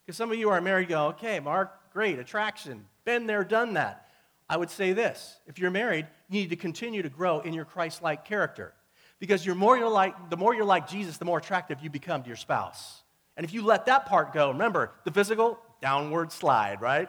Because 0.05 0.17
some 0.17 0.33
of 0.33 0.37
you 0.37 0.51
are 0.51 0.61
married 0.61 0.89
go, 0.89 1.07
okay, 1.09 1.39
Mark, 1.39 1.93
great, 1.93 2.19
attraction, 2.19 2.85
been 3.05 3.29
there, 3.29 3.45
done 3.45 3.75
that. 3.75 4.09
I 4.49 4.57
would 4.57 4.71
say 4.71 4.93
this 4.93 5.39
if 5.47 5.61
you're 5.61 5.71
married, 5.71 6.09
you 6.29 6.41
need 6.41 6.51
to 6.51 6.57
continue 6.57 7.03
to 7.03 7.09
grow 7.09 7.39
in 7.39 7.55
your 7.55 7.65
Christ 7.65 8.03
like 8.03 8.25
character. 8.25 8.73
Because 9.21 9.47
you're 9.47 9.55
more 9.55 9.79
you're 9.79 9.89
like, 9.89 10.29
the 10.29 10.37
more 10.37 10.57
you're 10.57 10.65
like 10.65 10.89
Jesus, 10.89 11.19
the 11.19 11.25
more 11.25 11.39
attractive 11.39 11.79
you 11.81 11.91
become 11.91 12.23
to 12.23 12.27
your 12.27 12.37
spouse. 12.37 13.05
And 13.41 13.47
if 13.47 13.55
you 13.55 13.63
let 13.63 13.87
that 13.87 14.05
part 14.05 14.35
go, 14.35 14.51
remember, 14.51 14.93
the 15.05 15.11
physical, 15.11 15.59
downward 15.81 16.31
slide, 16.31 16.83
right? 16.83 17.09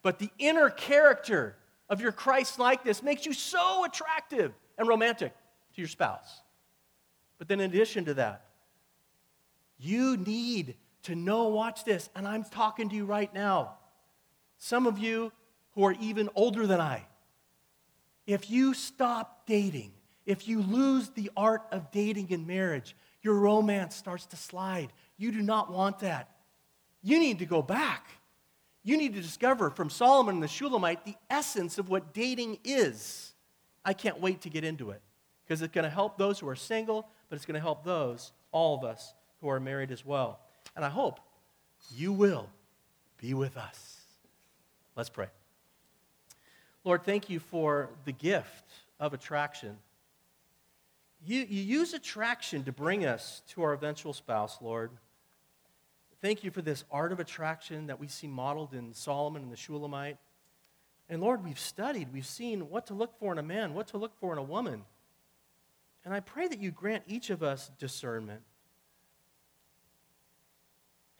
But 0.00 0.18
the 0.18 0.30
inner 0.38 0.70
character 0.70 1.56
of 1.90 2.00
your 2.00 2.10
Christ 2.10 2.58
likeness 2.58 3.02
makes 3.02 3.26
you 3.26 3.34
so 3.34 3.84
attractive 3.84 4.54
and 4.78 4.88
romantic 4.88 5.34
to 5.74 5.80
your 5.82 5.88
spouse. 5.88 6.40
But 7.36 7.48
then, 7.48 7.60
in 7.60 7.70
addition 7.70 8.06
to 8.06 8.14
that, 8.14 8.46
you 9.78 10.16
need 10.16 10.76
to 11.02 11.14
know, 11.14 11.48
watch 11.48 11.84
this, 11.84 12.08
and 12.16 12.26
I'm 12.26 12.44
talking 12.44 12.88
to 12.88 12.96
you 12.96 13.04
right 13.04 13.34
now. 13.34 13.74
Some 14.56 14.86
of 14.86 14.98
you 14.98 15.32
who 15.72 15.84
are 15.84 15.96
even 16.00 16.30
older 16.34 16.66
than 16.66 16.80
I, 16.80 17.04
if 18.26 18.48
you 18.48 18.72
stop 18.72 19.44
dating, 19.44 19.92
if 20.24 20.48
you 20.48 20.62
lose 20.62 21.10
the 21.10 21.30
art 21.36 21.64
of 21.72 21.90
dating 21.90 22.30
in 22.30 22.46
marriage, 22.46 22.96
your 23.22 23.34
romance 23.34 23.94
starts 23.94 24.24
to 24.24 24.36
slide. 24.36 24.88
You 25.20 25.32
do 25.32 25.42
not 25.42 25.70
want 25.70 25.98
that. 25.98 26.30
You 27.02 27.20
need 27.20 27.40
to 27.40 27.44
go 27.44 27.60
back. 27.60 28.06
You 28.82 28.96
need 28.96 29.14
to 29.14 29.20
discover 29.20 29.68
from 29.68 29.90
Solomon 29.90 30.36
and 30.36 30.42
the 30.42 30.48
Shulamite 30.48 31.04
the 31.04 31.14
essence 31.28 31.76
of 31.76 31.90
what 31.90 32.14
dating 32.14 32.56
is. 32.64 33.34
I 33.84 33.92
can't 33.92 34.18
wait 34.18 34.40
to 34.40 34.48
get 34.48 34.64
into 34.64 34.92
it 34.92 35.02
because 35.44 35.60
it's 35.60 35.74
going 35.74 35.84
to 35.84 35.90
help 35.90 36.16
those 36.16 36.38
who 36.38 36.48
are 36.48 36.56
single, 36.56 37.06
but 37.28 37.36
it's 37.36 37.44
going 37.44 37.56
to 37.56 37.60
help 37.60 37.84
those, 37.84 38.32
all 38.50 38.78
of 38.78 38.82
us, 38.82 39.12
who 39.42 39.50
are 39.50 39.60
married 39.60 39.90
as 39.90 40.06
well. 40.06 40.40
And 40.74 40.86
I 40.86 40.88
hope 40.88 41.20
you 41.94 42.14
will 42.14 42.48
be 43.18 43.34
with 43.34 43.58
us. 43.58 44.00
Let's 44.96 45.10
pray. 45.10 45.26
Lord, 46.82 47.02
thank 47.04 47.28
you 47.28 47.40
for 47.40 47.90
the 48.06 48.12
gift 48.12 48.64
of 48.98 49.12
attraction. 49.12 49.76
You, 51.22 51.40
you 51.40 51.62
use 51.62 51.92
attraction 51.92 52.64
to 52.64 52.72
bring 52.72 53.04
us 53.04 53.42
to 53.48 53.62
our 53.64 53.74
eventual 53.74 54.14
spouse, 54.14 54.56
Lord. 54.62 54.90
Thank 56.22 56.44
you 56.44 56.50
for 56.50 56.60
this 56.60 56.84
art 56.90 57.12
of 57.12 57.20
attraction 57.20 57.86
that 57.86 57.98
we 57.98 58.06
see 58.06 58.26
modeled 58.26 58.74
in 58.74 58.92
Solomon 58.92 59.42
and 59.42 59.50
the 59.50 59.56
Shulamite. 59.56 60.18
And 61.08 61.22
Lord, 61.22 61.42
we've 61.42 61.58
studied, 61.58 62.12
we've 62.12 62.26
seen 62.26 62.68
what 62.68 62.86
to 62.86 62.94
look 62.94 63.18
for 63.18 63.32
in 63.32 63.38
a 63.38 63.42
man, 63.42 63.74
what 63.74 63.88
to 63.88 63.96
look 63.96 64.12
for 64.20 64.32
in 64.32 64.38
a 64.38 64.42
woman. 64.42 64.84
And 66.04 66.12
I 66.14 66.20
pray 66.20 66.46
that 66.46 66.60
you 66.60 66.70
grant 66.70 67.04
each 67.06 67.30
of 67.30 67.42
us 67.42 67.70
discernment, 67.78 68.42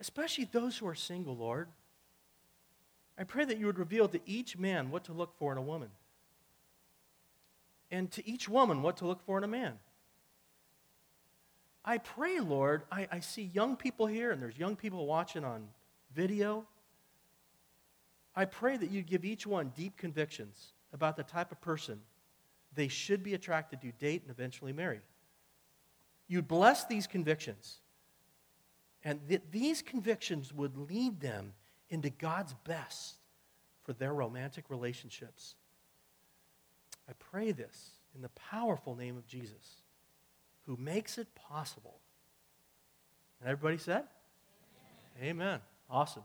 especially 0.01 0.45
those 0.45 0.77
who 0.77 0.87
are 0.87 0.95
single, 0.95 1.37
Lord. 1.37 1.69
I 3.19 3.25
pray 3.25 3.45
that 3.45 3.59
you 3.59 3.67
would 3.67 3.79
reveal 3.79 4.09
to 4.09 4.21
each 4.27 4.57
man 4.57 4.91
what 4.91 5.05
to 5.05 5.13
look 5.13 5.37
for 5.39 5.53
in 5.53 5.59
a 5.59 5.63
woman, 5.63 5.91
and 7.91 8.11
to 8.13 8.27
each 8.29 8.49
woman 8.49 8.83
what 8.83 8.99
to 8.99 9.07
look 9.07 9.23
for 9.27 9.39
in 9.39 9.45
a 9.45 9.49
man. 9.49 9.79
I 11.85 11.99
pray, 11.99 12.41
Lord, 12.41 12.83
I, 12.93 13.09
I 13.11 13.21
see 13.21 13.51
young 13.55 13.77
people 13.77 14.07
here, 14.07 14.33
and 14.33 14.43
there's 14.43 14.59
young 14.59 14.77
people 14.77 15.07
watching 15.07 15.45
on 15.45 15.67
video. 16.15 16.67
I 18.37 18.45
pray 18.45 18.77
that 18.77 18.91
you 18.91 19.03
give 19.03 19.25
each 19.25 19.47
one 19.47 19.73
deep 19.75 19.97
convictions 19.97 20.73
about 20.93 21.17
the 21.17 21.23
type 21.23 21.53
of 21.53 21.61
person 21.61 22.01
they 22.75 22.89
should 22.89 23.23
be 23.23 23.35
attracted 23.35 23.81
to, 23.81 23.93
date, 23.93 24.23
and 24.23 24.31
eventually 24.31 24.73
marry. 24.73 25.01
You 26.29 26.43
bless 26.43 26.85
these 26.85 27.07
convictions, 27.07 27.79
and 29.03 29.21
that 29.29 29.51
these 29.51 29.83
convictions 29.83 30.53
would 30.53 30.77
lead 30.77 31.21
them 31.21 31.55
into 31.89 32.11
God's 32.11 32.55
best 32.65 33.17
for 33.83 33.93
their 33.95 34.15
romantic 34.15 34.71
relationships. 34.71 35.57
I 37.09 37.13
pray 37.19 37.51
this 37.51 37.91
in 38.15 38.23
the 38.23 38.29
powerful 38.29 38.95
name 38.95 39.17
of 39.17 39.27
Jesus 39.27 39.80
who 40.71 40.77
makes 40.81 41.19
it 41.19 41.27
possible. 41.35 41.99
And 43.41 43.51
everybody 43.51 43.77
said? 43.77 44.05
Amen. 45.21 45.31
Amen. 45.31 45.61
Awesome. 45.91 46.23